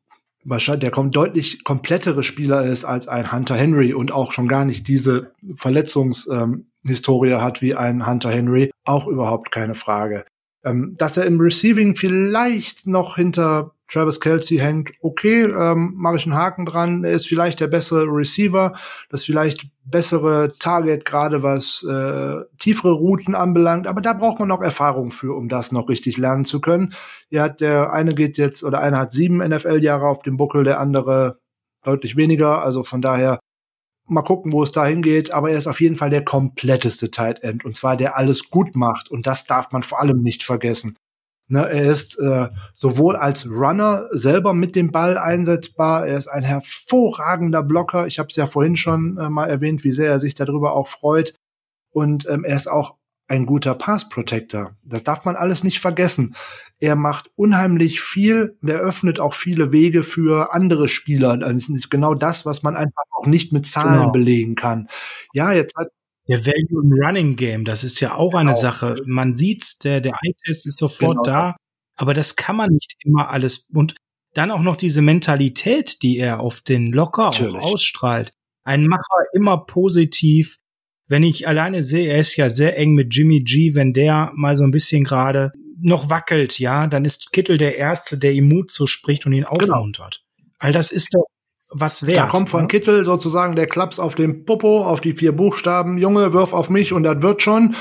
[0.45, 4.65] wahrscheinlich der kommt deutlich komplettere Spieler ist als ein Hunter Henry und auch schon gar
[4.65, 10.25] nicht diese Verletzungshistorie ähm, hat wie ein Hunter Henry, auch überhaupt keine Frage.
[10.65, 16.25] Ähm, dass er im Receiving vielleicht noch hinter Travis Kelsey hängt, okay, ähm, mache ich
[16.25, 17.05] einen Haken dran.
[17.05, 18.75] Er ist vielleicht der bessere Receiver,
[19.09, 23.87] das vielleicht bessere Target, gerade was äh, tiefere Routen anbelangt.
[23.89, 26.95] Aber da braucht man noch Erfahrung für, um das noch richtig lernen zu können.
[27.31, 31.39] Ja, der eine geht jetzt, oder einer hat sieben NFL-Jahre auf dem Buckel, der andere
[31.85, 32.63] deutlich weniger.
[32.63, 33.41] Also von daher
[34.07, 35.33] mal gucken, wo es dahin geht.
[35.33, 37.65] Aber er ist auf jeden Fall der kompletteste Tight End.
[37.65, 39.11] Und zwar der alles gut macht.
[39.11, 40.97] Und das darf man vor allem nicht vergessen.
[41.53, 46.45] Ne, er ist äh, sowohl als Runner selber mit dem Ball einsetzbar, er ist ein
[46.45, 48.07] hervorragender Blocker.
[48.07, 50.87] Ich habe es ja vorhin schon äh, mal erwähnt, wie sehr er sich darüber auch
[50.87, 51.35] freut.
[51.91, 52.95] Und ähm, er ist auch
[53.27, 54.77] ein guter Pass Protector.
[54.85, 56.37] Das darf man alles nicht vergessen.
[56.79, 61.37] Er macht unheimlich viel und er öffnet auch viele Wege für andere Spieler.
[61.37, 64.13] Das ist genau das, was man einfach auch nicht mit Zahlen genau.
[64.13, 64.89] belegen kann.
[65.33, 65.89] Ja, jetzt hat
[66.31, 68.41] der Value im Running Game, das ist ja auch genau.
[68.41, 68.97] eine Sache.
[69.05, 71.23] Man sieht, der, der Eye-Test ist sofort genau.
[71.23, 71.57] da,
[71.97, 73.69] aber das kann man nicht immer alles.
[73.75, 73.95] Und
[74.35, 78.33] dann auch noch diese Mentalität, die er auf den Locker auch ausstrahlt.
[78.65, 80.57] ein Macher, immer positiv.
[81.09, 84.55] Wenn ich alleine sehe, er ist ja sehr eng mit Jimmy G, wenn der mal
[84.55, 85.51] so ein bisschen gerade
[85.83, 89.75] noch wackelt, ja, dann ist Kittel der Erste, der ihm Mut zuspricht und ihn Genau.
[89.75, 90.23] aufmuntert.
[90.59, 91.25] All das ist doch
[91.71, 92.19] was wert.
[92.19, 92.69] Da kommt von ne?
[92.69, 96.93] Kittel sozusagen der Klaps auf den Popo, auf die vier Buchstaben, Junge, wirf auf mich
[96.93, 97.75] und das wird schon.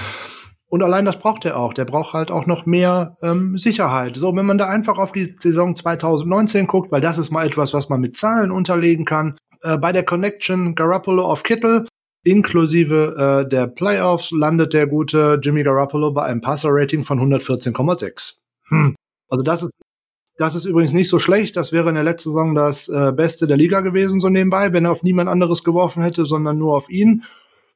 [0.67, 1.73] Und allein das braucht er auch.
[1.73, 4.15] Der braucht halt auch noch mehr ähm, Sicherheit.
[4.15, 7.73] So, wenn man da einfach auf die Saison 2019 guckt, weil das ist mal etwas,
[7.73, 9.37] was man mit Zahlen unterlegen kann.
[9.63, 11.87] Äh, bei der Connection Garoppolo auf Kittel,
[12.23, 18.35] inklusive äh, der Playoffs, landet der gute Jimmy Garoppolo bei einem Passer-Rating von 114,6.
[18.67, 18.95] Hm.
[19.27, 19.71] Also das ist
[20.39, 21.55] das ist übrigens nicht so schlecht.
[21.57, 24.85] Das wäre in der letzten Saison das äh, Beste der Liga gewesen, so nebenbei, wenn
[24.85, 27.23] er auf niemand anderes geworfen hätte, sondern nur auf ihn.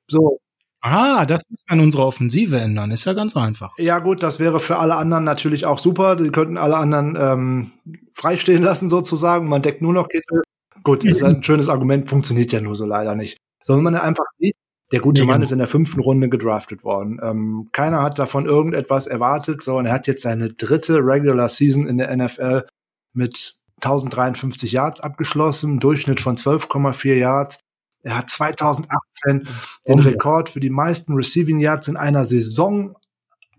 [0.08, 0.40] So,
[0.86, 2.92] Ah, das muss man in unserer Offensive ändern.
[2.92, 3.72] Ist ja ganz einfach.
[3.78, 6.18] ja gut, das wäre für alle anderen natürlich auch super.
[6.18, 7.72] Die könnten alle anderen ähm,
[8.14, 9.48] freistehen lassen sozusagen.
[9.48, 10.42] Man deckt nur noch Kittel.
[10.84, 13.38] Gut, ist ein schönes Argument, funktioniert ja nur so leider nicht.
[13.62, 14.56] So, wenn man einfach sieht,
[14.94, 15.44] der gute Nee, Mann genau.
[15.44, 17.20] ist in der fünften Runde gedraftet worden.
[17.22, 19.64] Ähm, keiner hat davon irgendetwas erwartet.
[19.64, 22.68] So, und er hat jetzt seine dritte Regular Season in der NFL
[23.14, 27.58] mit 1053 Yards abgeschlossen, Durchschnitt von 12,4 Yards.
[28.04, 29.48] Er hat 2018 den
[29.88, 30.06] Bombe.
[30.06, 32.96] Rekord für die meisten Receiving Yards in einer Saison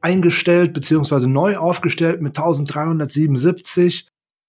[0.00, 4.06] eingestellt beziehungsweise neu aufgestellt mit 1377.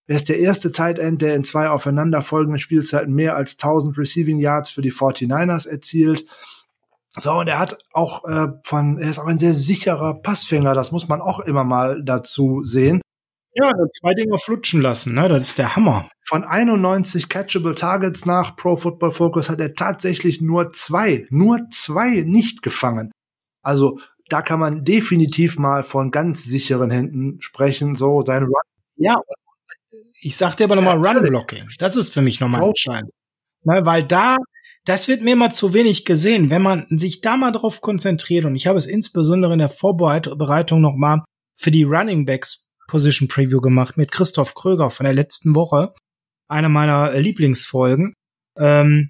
[0.07, 4.37] Er ist der erste Tight End, der in zwei aufeinanderfolgenden Spielzeiten mehr als 1000 Receiving
[4.37, 6.25] Yards für die 49ers erzielt.
[7.17, 10.91] So, und er hat auch äh, von, er ist auch ein sehr sicherer Passfänger, das
[10.91, 13.01] muss man auch immer mal dazu sehen.
[13.53, 15.29] Ja, zwei Dinger flutschen lassen, ne?
[15.29, 16.09] Das ist der Hammer.
[16.27, 22.23] Von 91 catchable Targets nach Pro Football Focus hat er tatsächlich nur zwei, nur zwei
[22.25, 23.11] nicht gefangen.
[23.61, 23.99] Also
[24.29, 27.95] da kann man definitiv mal von ganz sicheren Händen sprechen.
[27.95, 28.53] So sein Run.
[28.97, 29.15] Ja.
[30.21, 31.69] Ich sag dir aber nochmal Ja, Run-Blocking.
[31.77, 33.11] Das ist für mich nochmal entscheidend.
[33.63, 34.37] Ne, weil da,
[34.85, 36.49] das wird mir mal zu wenig gesehen.
[36.49, 40.81] Wenn man sich da mal drauf konzentriert, und ich habe es insbesondere in der Vorbereitung
[40.81, 41.23] nochmal
[41.55, 45.93] für die Running Backs Position Preview gemacht mit Christoph Kröger von der letzten Woche.
[46.47, 48.13] Eine meiner Lieblingsfolgen.
[48.57, 49.09] Ähm,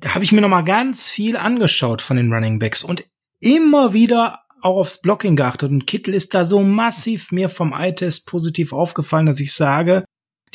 [0.00, 3.04] da habe ich mir nochmal ganz viel angeschaut von den Running Backs und
[3.40, 5.70] immer wieder auch aufs Blocking geachtet.
[5.70, 10.04] Und Kittel ist da so massiv mir vom Eye-Test positiv aufgefallen, dass ich sage,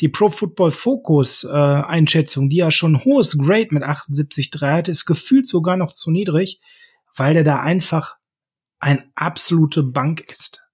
[0.00, 4.90] die Pro Football Focus äh, Einschätzung, die ja schon ein hohes Grade mit 78,3 hatte,
[4.90, 6.60] ist gefühlt sogar noch zu niedrig,
[7.16, 8.16] weil der da einfach
[8.78, 10.68] ein absolute Bank ist.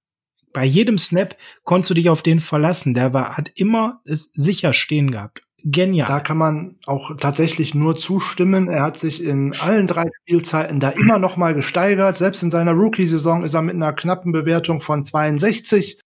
[0.52, 2.94] Bei jedem Snap konntest du dich auf den verlassen.
[2.94, 5.42] Der war, hat immer es sicher stehen gehabt.
[5.62, 6.08] Genial.
[6.08, 8.68] Da kann man auch tatsächlich nur zustimmen.
[8.68, 12.16] Er hat sich in allen drei Spielzeiten da immer noch mal gesteigert.
[12.16, 16.00] Selbst in seiner Rookie-Saison ist er mit einer knappen Bewertung von 62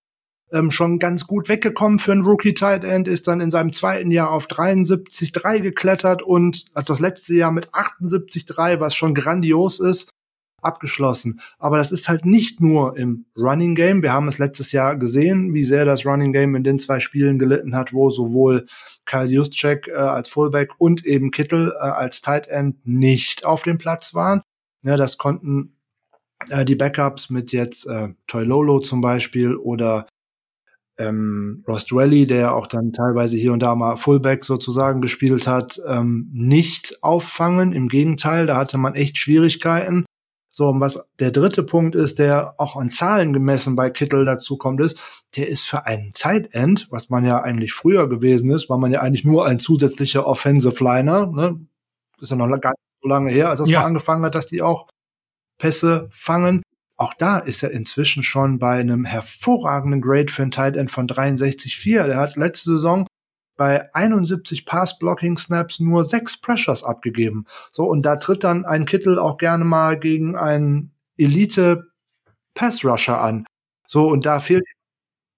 [0.53, 4.31] ähm, schon ganz gut weggekommen für einen Rookie-Tight End, ist dann in seinem zweiten Jahr
[4.31, 10.11] auf 73,3 geklettert und hat das letzte Jahr mit 78,3, was schon grandios ist,
[10.65, 11.41] abgeschlossen.
[11.59, 14.03] Aber das ist halt nicht nur im Running Game.
[14.03, 17.39] Wir haben es letztes Jahr gesehen, wie sehr das Running Game in den zwei Spielen
[17.39, 18.67] gelitten hat, wo sowohl
[19.05, 23.79] Kyle Juszczyk äh, als Fullback und eben Kittel äh, als Tight End nicht auf dem
[23.79, 24.43] Platz waren.
[24.83, 25.77] Ja, das konnten
[26.49, 30.07] äh, die Backups mit jetzt äh, Toy Lolo zum Beispiel oder
[30.99, 35.81] ähm, Ross Dwelly, der auch dann teilweise hier und da mal Fullback sozusagen gespielt hat,
[35.87, 37.73] ähm, nicht auffangen.
[37.73, 40.05] Im Gegenteil, da hatte man echt Schwierigkeiten.
[40.51, 44.57] So, und was der dritte Punkt ist, der auch an Zahlen gemessen bei Kittel dazu
[44.57, 45.01] kommt, ist,
[45.37, 48.93] der ist für einen Tight End, was man ja eigentlich früher gewesen ist, war man
[48.93, 51.59] ja eigentlich nur ein zusätzlicher Offensive Liner, ne?
[52.21, 53.81] Ist ja noch gar nicht so lange her, als das Ja.
[53.81, 54.87] mal angefangen hat, dass die auch
[55.59, 56.63] Pässe fangen.
[57.05, 61.07] Auch da ist er inzwischen schon bei einem hervorragenden Grade für einen Tight End von
[61.07, 62.07] 63,4.
[62.07, 63.07] Der hat letzte Saison
[63.59, 67.45] bei 71 Pass-Blocking-Snaps nur sechs Pressures abgegeben.
[67.73, 73.45] So, und da tritt dann ein Kittel auch gerne mal gegen einen Elite-Pass-Rusher an.
[73.87, 74.65] So, und da fehlt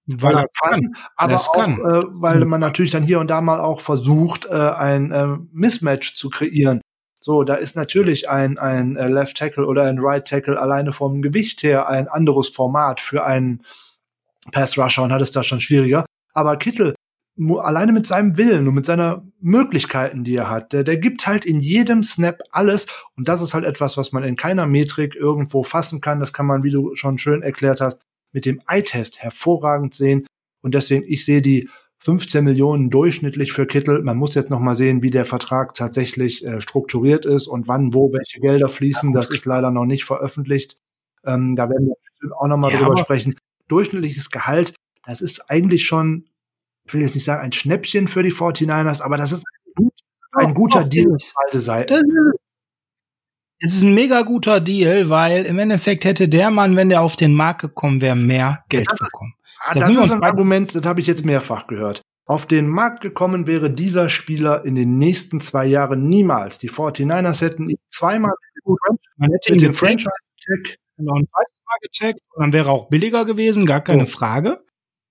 [0.05, 0.95] weil er kann.
[1.17, 1.81] aber das auch, kann.
[1.81, 6.15] Äh, weil man natürlich dann hier und da mal auch versucht, äh, ein äh, Mismatch
[6.15, 6.79] zu kreieren.
[7.27, 11.21] So, da ist natürlich ein, ein äh, Left Tackle oder ein Right Tackle alleine vom
[11.21, 13.65] Gewicht her ein anderes Format für einen
[14.53, 16.05] Pass Rusher und hat es da schon schwieriger.
[16.33, 16.95] Aber Kittel,
[17.59, 21.43] alleine mit seinem Willen und mit seiner Möglichkeiten, die er hat, der, der gibt halt
[21.43, 22.85] in jedem Snap alles.
[23.17, 26.21] Und das ist halt etwas, was man in keiner Metrik irgendwo fassen kann.
[26.21, 27.99] Das kann man, wie du schon schön erklärt hast,
[28.31, 30.25] mit dem Eye-Test hervorragend sehen.
[30.61, 31.67] Und deswegen, ich sehe die
[32.07, 34.01] 15 Millionen durchschnittlich für Kittel.
[34.01, 37.93] Man muss jetzt noch mal sehen, wie der Vertrag tatsächlich äh, strukturiert ist und wann,
[37.93, 39.11] wo, welche Gelder fließen.
[39.11, 40.77] Das ist leider noch nicht veröffentlicht.
[41.25, 43.35] Ähm, da werden wir auch noch mal Ja, drüber sprechen.
[43.67, 44.73] Durchschnittliches Gehalt,
[45.05, 46.29] das ist eigentlich schon,
[46.85, 49.43] ich will jetzt nicht sagen ein Schnäppchen für die 49ers, aber das ist
[49.75, 49.91] gut.
[50.31, 51.93] Das ist ein guter doch, Deal für beide Seiten.
[53.59, 53.73] Es.
[53.73, 57.33] Ist ein mega guter Deal, weil im Endeffekt hätte der Mann, wenn der auf den
[57.33, 59.33] Markt gekommen wäre, mehr Geld ist- bekommen.
[59.65, 62.01] Ah, Da das ist ein Argument, das habe ich jetzt mehrfach gehört.
[62.25, 66.57] Auf den Markt gekommen wäre dieser Spieler in den nächsten zwei Jahren niemals.
[66.57, 68.33] Die 49ers hätten ihn zweimal
[69.17, 72.73] Man hätte ihn mit dem Franchise-Tag noch ein zweites Mal getaggt und dann wäre er
[72.73, 74.11] auch billiger gewesen, gar keine So.
[74.11, 74.59] Frage.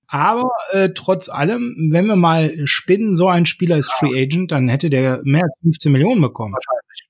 [0.09, 4.69] Aber äh, trotz allem, wenn wir mal spinnen, so ein Spieler ist Free Agent, dann
[4.69, 6.55] hätte der mehr als 15 Millionen bekommen.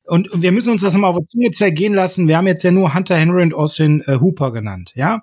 [0.05, 2.27] Und wir müssen uns das mal auf die Zunge zergehen lassen.
[2.29, 5.23] Wir haben jetzt ja nur Hunter Henry und Austin äh, Hooper genannt, ja?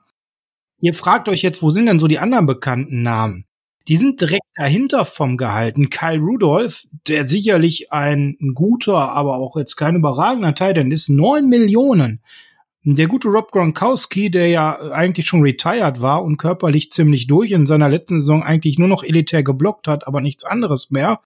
[0.83, 3.45] Ihr fragt euch jetzt, wo sind denn so die anderen bekannten Namen?
[3.87, 5.89] Die sind direkt dahinter vom Gehalten.
[5.89, 11.47] Kyle Rudolph, der sicherlich ein guter, aber auch jetzt kein überragender Teil, denn ist neun
[11.47, 12.21] Millionen.
[12.83, 17.65] Der gute Rob Gronkowski, der ja eigentlich schon retired war und körperlich ziemlich durch in
[17.65, 21.21] seiner letzten Saison eigentlich nur noch elitär geblockt hat, aber nichts anderes mehr,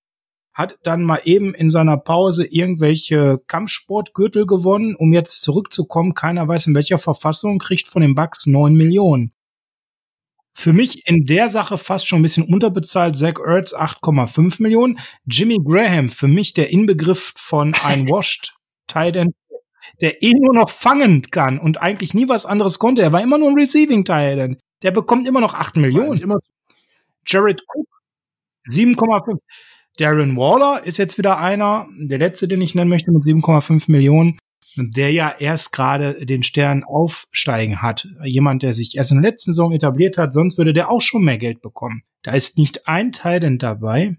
[0.54, 6.14] hat dann mal eben in seiner Pause irgendwelche Kampfsportgürtel gewonnen, um jetzt zurückzukommen.
[6.14, 9.34] Keiner weiß in welcher Verfassung, kriegt von den Bucks neun Millionen.
[10.60, 13.16] Für mich in der Sache fast schon ein bisschen unterbezahlt.
[13.16, 14.98] Zach Ertz 8,5 Millionen.
[15.28, 18.56] Jimmy Graham, für mich der Inbegriff von ein Washed
[18.88, 19.36] Tight End,
[20.02, 23.04] der eh nur noch fangen kann und eigentlich nie was anderes konnte.
[23.04, 24.60] Er war immer nur ein Receiving Tight End.
[24.82, 26.20] Der bekommt immer noch 8 Millionen.
[26.20, 26.40] Immer
[27.28, 27.88] Jared Cook
[28.68, 29.38] 7,5.
[29.98, 34.40] Darren Waller ist jetzt wieder einer, der letzte, den ich nennen möchte, mit 7,5 Millionen,
[34.76, 38.08] der ja erst gerade den Stern aufsteigen hat.
[38.24, 41.24] Jemand, der sich erst in der letzten Saison etabliert hat, sonst würde der auch schon
[41.24, 42.04] mehr Geld bekommen.
[42.24, 44.18] Da ist nicht ein Titan dabei,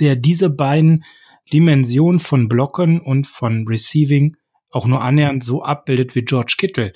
[0.00, 1.04] der diese beiden
[1.52, 4.36] Dimensionen von Blocken und von Receiving
[4.70, 6.92] auch nur annähernd so abbildet wie George Kittle.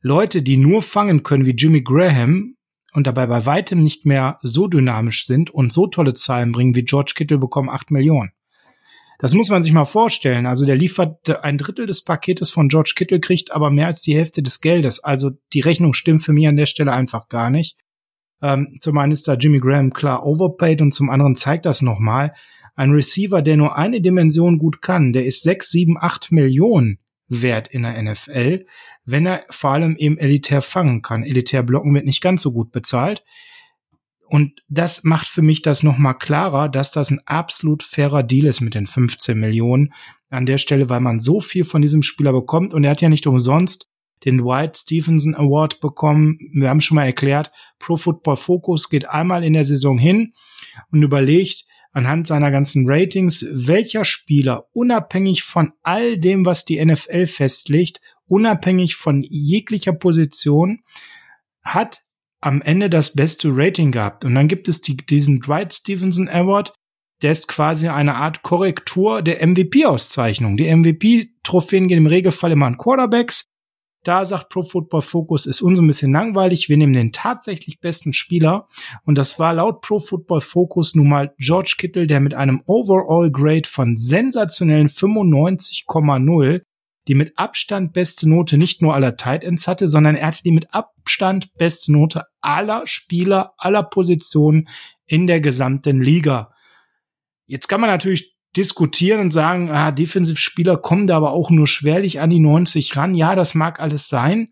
[0.00, 2.56] Leute, die nur fangen können wie Jimmy Graham
[2.92, 6.84] und dabei bei weitem nicht mehr so dynamisch sind und so tolle Zahlen bringen wie
[6.84, 8.32] George Kittle, bekommen 8 Millionen.
[9.18, 10.46] Das muss man sich mal vorstellen.
[10.46, 14.14] Also der liefert ein Drittel des Paketes von George Kittle, kriegt aber mehr als die
[14.14, 15.02] Hälfte des Geldes.
[15.02, 17.78] Also die Rechnung stimmt für mich an der Stelle einfach gar nicht.
[18.42, 22.34] Ähm, zum einen ist da Jimmy Graham klar overpaid und zum anderen zeigt das nochmal.
[22.74, 27.68] Ein Receiver, der nur eine Dimension gut kann, der ist 6, 7, 8 Millionen wert
[27.68, 28.66] in der NFL,
[29.04, 31.24] wenn er vor allem eben elitär fangen kann.
[31.24, 33.22] Elitär blocken wird nicht ganz so gut bezahlt.
[34.34, 38.60] Und das macht für mich das nochmal klarer, dass das ein absolut fairer Deal ist
[38.60, 39.92] mit den 15 Millionen
[40.28, 42.74] an der Stelle, weil man so viel von diesem Spieler bekommt.
[42.74, 43.92] Und er hat ja nicht umsonst
[44.24, 46.40] den Dwight Stevenson Award bekommen.
[46.52, 50.32] Wir haben schon mal erklärt, Pro Football Focus geht einmal in der Saison hin
[50.90, 57.26] und überlegt anhand seiner ganzen Ratings, welcher Spieler unabhängig von all dem, was die NFL
[57.26, 60.80] festlegt, unabhängig von jeglicher Position,
[61.62, 62.00] hat
[62.44, 64.24] am Ende das beste Rating gehabt.
[64.24, 66.74] Und dann gibt es die, diesen Dwight Stevenson Award,
[67.22, 70.58] der ist quasi eine Art Korrektur der MVP-Auszeichnung.
[70.58, 73.44] Die MVP-Trophäen gehen im Regelfall immer an Quarterbacks.
[74.04, 76.68] Da sagt Pro Football Focus, ist uns ein bisschen langweilig.
[76.68, 78.68] Wir nehmen den tatsächlich besten Spieler.
[79.06, 83.30] Und das war laut Pro Football Focus nun mal George Kittle, der mit einem Overall
[83.30, 86.60] Grade von sensationellen 95,0
[87.08, 90.72] die mit Abstand beste Note nicht nur aller Tight hatte, sondern er hatte die mit
[90.72, 94.68] Abstand beste Note aller Spieler, aller Positionen
[95.06, 96.52] in der gesamten Liga.
[97.46, 102.20] Jetzt kann man natürlich diskutieren und sagen, ah, Defensivspieler kommen da aber auch nur schwerlich
[102.20, 103.14] an die 90 ran.
[103.14, 104.48] Ja, das mag alles sein.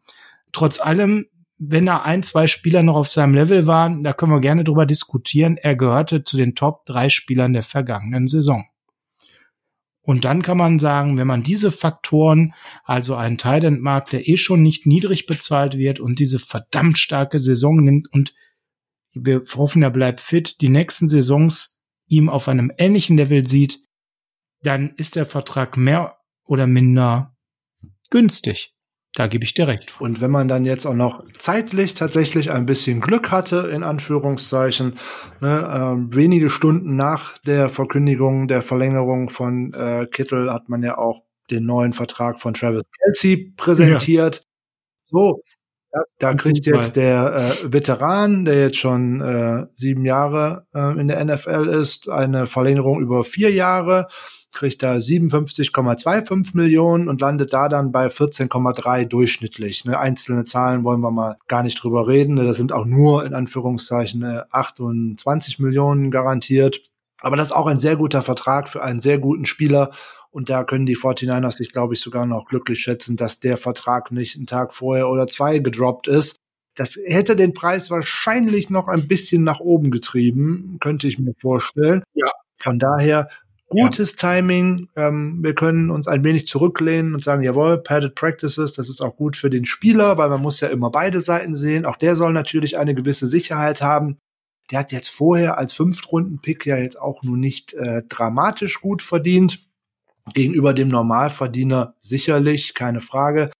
[0.52, 1.26] Trotz allem,
[1.58, 4.84] wenn da ein, zwei Spieler noch auf seinem Level waren, da können wir gerne drüber
[4.84, 5.56] diskutieren.
[5.56, 8.64] Er gehörte zu den Top drei Spielern der vergangenen Saison.
[10.04, 12.54] Und dann kann man sagen, wenn man diese Faktoren,
[12.84, 17.82] also einen Tight-End-Markt, der eh schon nicht niedrig bezahlt wird und diese verdammt starke Saison
[17.82, 18.34] nimmt und
[19.14, 23.78] wir hoffen, er bleibt fit, die nächsten Saisons ihm auf einem ähnlichen Level sieht,
[24.62, 27.36] dann ist der Vertrag mehr oder minder
[28.10, 28.74] günstig.
[29.14, 29.94] Da gebe ich dir recht.
[30.00, 34.98] Und wenn man dann jetzt auch noch zeitlich tatsächlich ein bisschen Glück hatte, in Anführungszeichen,
[35.40, 40.96] ne, ähm, wenige Stunden nach der Verkündigung der Verlängerung von äh, Kittel hat man ja
[40.96, 44.36] auch den neuen Vertrag von Travis Kelsey präsentiert.
[44.36, 44.42] Ja.
[45.04, 45.42] So,
[45.90, 51.08] da, da kriegt jetzt der äh, Veteran, der jetzt schon äh, sieben Jahre äh, in
[51.08, 54.08] der NFL ist, eine Verlängerung über vier Jahre
[54.52, 59.84] kriegt da 57,25 Millionen und landet da dann bei 14,3 durchschnittlich.
[59.84, 59.98] Ne?
[59.98, 62.36] Einzelne Zahlen wollen wir mal gar nicht drüber reden.
[62.36, 66.82] Das sind auch nur in Anführungszeichen 28 Millionen garantiert.
[67.20, 69.92] Aber das ist auch ein sehr guter Vertrag für einen sehr guten Spieler.
[70.30, 74.10] Und da können die 49ers sich, glaube ich, sogar noch glücklich schätzen, dass der Vertrag
[74.12, 76.36] nicht einen Tag vorher oder zwei gedroppt ist.
[76.74, 82.02] Das hätte den Preis wahrscheinlich noch ein bisschen nach oben getrieben, könnte ich mir vorstellen.
[82.14, 82.30] Ja.
[82.58, 83.28] Von daher
[83.72, 84.34] gutes ja.
[84.34, 84.88] Timing.
[84.96, 89.16] Ähm, wir können uns ein wenig zurücklehnen und sagen, jawohl, Padded Practices, das ist auch
[89.16, 91.84] gut für den Spieler, weil man muss ja immer beide Seiten sehen.
[91.84, 94.18] Auch der soll natürlich eine gewisse Sicherheit haben.
[94.70, 99.60] Der hat jetzt vorher als Fünftrunden-Pick ja jetzt auch nur nicht äh, dramatisch gut verdient.
[100.34, 103.50] Gegenüber dem Normalverdiener sicherlich, keine Frage.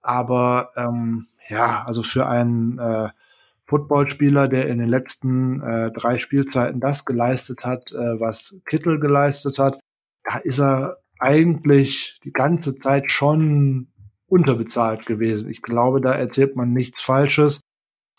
[0.00, 3.10] Aber ähm, ja, also für einen äh,
[3.66, 9.58] Footballspieler, der in den letzten äh, drei Spielzeiten das geleistet hat, äh, was Kittel geleistet
[9.58, 9.80] hat,
[10.24, 13.88] da ist er eigentlich die ganze Zeit schon
[14.28, 15.50] unterbezahlt gewesen.
[15.50, 17.60] Ich glaube, da erzählt man nichts Falsches.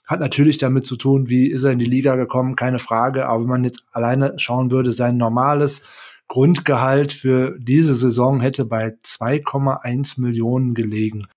[0.05, 3.27] Hat natürlich damit zu tun, wie ist er in die Liga gekommen, keine Frage.
[3.27, 5.81] Aber wenn man jetzt alleine schauen würde, sein normales
[6.29, 11.27] Grundgehalt für diese Saison hätte bei 2,1 Millionen gelegen.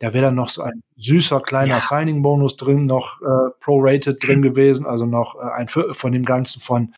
[0.00, 1.80] Da wäre dann noch so ein süßer kleiner ja.
[1.80, 6.60] Signing-Bonus drin, noch äh, prorated drin gewesen, also noch äh, ein Viertel von dem Ganzen
[6.60, 6.94] von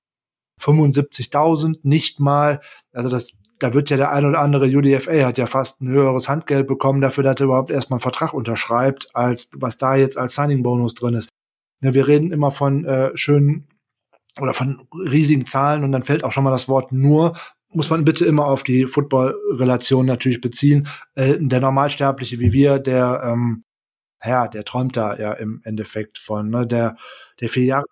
[0.61, 2.61] 75.000, nicht mal.
[2.93, 6.29] Also das, da wird ja der ein oder andere UDFA hat ja fast ein höheres
[6.29, 10.35] Handgeld bekommen dafür, dass er überhaupt erstmal einen Vertrag unterschreibt, als was da jetzt als
[10.35, 11.31] Signing-Bonus drin ist.
[11.83, 13.67] Ja, wir reden immer von äh, schönen
[14.39, 17.35] oder von riesigen Zahlen und dann fällt auch schon mal das Wort nur,
[17.73, 20.89] muss man bitte immer auf die Football-Relation natürlich beziehen.
[21.15, 23.65] Äh, der Normalsterbliche wie wir, der, ähm,
[24.25, 26.67] ja, der träumt da ja im Endeffekt von, ne?
[26.67, 26.97] Der,
[27.41, 27.87] der vier Jahre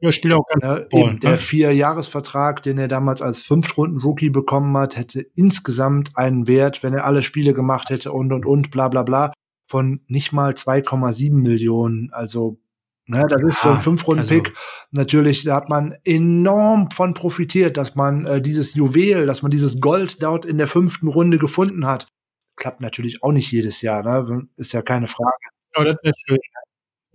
[0.00, 1.36] ja, spielt auch ganz äh, Football, eben, Der ne?
[1.38, 7.22] Vierjahresvertrag, den er damals als Fünftrunden-Rookie bekommen hat, hätte insgesamt einen Wert, wenn er alle
[7.22, 9.32] Spiele gemacht hätte und und und bla bla bla,
[9.66, 12.12] von nicht mal 2,7 Millionen.
[12.12, 12.60] Also
[13.10, 14.48] Ne, das ja, ist so ein Fünf-Runden-Pick.
[14.48, 14.60] Also.
[14.90, 19.80] Natürlich, da hat man enorm von profitiert, dass man äh, dieses Juwel, dass man dieses
[19.80, 22.08] Gold dort in der fünften Runde gefunden hat.
[22.56, 24.46] Klappt natürlich auch nicht jedes Jahr, ne?
[24.56, 25.30] Ist ja keine Frage.
[25.76, 26.38] Oh, das wäre schön.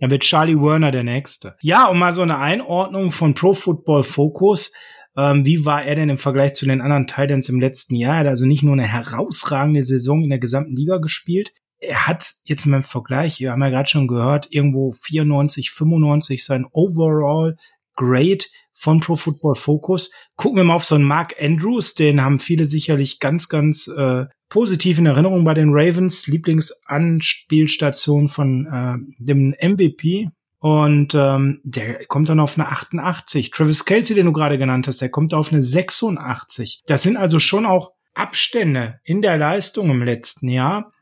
[0.00, 1.54] Dann wird Charlie Werner der Nächste.
[1.60, 4.72] Ja, um mal so eine Einordnung von Pro Football Focus.
[5.16, 8.14] Ähm, wie war er denn im Vergleich zu den anderen Titans im letzten Jahr?
[8.14, 11.52] Er hat also nicht nur eine herausragende Saison in der gesamten Liga gespielt,
[11.88, 16.44] er hat jetzt mal im Vergleich, wir haben ja gerade schon gehört, irgendwo 94, 95
[16.44, 17.56] sein Overall
[17.96, 20.10] Grade von Pro Football Focus.
[20.36, 24.26] Gucken wir mal auf so einen Mark Andrews, den haben viele sicherlich ganz, ganz äh,
[24.48, 30.30] positiv in Erinnerung bei den Ravens, Lieblingsanspielstation von äh, dem MVP.
[30.58, 33.50] Und ähm, der kommt dann auf eine 88.
[33.50, 36.82] Travis Kelsey, den du gerade genannt hast, der kommt auf eine 86.
[36.86, 40.92] Das sind also schon auch Abstände in der Leistung im letzten Jahr,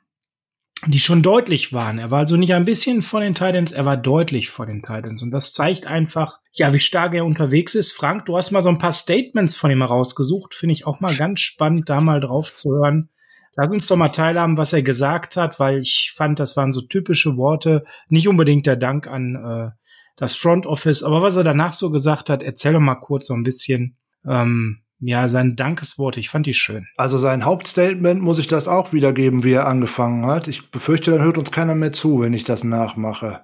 [0.86, 1.98] die schon deutlich waren.
[1.98, 5.22] Er war also nicht ein bisschen vor den Titans, er war deutlich vor den Titans.
[5.22, 7.92] Und das zeigt einfach, ja, wie stark er unterwegs ist.
[7.92, 10.54] Frank, du hast mal so ein paar Statements von ihm herausgesucht.
[10.54, 13.10] Finde ich auch mal ganz spannend, da mal drauf zu hören.
[13.54, 16.80] Lass uns doch mal teilhaben, was er gesagt hat, weil ich fand, das waren so
[16.80, 17.84] typische Worte.
[18.08, 19.70] Nicht unbedingt der Dank an äh,
[20.16, 23.34] das Front Office, aber was er danach so gesagt hat, erzähl doch mal kurz so
[23.34, 23.96] ein bisschen.
[24.26, 26.86] Ähm, ja, sein Dankeswort, ich fand die schön.
[26.96, 30.46] Also sein Hauptstatement muss ich das auch wiedergeben, wie er angefangen hat.
[30.46, 33.40] Ich befürchte, dann hört uns keiner mehr zu, wenn ich das nachmache.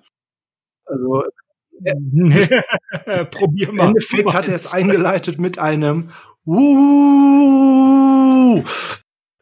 [0.84, 1.24] Also
[3.30, 3.82] probier mal.
[3.82, 6.10] Im Endeffekt hat er es eingeleitet mit einem
[6.46, 8.62] uh,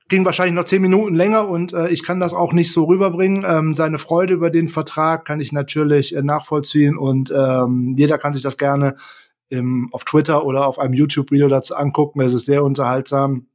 [0.09, 3.45] ging wahrscheinlich noch zehn Minuten länger und äh, ich kann das auch nicht so rüberbringen.
[3.47, 8.33] Ähm, seine Freude über den Vertrag kann ich natürlich äh, nachvollziehen und ähm, jeder kann
[8.33, 8.97] sich das gerne
[9.49, 12.21] im, auf Twitter oder auf einem YouTube-Video dazu angucken.
[12.21, 13.47] Es ist sehr unterhaltsam.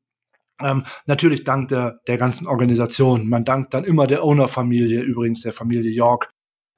[0.62, 3.28] Ähm, natürlich dank der, der ganzen Organisation.
[3.28, 6.30] Man dankt dann immer der Owner-Familie, übrigens der Familie York.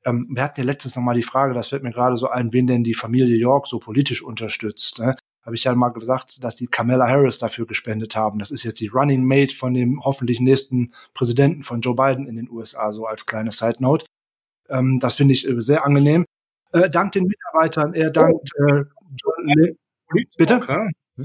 [0.06, 2.53] Ähm, wir hatten ja letztens noch mal die Frage, das fällt mir gerade so ein,
[2.53, 4.99] wen denn die Familie York so politisch unterstützt.
[4.99, 5.15] Ne?
[5.45, 8.40] Habe ich ja mal gesagt, dass die Kamala Harris dafür gespendet haben.
[8.40, 12.35] Das ist jetzt die Running Mate von dem hoffentlich nächsten Präsidenten von Joe Biden in
[12.35, 14.06] den USA, so als kleine Side Note.
[14.69, 16.26] Ähm, das finde ich äh, sehr angenehm.
[16.72, 18.84] Äh, dank den Mitarbeitern, er dankt äh,
[20.38, 20.61] Bitte?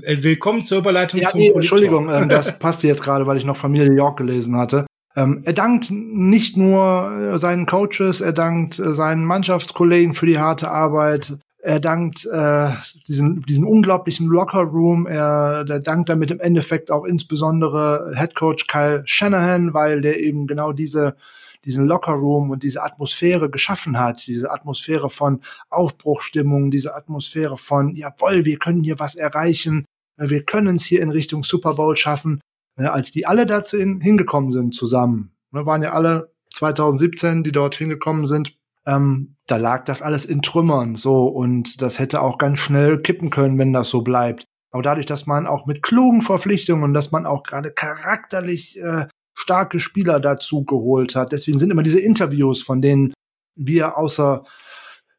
[0.02, 3.44] Äh, willkommen zur Überleitung ja, zum nee, Entschuldigung, ähm, das passte jetzt gerade, weil ich
[3.44, 4.86] noch Familie York gelesen hatte.
[5.16, 10.39] Ähm, er dankt nicht nur äh, seinen Coaches, er dankt äh, seinen Mannschaftskollegen für die
[10.39, 11.39] harte Arbeit.
[11.60, 12.69] Er dankt äh,
[13.09, 15.06] diesen, diesen unglaublichen Locker Room.
[15.06, 20.47] Er der dankt damit im Endeffekt auch insbesondere Head Coach Kyle Shanahan, weil der eben
[20.47, 21.16] genau diese
[21.64, 28.44] diesen Lockerroom und diese Atmosphäre geschaffen hat, diese Atmosphäre von Aufbruchstimmung, diese Atmosphäre von, jawohl,
[28.44, 29.85] wir können hier was erreichen,
[30.16, 32.40] wir können es hier in Richtung Super Bowl schaffen.
[32.76, 38.55] Als die alle dazu hingekommen sind zusammen, waren ja alle 2017, die dort hingekommen sind,
[38.86, 43.30] ähm, da lag das alles in Trümmern, so, und das hätte auch ganz schnell kippen
[43.30, 44.44] können, wenn das so bleibt.
[44.70, 49.06] Aber dadurch, dass man auch mit klugen Verpflichtungen, dass man auch gerade charakterlich äh,
[49.39, 51.31] starke Spieler dazu geholt hat.
[51.31, 53.15] Deswegen sind immer diese Interviews, von denen
[53.55, 54.44] wir außer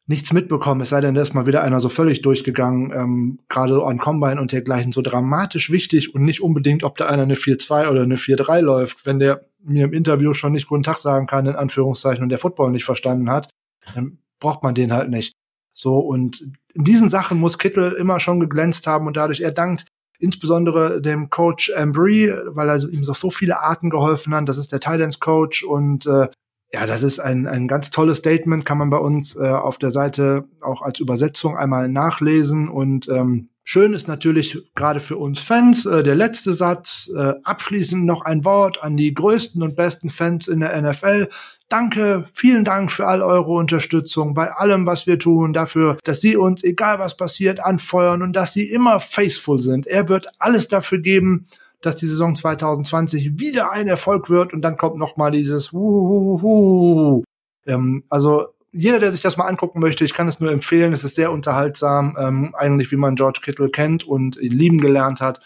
[0.06, 3.82] nichts mitbekommen, es sei denn, da ist mal wieder einer so völlig durchgegangen, ähm, gerade
[3.84, 7.88] an Combine und dergleichen, so dramatisch wichtig und nicht unbedingt, ob da einer eine 4-2
[7.88, 9.06] oder eine 4-3 läuft.
[9.06, 12.38] Wenn der mir im Interview schon nicht guten Tag sagen kann, in Anführungszeichen, und der
[12.38, 13.50] Football nicht verstanden hat,
[13.94, 15.32] dann braucht man den halt nicht.
[15.72, 16.42] So, und
[16.74, 19.86] in diesen Sachen muss Kittel immer schon geglänzt haben und dadurch er dankt
[20.20, 24.48] insbesondere dem Coach Embry, weil er ihm auf so viele Arten geholfen hat.
[24.48, 26.28] Das ist der Thailands Coach und äh,
[26.72, 29.90] ja, das ist ein, ein ganz tolles Statement, kann man bei uns äh, auf der
[29.90, 32.68] Seite auch als Übersetzung einmal nachlesen.
[32.68, 37.10] Und ähm, schön ist natürlich gerade für uns Fans äh, der letzte Satz.
[37.14, 41.28] Äh, abschließend noch ein Wort an die größten und besten Fans in der NFL.
[41.68, 46.36] Danke, vielen Dank für all eure Unterstützung bei allem, was wir tun, dafür, dass Sie
[46.36, 49.86] uns, egal was passiert, anfeuern und dass Sie immer faithful sind.
[49.86, 51.46] Er wird alles dafür geben,
[51.80, 57.22] dass die Saison 2020 wieder ein Erfolg wird und dann kommt noch mal dieses Wuhuhuhu.
[57.66, 60.92] Ähm, also jeder, der sich das mal angucken möchte, ich kann es nur empfehlen.
[60.92, 65.20] Es ist sehr unterhaltsam, ähm, eigentlich wie man George Kittle kennt und ihn lieben gelernt
[65.20, 65.40] hat.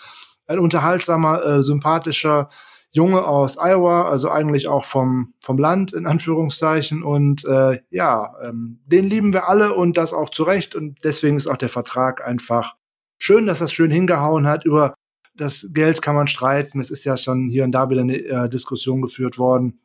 [0.47, 2.51] Ein unterhaltsamer, äh, sympathischer
[2.91, 8.79] Junge aus Iowa, also eigentlich auch vom vom Land in Anführungszeichen und äh, ja, ähm,
[8.87, 12.25] den lieben wir alle und das auch zu Recht und deswegen ist auch der Vertrag
[12.25, 12.77] einfach
[13.19, 14.95] schön, dass das schön hingehauen hat über
[15.37, 16.79] das Geld kann man streiten.
[16.81, 19.81] Es ist ja schon hier und da wieder eine äh, Diskussion geführt worden,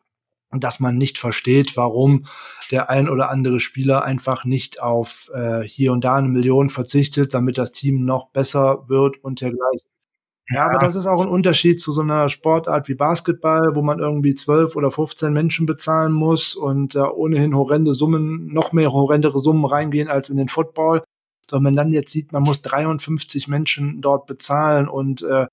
[0.51, 2.25] dass man nicht versteht, warum
[2.71, 7.33] der ein oder andere Spieler einfach nicht auf äh, hier und da eine Million verzichtet,
[7.33, 9.89] damit das Team noch besser wird und dergleichen.
[10.51, 13.99] Ja, aber das ist auch ein Unterschied zu so einer Sportart wie Basketball, wo man
[13.99, 19.39] irgendwie zwölf oder 15 Menschen bezahlen muss und äh, ohnehin horrende Summen, noch mehr horrendere
[19.39, 21.03] Summen reingehen als in den Football.
[21.47, 25.45] So, wenn man dann jetzt sieht, man muss 53 Menschen dort bezahlen und äh,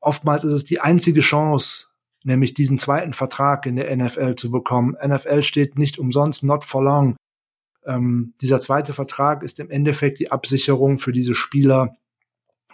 [0.00, 1.85] oftmals ist es die einzige Chance,
[2.26, 4.96] nämlich diesen zweiten Vertrag in der NFL zu bekommen.
[5.02, 7.16] NFL steht nicht umsonst not for long.
[7.86, 11.92] Ähm, dieser zweite Vertrag ist im Endeffekt die Absicherung für diese Spieler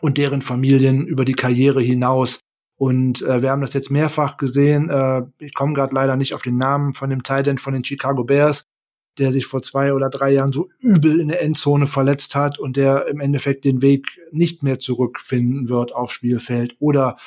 [0.00, 2.40] und deren Familien über die Karriere hinaus.
[2.76, 4.88] Und äh, wir haben das jetzt mehrfach gesehen.
[4.88, 8.24] Äh, ich komme gerade leider nicht auf den Namen von dem Titan von den Chicago
[8.24, 8.64] Bears,
[9.18, 12.78] der sich vor zwei oder drei Jahren so übel in der Endzone verletzt hat und
[12.78, 16.74] der im Endeffekt den Weg nicht mehr zurückfinden wird aufs Spielfeld.
[16.80, 17.18] Oder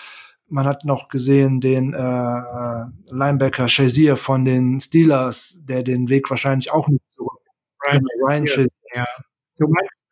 [0.48, 6.30] man hat noch gesehen den äh, äh Linebacker Shazier von den Steelers, der den Weg
[6.30, 7.40] wahrscheinlich auch nicht zurück.
[7.88, 8.70] Ryan, Ryan Shazier.
[8.94, 9.06] Ja.
[9.58, 10.04] Du meinst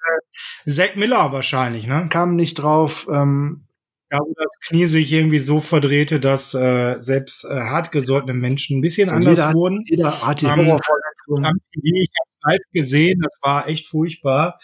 [0.65, 2.07] äh, Zach Miller wahrscheinlich, ne?
[2.09, 3.07] Kam nicht drauf.
[3.11, 3.67] Ähm,
[4.11, 8.81] ja, wo das Knie sich irgendwie so verdrehte, dass äh, selbst äh, hartgesottene Menschen ein
[8.81, 9.83] bisschen so anders jeder wurden.
[9.87, 11.59] jeder hat die um, Horrorverletzung.
[11.81, 14.59] Ich habe live gesehen, das war echt furchtbar.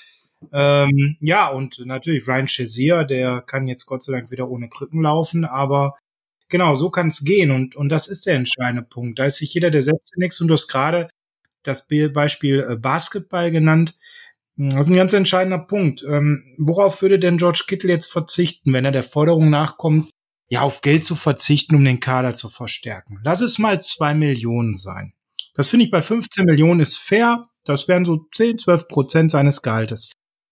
[0.52, 5.02] Ähm, ja, und natürlich Ryan Shazier, der kann jetzt Gott sei Dank wieder ohne Krücken
[5.02, 5.98] laufen, aber
[6.48, 9.20] genau, so kann es gehen und, und das ist der entscheidende Punkt.
[9.20, 11.10] Da ist sich jeder der selbst nichts und du hast gerade
[11.64, 13.98] das Beispiel äh, Basketball genannt.
[14.56, 16.04] Das ist ein ganz entscheidender Punkt.
[16.04, 20.10] Ähm, worauf würde denn George Kittle jetzt verzichten, wenn er der Forderung nachkommt,
[20.50, 23.20] ja, auf Geld zu verzichten, um den Kader zu verstärken?
[23.24, 25.14] Lass es mal zwei Millionen sein.
[25.54, 27.48] Das finde ich bei 15 Millionen ist fair.
[27.64, 30.12] Das wären so 10, 12 Prozent seines Gehaltes.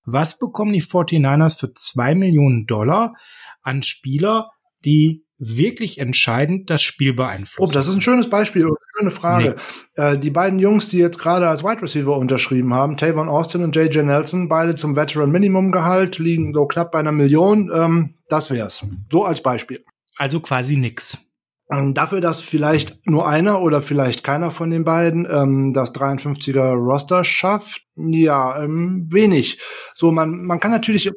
[0.10, 3.14] Was bekommen die 49ers für zwei Millionen Dollar
[3.62, 4.52] an Spieler,
[4.86, 7.70] die wirklich entscheidend das Spiel beeinflussen.
[7.70, 9.56] Oh, das ist ein schönes Beispiel und eine schöne Frage.
[9.98, 10.04] Nee.
[10.04, 13.76] Äh, die beiden Jungs, die jetzt gerade als Wide Receiver unterschrieben haben, Tavon Austin und
[13.76, 17.70] JJ Nelson, beide zum Veteran Minimum Gehalt, liegen so knapp bei einer Million.
[17.72, 18.84] Ähm, das wär's.
[19.12, 19.84] So als Beispiel.
[20.16, 21.18] Also quasi nix.
[21.69, 26.73] Ähm, dafür, dass vielleicht nur einer oder vielleicht keiner von den beiden ähm, das 53er
[26.73, 29.60] Roster schafft, ja, ähm, wenig.
[29.94, 31.11] So, man, man kann natürlich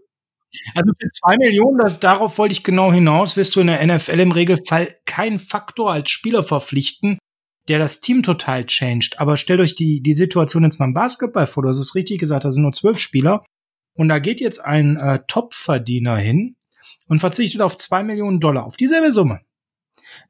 [0.74, 4.18] also für zwei Millionen, das, darauf wollte ich genau hinaus, wirst du in der NFL
[4.18, 7.18] im Regelfall keinen Faktor als Spieler verpflichten,
[7.68, 9.20] der das Team total changed.
[9.20, 12.18] Aber stellt euch die, die Situation jetzt mal im Basketball vor, du hast es richtig
[12.18, 13.44] gesagt, da sind nur zwölf Spieler.
[13.94, 16.56] Und da geht jetzt ein äh, Top-Verdiener hin
[17.06, 19.40] und verzichtet auf zwei Millionen Dollar, auf dieselbe Summe.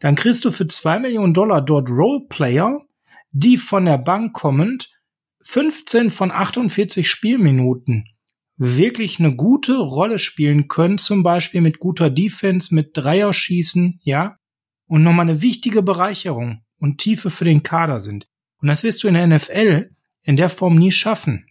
[0.00, 2.80] Dann kriegst du für zwei Millionen Dollar dort Roleplayer,
[3.32, 4.90] die von der Bank kommend
[5.42, 8.04] 15 von 48 Spielminuten
[8.56, 14.36] wirklich eine gute Rolle spielen können, zum Beispiel mit guter Defense, mit Dreierschießen, ja,
[14.86, 18.28] und nochmal eine wichtige Bereicherung und Tiefe für den Kader sind.
[18.60, 19.90] Und das wirst du in der NFL
[20.22, 21.46] in der Form nie schaffen.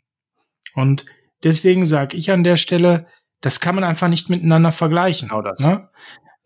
[0.76, 1.06] Und
[1.44, 3.08] deswegen sage ich an der Stelle,
[3.42, 5.30] das kann man einfach nicht miteinander vergleichen.
[5.30, 5.60] Genau das.
[5.60, 5.90] Ne?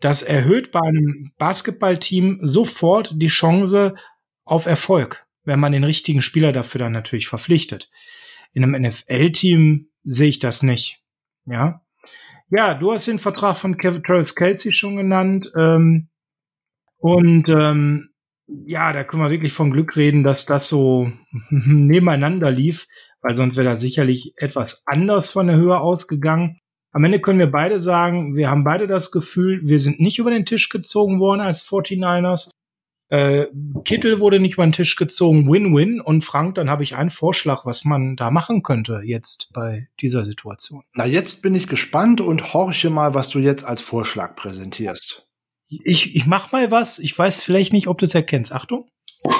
[0.03, 3.95] Das erhöht bei einem Basketballteam sofort die Chance
[4.43, 7.89] auf Erfolg, wenn man den richtigen Spieler dafür dann natürlich verpflichtet.
[8.51, 11.01] In einem NFL-Team sehe ich das nicht.
[11.45, 11.85] Ja.
[12.49, 15.49] Ja, du hast den Vertrag von Kevin Travis Kelsey schon genannt.
[15.55, 16.09] Ähm,
[16.97, 18.09] und ähm,
[18.47, 21.13] ja, da können wir wirklich von Glück reden, dass das so
[21.49, 22.87] nebeneinander lief,
[23.21, 26.59] weil sonst wäre das sicherlich etwas anders von der Höhe ausgegangen.
[26.93, 30.29] Am Ende können wir beide sagen, wir haben beide das Gefühl, wir sind nicht über
[30.29, 32.51] den Tisch gezogen worden als 49ers.
[33.09, 33.47] Äh,
[33.83, 35.99] Kittel wurde nicht über den Tisch gezogen, Win-Win.
[35.99, 40.23] Und Frank, dann habe ich einen Vorschlag, was man da machen könnte jetzt bei dieser
[40.23, 40.83] Situation.
[40.93, 45.27] Na, jetzt bin ich gespannt und horche mal, was du jetzt als Vorschlag präsentierst.
[45.67, 46.99] Ich, ich mach mal was.
[46.99, 48.53] Ich weiß vielleicht nicht, ob du es erkennst.
[48.53, 48.87] Achtung.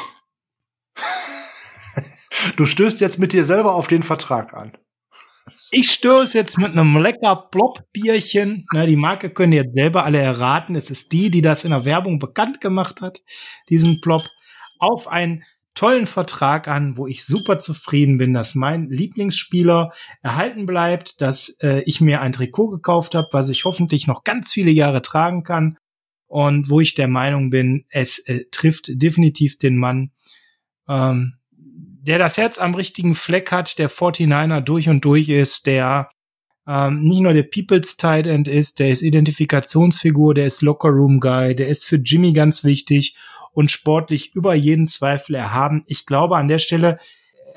[2.57, 4.73] Du stößt jetzt mit dir selber auf den Vertrag an.
[5.75, 8.67] Ich stöße jetzt mit einem lecker Plop-Bierchen.
[8.73, 10.75] Na, die Marke können jetzt selber alle erraten.
[10.75, 13.23] Es ist die, die das in der Werbung bekannt gemacht hat,
[13.69, 14.21] diesen Plop,
[14.77, 15.43] auf einen
[15.73, 19.91] tollen Vertrag an, wo ich super zufrieden bin, dass mein Lieblingsspieler
[20.21, 24.53] erhalten bleibt, dass äh, ich mir ein Trikot gekauft habe, was ich hoffentlich noch ganz
[24.53, 25.79] viele Jahre tragen kann
[26.27, 30.11] und wo ich der Meinung bin, es äh, trifft definitiv den Mann,
[30.87, 31.39] ähm,
[32.03, 36.09] der das Herz am richtigen Fleck hat, der 49er durch und durch ist, der
[36.67, 41.21] ähm, nicht nur der People's Tight End ist, der ist Identifikationsfigur, der ist Locker Room
[41.21, 43.15] Guy, der ist für Jimmy ganz wichtig
[43.53, 45.83] und sportlich über jeden Zweifel erhaben.
[45.87, 46.99] Ich glaube an der Stelle,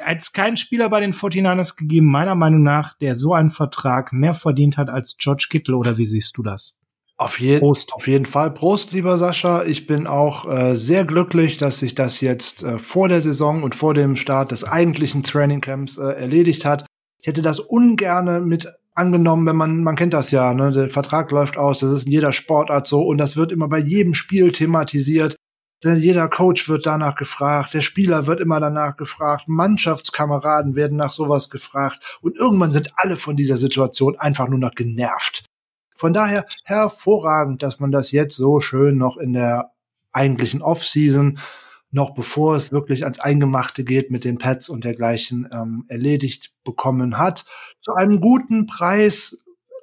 [0.05, 4.35] als kein Spieler bei den 49ers gegeben, meiner Meinung nach, der so einen Vertrag mehr
[4.35, 6.78] verdient hat als George Kittle, oder wie siehst du das?
[7.19, 7.95] Auf, je Prost.
[7.95, 8.51] auf jeden Fall.
[8.51, 9.65] Prost, lieber Sascha.
[9.65, 13.75] Ich bin auch äh, sehr glücklich, dass sich das jetzt äh, vor der Saison und
[13.75, 16.85] vor dem Start des eigentlichen Trainingcamps äh, erledigt hat.
[17.21, 20.71] Ich hätte das ungerne mit angenommen, wenn man, man kennt das ja, ne?
[20.73, 23.79] der Vertrag läuft aus, das ist in jeder Sportart so und das wird immer bei
[23.79, 25.37] jedem Spiel thematisiert.
[25.85, 31.11] Denn jeder Coach wird danach gefragt, der Spieler wird immer danach gefragt, Mannschaftskameraden werden nach
[31.11, 35.45] sowas gefragt und irgendwann sind alle von dieser Situation einfach nur noch genervt.
[35.97, 39.73] Von daher hervorragend, dass man das jetzt so schön noch in der
[40.12, 41.39] eigentlichen Off-Season,
[41.90, 47.18] noch bevor es wirklich ans Eingemachte geht mit den Pads und dergleichen, ähm, erledigt bekommen
[47.18, 47.44] hat.
[47.81, 49.39] Zu einem guten Preis,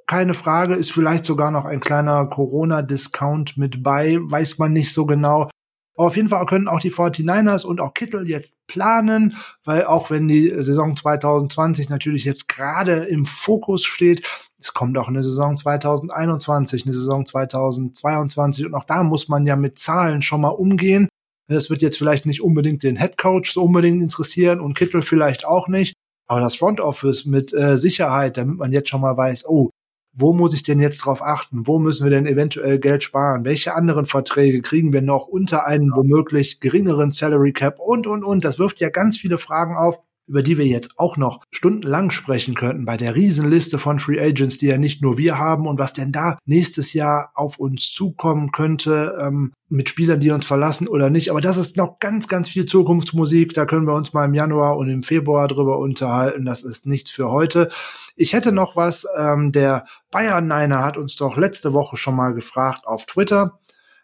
[0.06, 5.06] keine Frage, ist vielleicht sogar noch ein kleiner Corona-Discount mit bei, weiß man nicht so
[5.06, 5.50] genau.
[5.96, 10.10] Aber auf jeden Fall können auch die 49ers und auch Kittel jetzt planen, weil auch
[10.10, 14.24] wenn die Saison 2020 natürlich jetzt gerade im Fokus steht,
[14.64, 19.56] es kommt auch eine Saison 2021, eine Saison 2022 und auch da muss man ja
[19.56, 21.10] mit Zahlen schon mal umgehen.
[21.50, 25.46] Das wird jetzt vielleicht nicht unbedingt den Head Coach so unbedingt interessieren und Kittel vielleicht
[25.46, 25.94] auch nicht,
[26.28, 29.70] aber das Front Office mit äh, Sicherheit, damit man jetzt schon mal weiß, oh,
[30.16, 31.66] wo muss ich denn jetzt drauf achten?
[31.68, 33.46] Wo müssen wir denn eventuell Geld sparen?
[33.46, 38.46] Welche anderen Verträge kriegen wir noch unter einen womöglich geringeren Salary Cap und, und, und?
[38.46, 42.56] Das wirft ja ganz viele Fragen auf über die wir jetzt auch noch stundenlang sprechen
[42.56, 45.94] könnten, bei der Riesenliste von Free Agents, die ja nicht nur wir haben und was
[45.94, 51.10] denn da nächstes Jahr auf uns zukommen könnte, ähm, mit Spielern, die uns verlassen oder
[51.10, 51.32] nicht.
[51.32, 53.54] Aber das ist noch ganz, ganz viel Zukunftsmusik.
[53.54, 56.46] Da können wir uns mal im Januar und im Februar drüber unterhalten.
[56.46, 57.70] Das ist nichts für heute.
[58.16, 62.34] Ich hätte noch was, ähm, der Bayern Niner hat uns doch letzte Woche schon mal
[62.34, 63.60] gefragt auf Twitter,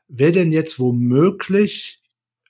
[0.07, 1.98] wer denn jetzt womöglich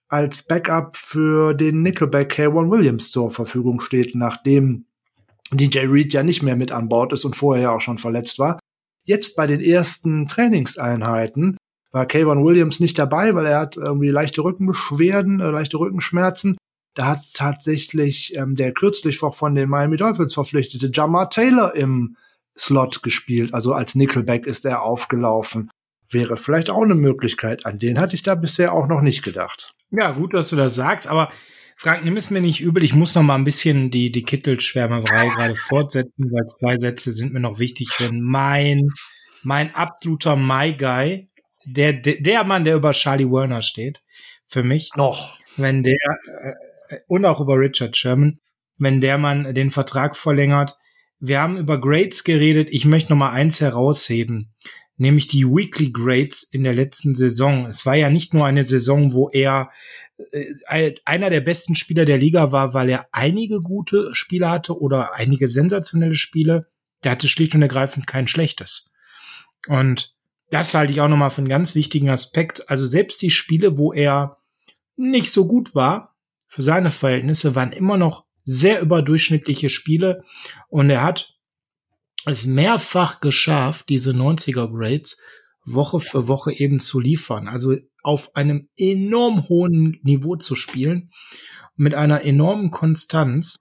[0.09, 4.85] als Backup für den Nickelback K1 Williams zur Verfügung steht, nachdem
[5.51, 8.39] DJ Reed ja nicht mehr mit an Bord ist und vorher ja auch schon verletzt
[8.39, 8.59] war.
[9.05, 11.57] Jetzt bei den ersten Trainingseinheiten
[11.91, 16.57] war K1 Williams nicht dabei, weil er hat irgendwie leichte Rückenbeschwerden, äh, leichte Rückenschmerzen.
[16.95, 22.15] Da hat tatsächlich ähm, der kürzlich von den Miami Dolphins verpflichtete Jamar Taylor im
[22.57, 23.53] Slot gespielt.
[23.53, 25.71] Also als Nickelback ist er aufgelaufen.
[26.09, 27.65] Wäre vielleicht auch eine Möglichkeit.
[27.65, 29.73] An den hatte ich da bisher auch noch nicht gedacht.
[29.91, 31.31] Ja, gut, dass du das sagst, aber
[31.75, 32.83] Frank, nimm es mir nicht übel.
[32.83, 37.31] Ich muss noch mal ein bisschen die, die Kittelschwärmerei gerade fortsetzen, weil zwei Sätze sind
[37.31, 37.87] mir noch wichtig.
[37.99, 38.89] Wenn mein,
[39.43, 41.27] mein absoluter My Guy,
[41.65, 44.01] der, der, der Mann, der über Charlie Werner steht,
[44.45, 44.89] für mich.
[44.97, 45.37] Noch.
[45.55, 45.95] Wenn der,
[46.89, 48.39] äh, und auch über Richard Sherman,
[48.77, 50.75] wenn der Mann den Vertrag verlängert.
[51.21, 52.69] Wir haben über Grades geredet.
[52.71, 54.53] Ich möchte noch mal eins herausheben
[54.99, 57.65] nämlich die Weekly Grades in der letzten Saison.
[57.65, 59.71] Es war ja nicht nur eine Saison, wo er
[60.31, 65.15] äh, einer der besten Spieler der Liga war, weil er einige gute Spiele hatte oder
[65.15, 66.67] einige sensationelle Spiele.
[67.03, 68.91] Der hatte schlicht und ergreifend kein schlechtes.
[69.67, 70.15] Und
[70.49, 72.69] das halte ich auch nochmal für einen ganz wichtigen Aspekt.
[72.69, 74.37] Also selbst die Spiele, wo er
[74.97, 76.15] nicht so gut war,
[76.47, 80.23] für seine Verhältnisse, waren immer noch sehr überdurchschnittliche Spiele.
[80.67, 81.38] Und er hat
[82.31, 85.21] es mehrfach geschafft, diese 90er Grades
[85.65, 87.47] Woche für Woche eben zu liefern.
[87.47, 91.11] Also auf einem enorm hohen Niveau zu spielen,
[91.75, 93.57] mit einer enormen Konstanz.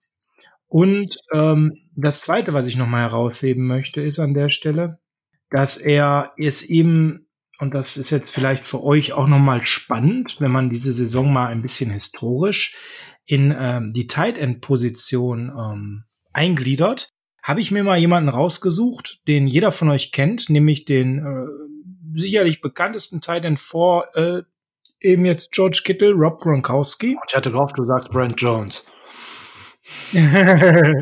[0.66, 4.98] Und ähm, das Zweite, was ich nochmal herausheben möchte, ist an der Stelle,
[5.50, 7.28] dass er es eben
[7.60, 11.48] und das ist jetzt vielleicht für euch auch nochmal spannend, wenn man diese Saison mal
[11.48, 12.76] ein bisschen historisch
[13.26, 17.10] in ähm, die Tight End Position ähm, eingliedert,
[17.48, 22.60] habe ich mir mal jemanden rausgesucht, den jeder von euch kennt, nämlich den äh, sicherlich
[22.60, 24.42] bekanntesten Tight End vor äh,
[25.00, 27.16] eben jetzt George Kittle, Rob Gronkowski.
[27.26, 28.84] Ich hatte gehofft, du sagst Brent Jones.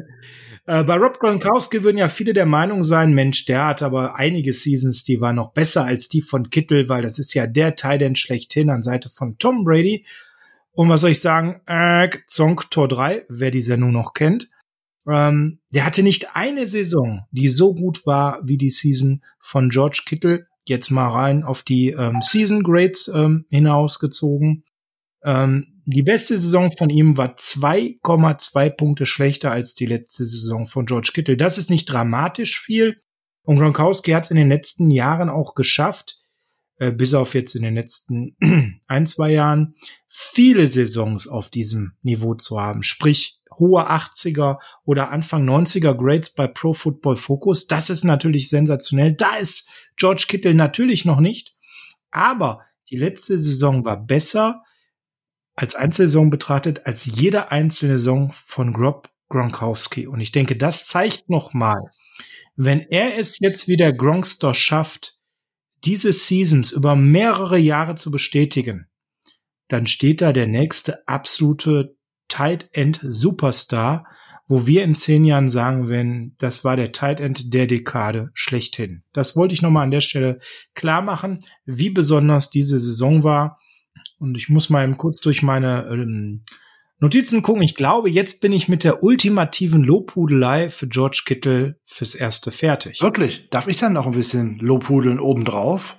[0.68, 4.52] Äh, bei Rob Gronkowski würden ja viele der Meinung sein, Mensch, der hat aber einige
[4.52, 8.02] Seasons, die waren noch besser als die von Kittel, weil das ist ja der Tight
[8.02, 10.04] End schlechthin an Seite von Tom Brady.
[10.72, 11.60] Und was soll ich sagen?
[11.66, 14.48] Äh, Zonk Tor 3, wer die Sendung noch kennt.
[15.08, 20.02] Ähm, der hatte nicht eine Saison, die so gut war wie die Season von George
[20.06, 20.46] Kittle.
[20.64, 24.64] Jetzt mal rein auf die ähm, Season Grades ähm, hinausgezogen.
[25.22, 30.86] Ähm, die beste Saison von ihm war 2,2 Punkte schlechter als die letzte Saison von
[30.86, 31.36] George Kittle.
[31.36, 33.00] Das ist nicht dramatisch viel.
[33.42, 36.18] Und Gronkowski hat es in den letzten Jahren auch geschafft,
[36.78, 38.36] äh, bis auf jetzt in den letzten
[38.88, 39.76] ein, zwei Jahren,
[40.08, 42.82] viele Saisons auf diesem Niveau zu haben.
[42.82, 47.66] Sprich, hohe 80er oder Anfang 90er Grades bei Pro Football Focus.
[47.66, 49.12] Das ist natürlich sensationell.
[49.12, 51.54] Da ist George Kittle natürlich noch nicht.
[52.10, 54.62] Aber die letzte Saison war besser
[55.54, 60.06] als Einzelsaison betrachtet als jede einzelne Saison von Grob Gronkowski.
[60.06, 61.80] Und ich denke, das zeigt nochmal,
[62.54, 65.18] wenn er es jetzt wieder Gronkster schafft,
[65.84, 68.86] diese Seasons über mehrere Jahre zu bestätigen,
[69.68, 71.95] dann steht da der nächste absolute
[72.28, 74.06] Tight End Superstar,
[74.48, 79.02] wo wir in zehn Jahren sagen werden, das war der Tight End der Dekade schlechthin.
[79.12, 80.38] Das wollte ich nochmal an der Stelle
[80.74, 83.58] klar machen, wie besonders diese Saison war.
[84.18, 86.44] Und ich muss mal kurz durch meine ähm,
[86.98, 87.62] Notizen gucken.
[87.62, 93.02] Ich glaube, jetzt bin ich mit der ultimativen Lobhudelei für George Kittle fürs Erste fertig.
[93.02, 93.48] Wirklich?
[93.50, 95.96] Darf ich dann noch ein bisschen Lobhudeln obendrauf?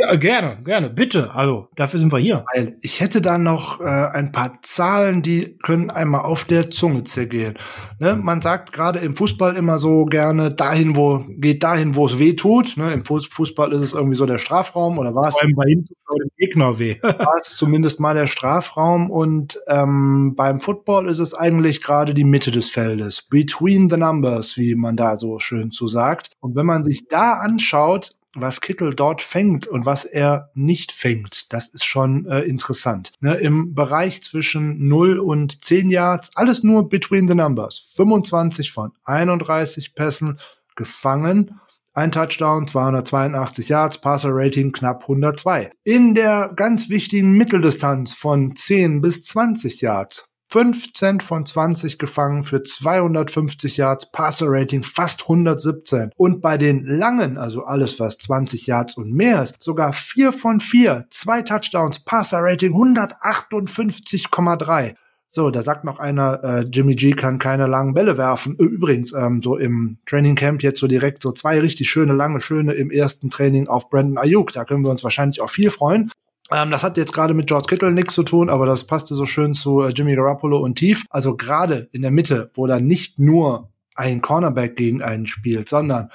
[0.00, 1.34] Ja, gerne, gerne, bitte.
[1.34, 2.46] Also, dafür sind wir hier.
[2.54, 7.04] Weil ich hätte da noch äh, ein paar Zahlen, die können einmal auf der Zunge
[7.04, 7.58] zergehen.
[7.98, 8.16] Ne?
[8.16, 12.32] Man sagt gerade im Fußball immer so gerne, dahin, wo, geht dahin, wo es weh
[12.32, 12.78] tut.
[12.78, 12.94] Ne?
[12.94, 15.34] Im Fußball ist es irgendwie so der Strafraum oder was?
[15.34, 16.96] Vor allem bei ihm tut dem Gegner weh.
[17.02, 22.24] war es zumindest mal der Strafraum und ähm, beim Football ist es eigentlich gerade die
[22.24, 23.26] Mitte des Feldes.
[23.28, 26.30] Between the numbers, wie man da so schön zu sagt.
[26.40, 31.52] Und wenn man sich da anschaut, was Kittel dort fängt und was er nicht fängt,
[31.52, 33.12] das ist schon äh, interessant.
[33.20, 37.92] Ne, Im Bereich zwischen 0 und 10 Yards, alles nur between the numbers.
[37.96, 40.38] 25 von 31 Pässen
[40.76, 41.60] gefangen.
[41.92, 45.72] Ein Touchdown, 282 Yards, Passer Rating knapp 102.
[45.82, 52.62] In der ganz wichtigen Mitteldistanz von 10 bis 20 Yards 15 von 20 gefangen für
[52.62, 56.10] 250 Yards, Passer Rating fast 117.
[56.16, 60.58] Und bei den langen, also alles was 20 Yards und mehr ist, sogar 4 von
[60.58, 64.94] 4, zwei Touchdowns, Passer Rating 158,3.
[65.32, 68.56] So, da sagt noch einer, äh, Jimmy G kann keine langen Bälle werfen.
[68.56, 72.72] Übrigens, ähm, so im Training Camp jetzt so direkt so zwei richtig schöne, lange, schöne
[72.72, 74.52] im ersten Training auf Brandon Ayuk.
[74.52, 76.10] Da können wir uns wahrscheinlich auch viel freuen.
[76.52, 79.26] Ähm, das hat jetzt gerade mit George Kittle nichts zu tun, aber das passte so
[79.26, 81.04] schön zu äh, Jimmy Garoppolo und Tief.
[81.10, 86.10] Also gerade in der Mitte, wo dann nicht nur ein Cornerback gegen einen spielt, sondern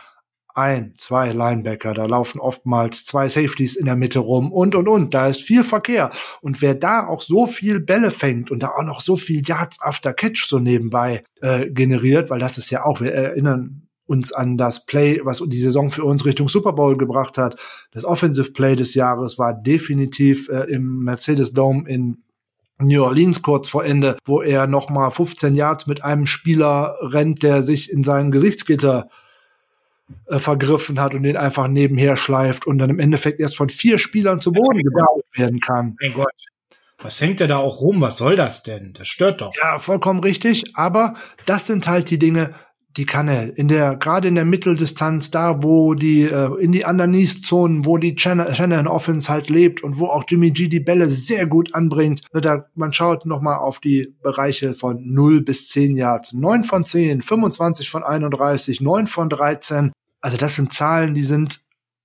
[0.55, 5.13] ein, zwei Linebacker, da laufen oftmals zwei Safeties in der Mitte rum und und und.
[5.13, 6.11] Da ist viel Verkehr.
[6.41, 9.81] Und wer da auch so viel Bälle fängt und da auch noch so viel Yards
[9.81, 14.57] after Catch so nebenbei äh, generiert, weil das ist ja auch, wir erinnern uns an
[14.57, 17.55] das Play, was die Saison für uns Richtung Super Bowl gebracht hat.
[17.91, 22.17] Das Offensive Play des Jahres war definitiv äh, im Mercedes Dome in
[22.77, 27.61] New Orleans kurz vor Ende, wo er nochmal 15 Yards mit einem Spieler rennt, der
[27.61, 29.09] sich in seinen Gesichtsgitter
[30.27, 33.97] äh, vergriffen hat und den einfach nebenher schleift und dann im Endeffekt erst von vier
[33.97, 35.95] Spielern zu Boden gebracht werden kann.
[36.01, 36.33] Mein Gott.
[36.99, 38.01] Was hängt er da auch rum?
[38.01, 38.93] Was soll das denn?
[38.93, 39.53] Das stört doch.
[39.61, 40.63] Ja, vollkommen richtig.
[40.75, 41.15] Aber
[41.45, 42.53] das sind halt die Dinge,
[42.97, 47.85] die kann in der gerade in der Mitteldistanz da, wo die äh, in die Underneath-Zonen,
[47.85, 51.75] wo die Shannon Offense halt lebt und wo auch Jimmy G die Bälle sehr gut
[51.75, 52.21] anbringt.
[52.33, 56.63] Ne, da man schaut noch mal auf die Bereiche von 0 bis 10 Yards, 9
[56.63, 59.91] von 10, 25 von 31, 9 von 13.
[60.21, 61.61] Also das sind Zahlen, die sind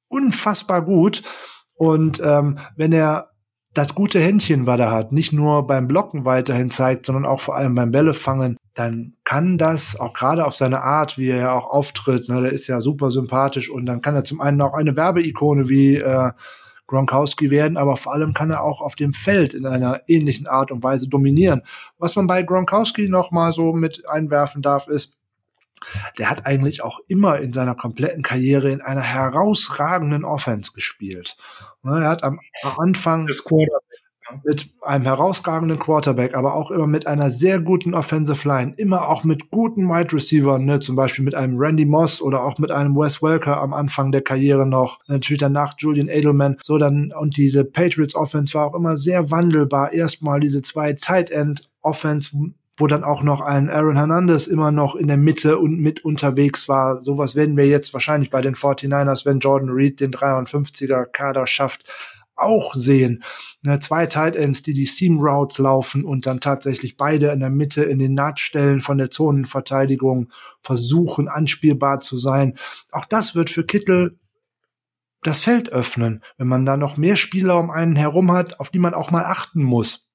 [0.09, 1.23] unfassbar gut.
[1.77, 3.30] Und ähm, wenn er
[3.73, 7.55] das gute Händchen, was er hat, nicht nur beim Blocken weiterhin zeigt, sondern auch vor
[7.55, 11.71] allem beim Bällefangen, dann kann das auch gerade auf seine Art, wie er ja auch
[11.71, 14.97] auftritt, ne, der ist ja super sympathisch und dann kann er zum einen auch eine
[14.97, 16.33] Werbeikone wie äh,
[16.89, 20.73] Gronkowski werden, aber vor allem kann er auch auf dem Feld in einer ähnlichen Art
[20.73, 21.63] und Weise dominieren.
[21.99, 25.17] Was man bei Gronkowski noch mal so mit einwerfen darf, ist,
[26.19, 31.37] der hat eigentlich auch immer in seiner kompletten Karriere in einer herausragenden Offense gespielt.
[31.83, 32.41] Ne, er hat am
[32.77, 33.27] Anfang
[34.45, 39.25] mit einem herausragenden Quarterback, aber auch immer mit einer sehr guten Offensive Line, immer auch
[39.25, 42.95] mit guten Wide Receivers, ne, zum Beispiel mit einem Randy Moss oder auch mit einem
[42.95, 47.65] Wes Welker am Anfang der Karriere noch, natürlich danach Julian Edelman, so dann, und diese
[47.65, 49.93] Patriots Offense war auch immer sehr wandelbar.
[49.93, 52.31] Erstmal diese zwei Tight End Offense,
[52.81, 56.69] wo dann auch noch ein Aaron Hernandez immer noch in der Mitte und mit unterwegs
[56.69, 57.05] war.
[57.05, 61.85] Sowas werden wir jetzt wahrscheinlich bei den 49ers, wenn Jordan Reed den 53er Kader schafft,
[62.37, 63.23] auch sehen.
[63.63, 67.51] Ne, zwei Tight Ends, die die Seam Routes laufen und dann tatsächlich beide in der
[67.51, 70.33] Mitte in den Nahtstellen von der Zonenverteidigung
[70.63, 72.57] versuchen, anspielbar zu sein.
[72.93, 74.19] Auch das wird für Kittel
[75.23, 78.79] das Feld öffnen, wenn man da noch mehr Spieler um einen herum hat, auf die
[78.79, 80.10] man auch mal achten muss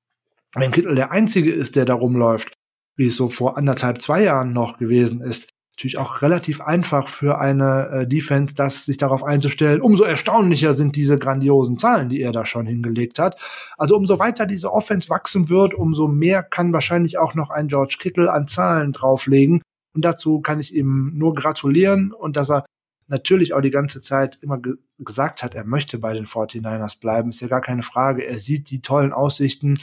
[0.55, 2.53] wenn Kittel der Einzige ist, der da rumläuft,
[2.95, 7.37] wie es so vor anderthalb, zwei Jahren noch gewesen ist, natürlich auch relativ einfach für
[7.37, 9.81] eine äh, Defense, das sich darauf einzustellen.
[9.81, 13.37] Umso erstaunlicher sind diese grandiosen Zahlen, die er da schon hingelegt hat.
[13.77, 17.97] Also umso weiter diese Offense wachsen wird, umso mehr kann wahrscheinlich auch noch ein George
[17.99, 19.61] Kittle an Zahlen drauflegen.
[19.93, 22.65] Und dazu kann ich ihm nur gratulieren und dass er
[23.07, 27.31] natürlich auch die ganze Zeit immer ge gesagt hat, er möchte bei den 49ers bleiben,
[27.31, 28.25] ist ja gar keine Frage.
[28.25, 29.81] Er sieht die tollen Aussichten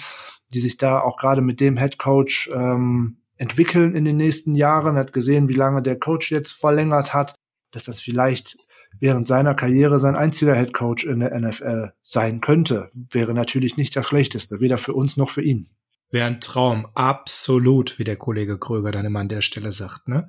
[0.53, 4.97] die sich da auch gerade mit dem Head Coach ähm, entwickeln in den nächsten Jahren.
[4.97, 7.35] Er hat gesehen, wie lange der Coach jetzt verlängert hat,
[7.73, 8.57] dass das vielleicht
[9.01, 12.91] während seiner Karriere sein einziger Head Coach in der NFL sein könnte.
[13.11, 15.69] Wäre natürlich nicht das Schlechteste, weder für uns noch für ihn.
[16.11, 20.09] Wäre ein Traum, absolut, wie der Kollege Kröger dann immer an der Stelle sagt.
[20.09, 20.29] Ne?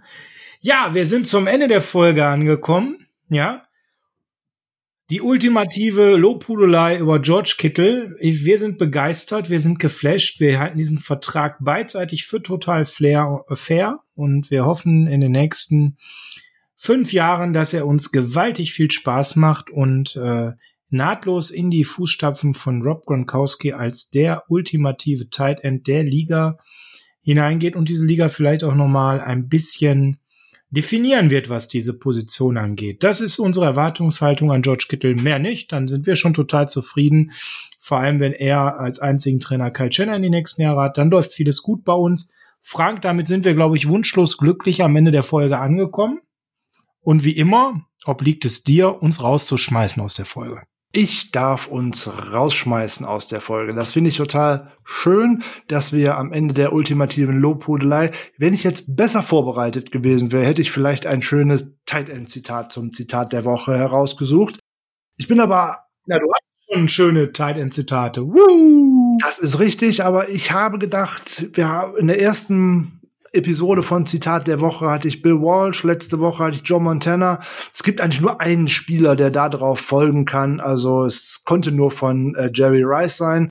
[0.62, 3.06] Ja, wir sind zum Ende der Folge angekommen.
[3.30, 3.64] Ja,
[5.14, 8.15] die ultimative Lobhudelei über George Kittle.
[8.19, 13.99] Wir sind begeistert, wir sind geflasht, wir halten diesen Vertrag beidseitig für total fair, fair
[14.15, 15.98] und wir hoffen in den nächsten
[16.76, 20.53] fünf Jahren, dass er uns gewaltig viel Spaß macht und äh,
[20.90, 26.57] nahtlos in die Fußstapfen von Rob Gronkowski als der ultimative Tight End der Liga
[27.22, 30.18] hineingeht und diese Liga vielleicht auch nochmal ein bisschen
[30.74, 33.04] definieren wird, was diese Position angeht.
[33.04, 35.16] Das ist unsere Erwartungshaltung an George Kittle.
[35.16, 35.72] Mehr nicht.
[35.72, 37.32] Dann sind wir schon total zufrieden.
[37.80, 41.12] Vor allem, wenn er als einzigen Trainer Kyle Jenner in die nächsten Jahre hat, dann
[41.12, 42.34] läuft vieles gut bei uns.
[42.62, 46.22] Frank, damit sind wir, glaube ich, wunschlos glücklich am Ende der Folge angekommen.
[47.02, 50.64] Und wie immer, obliegt es dir, uns rauszuschmeißen aus der Folge
[50.95, 53.74] ich darf uns rausschmeißen aus der Folge.
[53.74, 58.95] Das finde ich total schön, dass wir am Ende der ultimativen Lobhudelei, wenn ich jetzt
[58.95, 63.44] besser vorbereitet gewesen wäre, hätte ich vielleicht ein schönes Tight End Zitat zum Zitat der
[63.44, 64.60] Woche herausgesucht.
[65.18, 68.28] Ich bin aber ja, du hast schon schöne Tight End Zitate.
[68.28, 69.18] Woo!
[69.20, 73.02] Das ist richtig, aber ich habe gedacht, wir haben in der ersten
[73.34, 77.41] Episode von Zitat der Woche hatte ich Bill Walsh, letzte Woche hatte ich Joe Montana.
[77.73, 80.60] Es gibt eigentlich nur einen Spieler, der da drauf folgen kann.
[80.60, 83.49] Also es konnte nur von äh, Jerry Rice sein.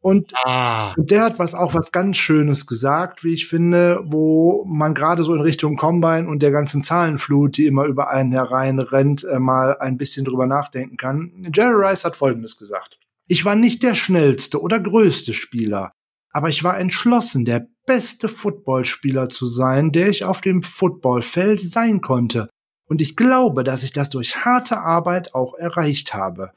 [0.00, 0.94] Und, ah.
[0.96, 5.24] und der hat was auch was ganz Schönes gesagt, wie ich finde, wo man gerade
[5.24, 9.76] so in Richtung Combine und der ganzen Zahlenflut, die immer über einen hereinrennt, äh, mal
[9.78, 11.50] ein bisschen drüber nachdenken kann.
[11.52, 12.98] Jerry Rice hat Folgendes gesagt.
[13.26, 15.92] Ich war nicht der schnellste oder größte Spieler,
[16.30, 22.00] aber ich war entschlossen, der beste Footballspieler zu sein, der ich auf dem Footballfeld sein
[22.00, 22.48] konnte.
[22.88, 26.52] Und ich glaube, dass ich das durch harte Arbeit auch erreicht habe.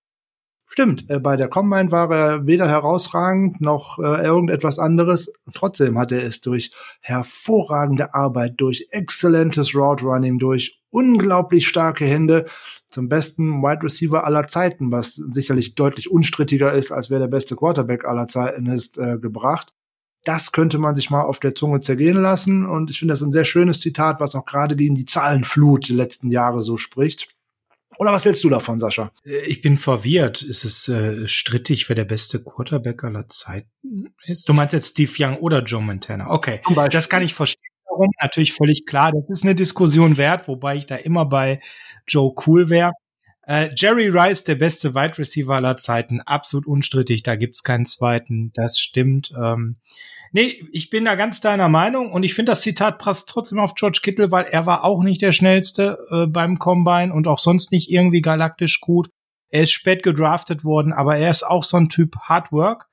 [0.68, 5.30] Stimmt, äh, bei der Combine war er weder herausragend noch äh, irgendetwas anderes.
[5.54, 6.72] Trotzdem hat er es durch
[7.02, 12.46] hervorragende Arbeit, durch exzellentes Route Running, durch unglaublich starke Hände
[12.88, 17.56] zum besten Wide Receiver aller Zeiten, was sicherlich deutlich unstrittiger ist, als wer der beste
[17.56, 19.74] Quarterback aller Zeiten ist, äh, gebracht.
[20.24, 22.68] Das könnte man sich mal auf der Zunge zergehen lassen.
[22.68, 25.96] Und ich finde das ein sehr schönes Zitat, was auch gerade gegen die Zahlenflut der
[25.96, 27.30] letzten Jahre so spricht.
[27.98, 29.12] Oder was hältst du davon, Sascha?
[29.26, 30.42] Äh, ich bin verwirrt.
[30.42, 34.48] Ist es äh, strittig, wer der beste Quarterback aller Zeiten ist?
[34.48, 36.30] Du meinst jetzt Steve Young oder Joe Montana?
[36.30, 36.62] Okay,
[36.92, 37.71] das kann ich verstehen.
[37.92, 38.10] Warum?
[38.22, 39.12] Natürlich völlig klar.
[39.12, 41.60] Das ist eine Diskussion wert, wobei ich da immer bei
[42.08, 42.94] Joe Cool wäre.
[43.46, 47.24] Äh, Jerry Rice, der beste Wide Receiver aller Zeiten, absolut unstrittig.
[47.24, 48.52] Da gibt's keinen zweiten.
[48.54, 49.34] Das stimmt.
[49.38, 49.78] Ähm,
[50.32, 53.76] nee, ich bin da ganz deiner Meinung und ich finde, das Zitat passt trotzdem auf
[53.76, 57.74] George Kittle, weil er war auch nicht der schnellste äh, beim Combine und auch sonst
[57.74, 59.10] nicht irgendwie galaktisch gut.
[59.50, 62.88] Er ist spät gedraftet worden, aber er ist auch so ein Typ Hard Work.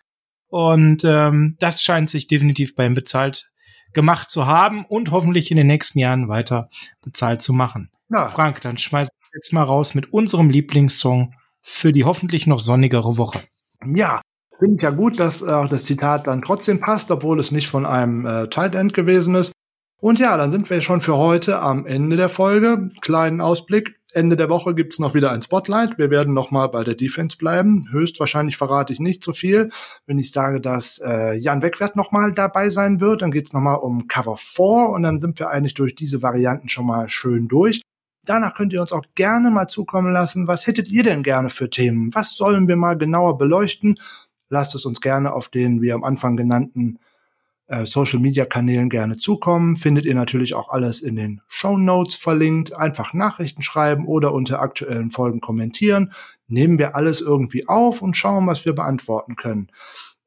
[0.49, 3.48] Und ähm, das scheint sich definitiv bei ihm bezahlt
[3.93, 6.69] gemacht zu haben und hoffentlich in den nächsten Jahren weiter
[7.03, 7.91] bezahlt zu machen.
[8.11, 8.29] Ja.
[8.29, 13.43] Frank, dann schmeiß jetzt mal raus mit unserem Lieblingssong für die hoffentlich noch sonnigere Woche.
[13.95, 14.21] Ja,
[14.59, 17.87] finde ich ja gut, dass äh, das Zitat dann trotzdem passt, obwohl es nicht von
[17.87, 19.53] einem äh, Tight End gewesen ist.
[20.01, 22.91] Und ja, dann sind wir schon für heute am Ende der Folge.
[23.01, 23.98] Kleinen Ausblick.
[24.15, 25.99] Ende der Woche gibt's noch wieder ein Spotlight.
[25.99, 27.85] Wir werden nochmal bei der Defense bleiben.
[27.91, 29.71] Höchstwahrscheinlich verrate ich nicht so viel.
[30.07, 34.09] Wenn ich sage, dass äh, Jan Wegwert nochmal dabei sein wird, dann geht's nochmal um
[34.09, 37.83] Cover 4 und dann sind wir eigentlich durch diese Varianten schon mal schön durch.
[38.25, 41.71] Danach könnt ihr uns auch gerne mal zukommen lassen, was hättet ihr denn gerne für
[41.71, 42.15] Themen?
[42.15, 43.99] Was sollen wir mal genauer beleuchten?
[44.51, 46.99] Lasst es uns gerne auf den, wie am Anfang genannten,
[47.69, 49.77] äh, Social Media Kanälen gerne zukommen.
[49.77, 52.75] Findet ihr natürlich auch alles in den Show Notes verlinkt.
[52.75, 56.13] Einfach Nachrichten schreiben oder unter aktuellen Folgen kommentieren.
[56.49, 59.71] Nehmen wir alles irgendwie auf und schauen, was wir beantworten können.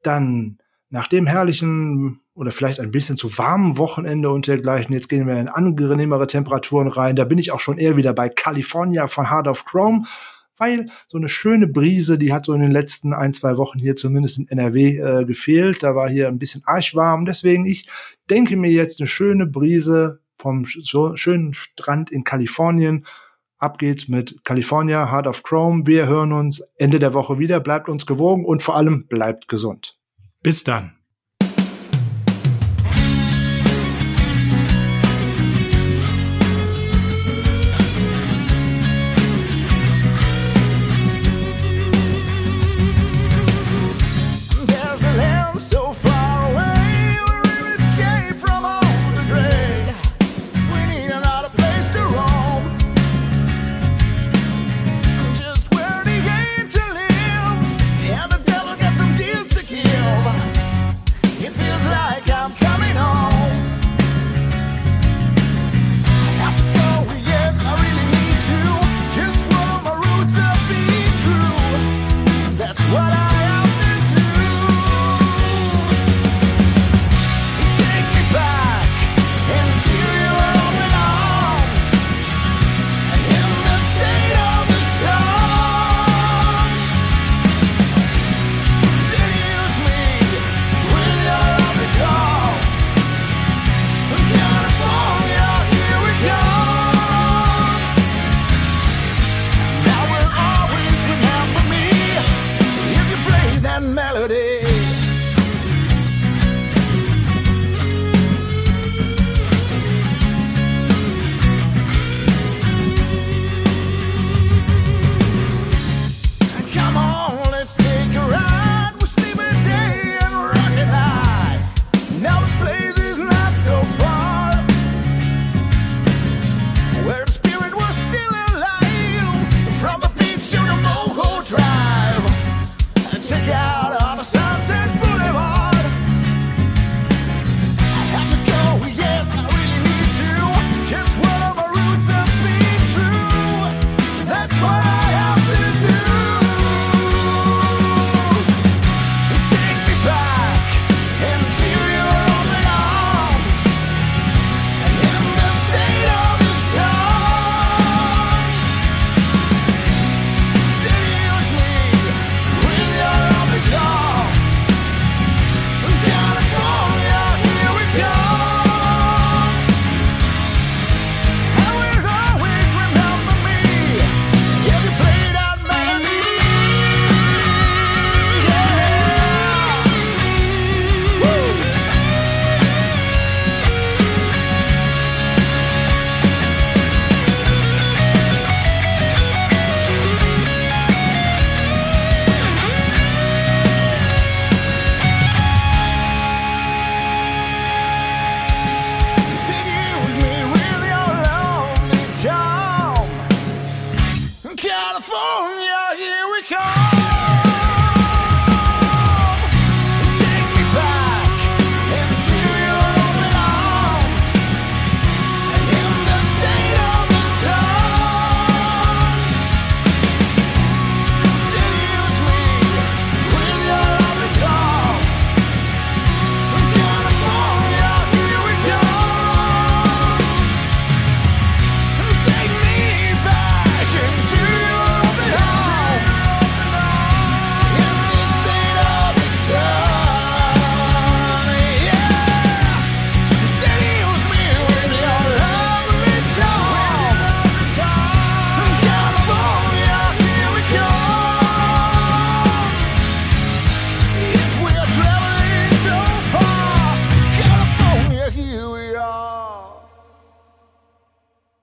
[0.02, 0.58] Dann
[0.88, 5.38] nach dem herrlichen oder vielleicht ein bisschen zu warmen Wochenende und dergleichen, jetzt gehen wir
[5.38, 7.16] in angenehmere Temperaturen rein.
[7.16, 10.04] Da bin ich auch schon eher wieder bei California von Heart of Chrome
[10.58, 13.96] weil so eine schöne Brise, die hat so in den letzten ein, zwei Wochen hier
[13.96, 15.82] zumindest in NRW äh, gefehlt.
[15.82, 17.24] Da war hier ein bisschen arschwarm.
[17.24, 17.88] Deswegen, ich
[18.30, 23.06] denke mir jetzt eine schöne Brise vom so schönen Strand in Kalifornien.
[23.58, 25.86] Ab geht's mit California, Heart of Chrome.
[25.86, 27.60] Wir hören uns Ende der Woche wieder.
[27.60, 29.98] Bleibt uns gewogen und vor allem bleibt gesund.
[30.42, 31.01] Bis dann.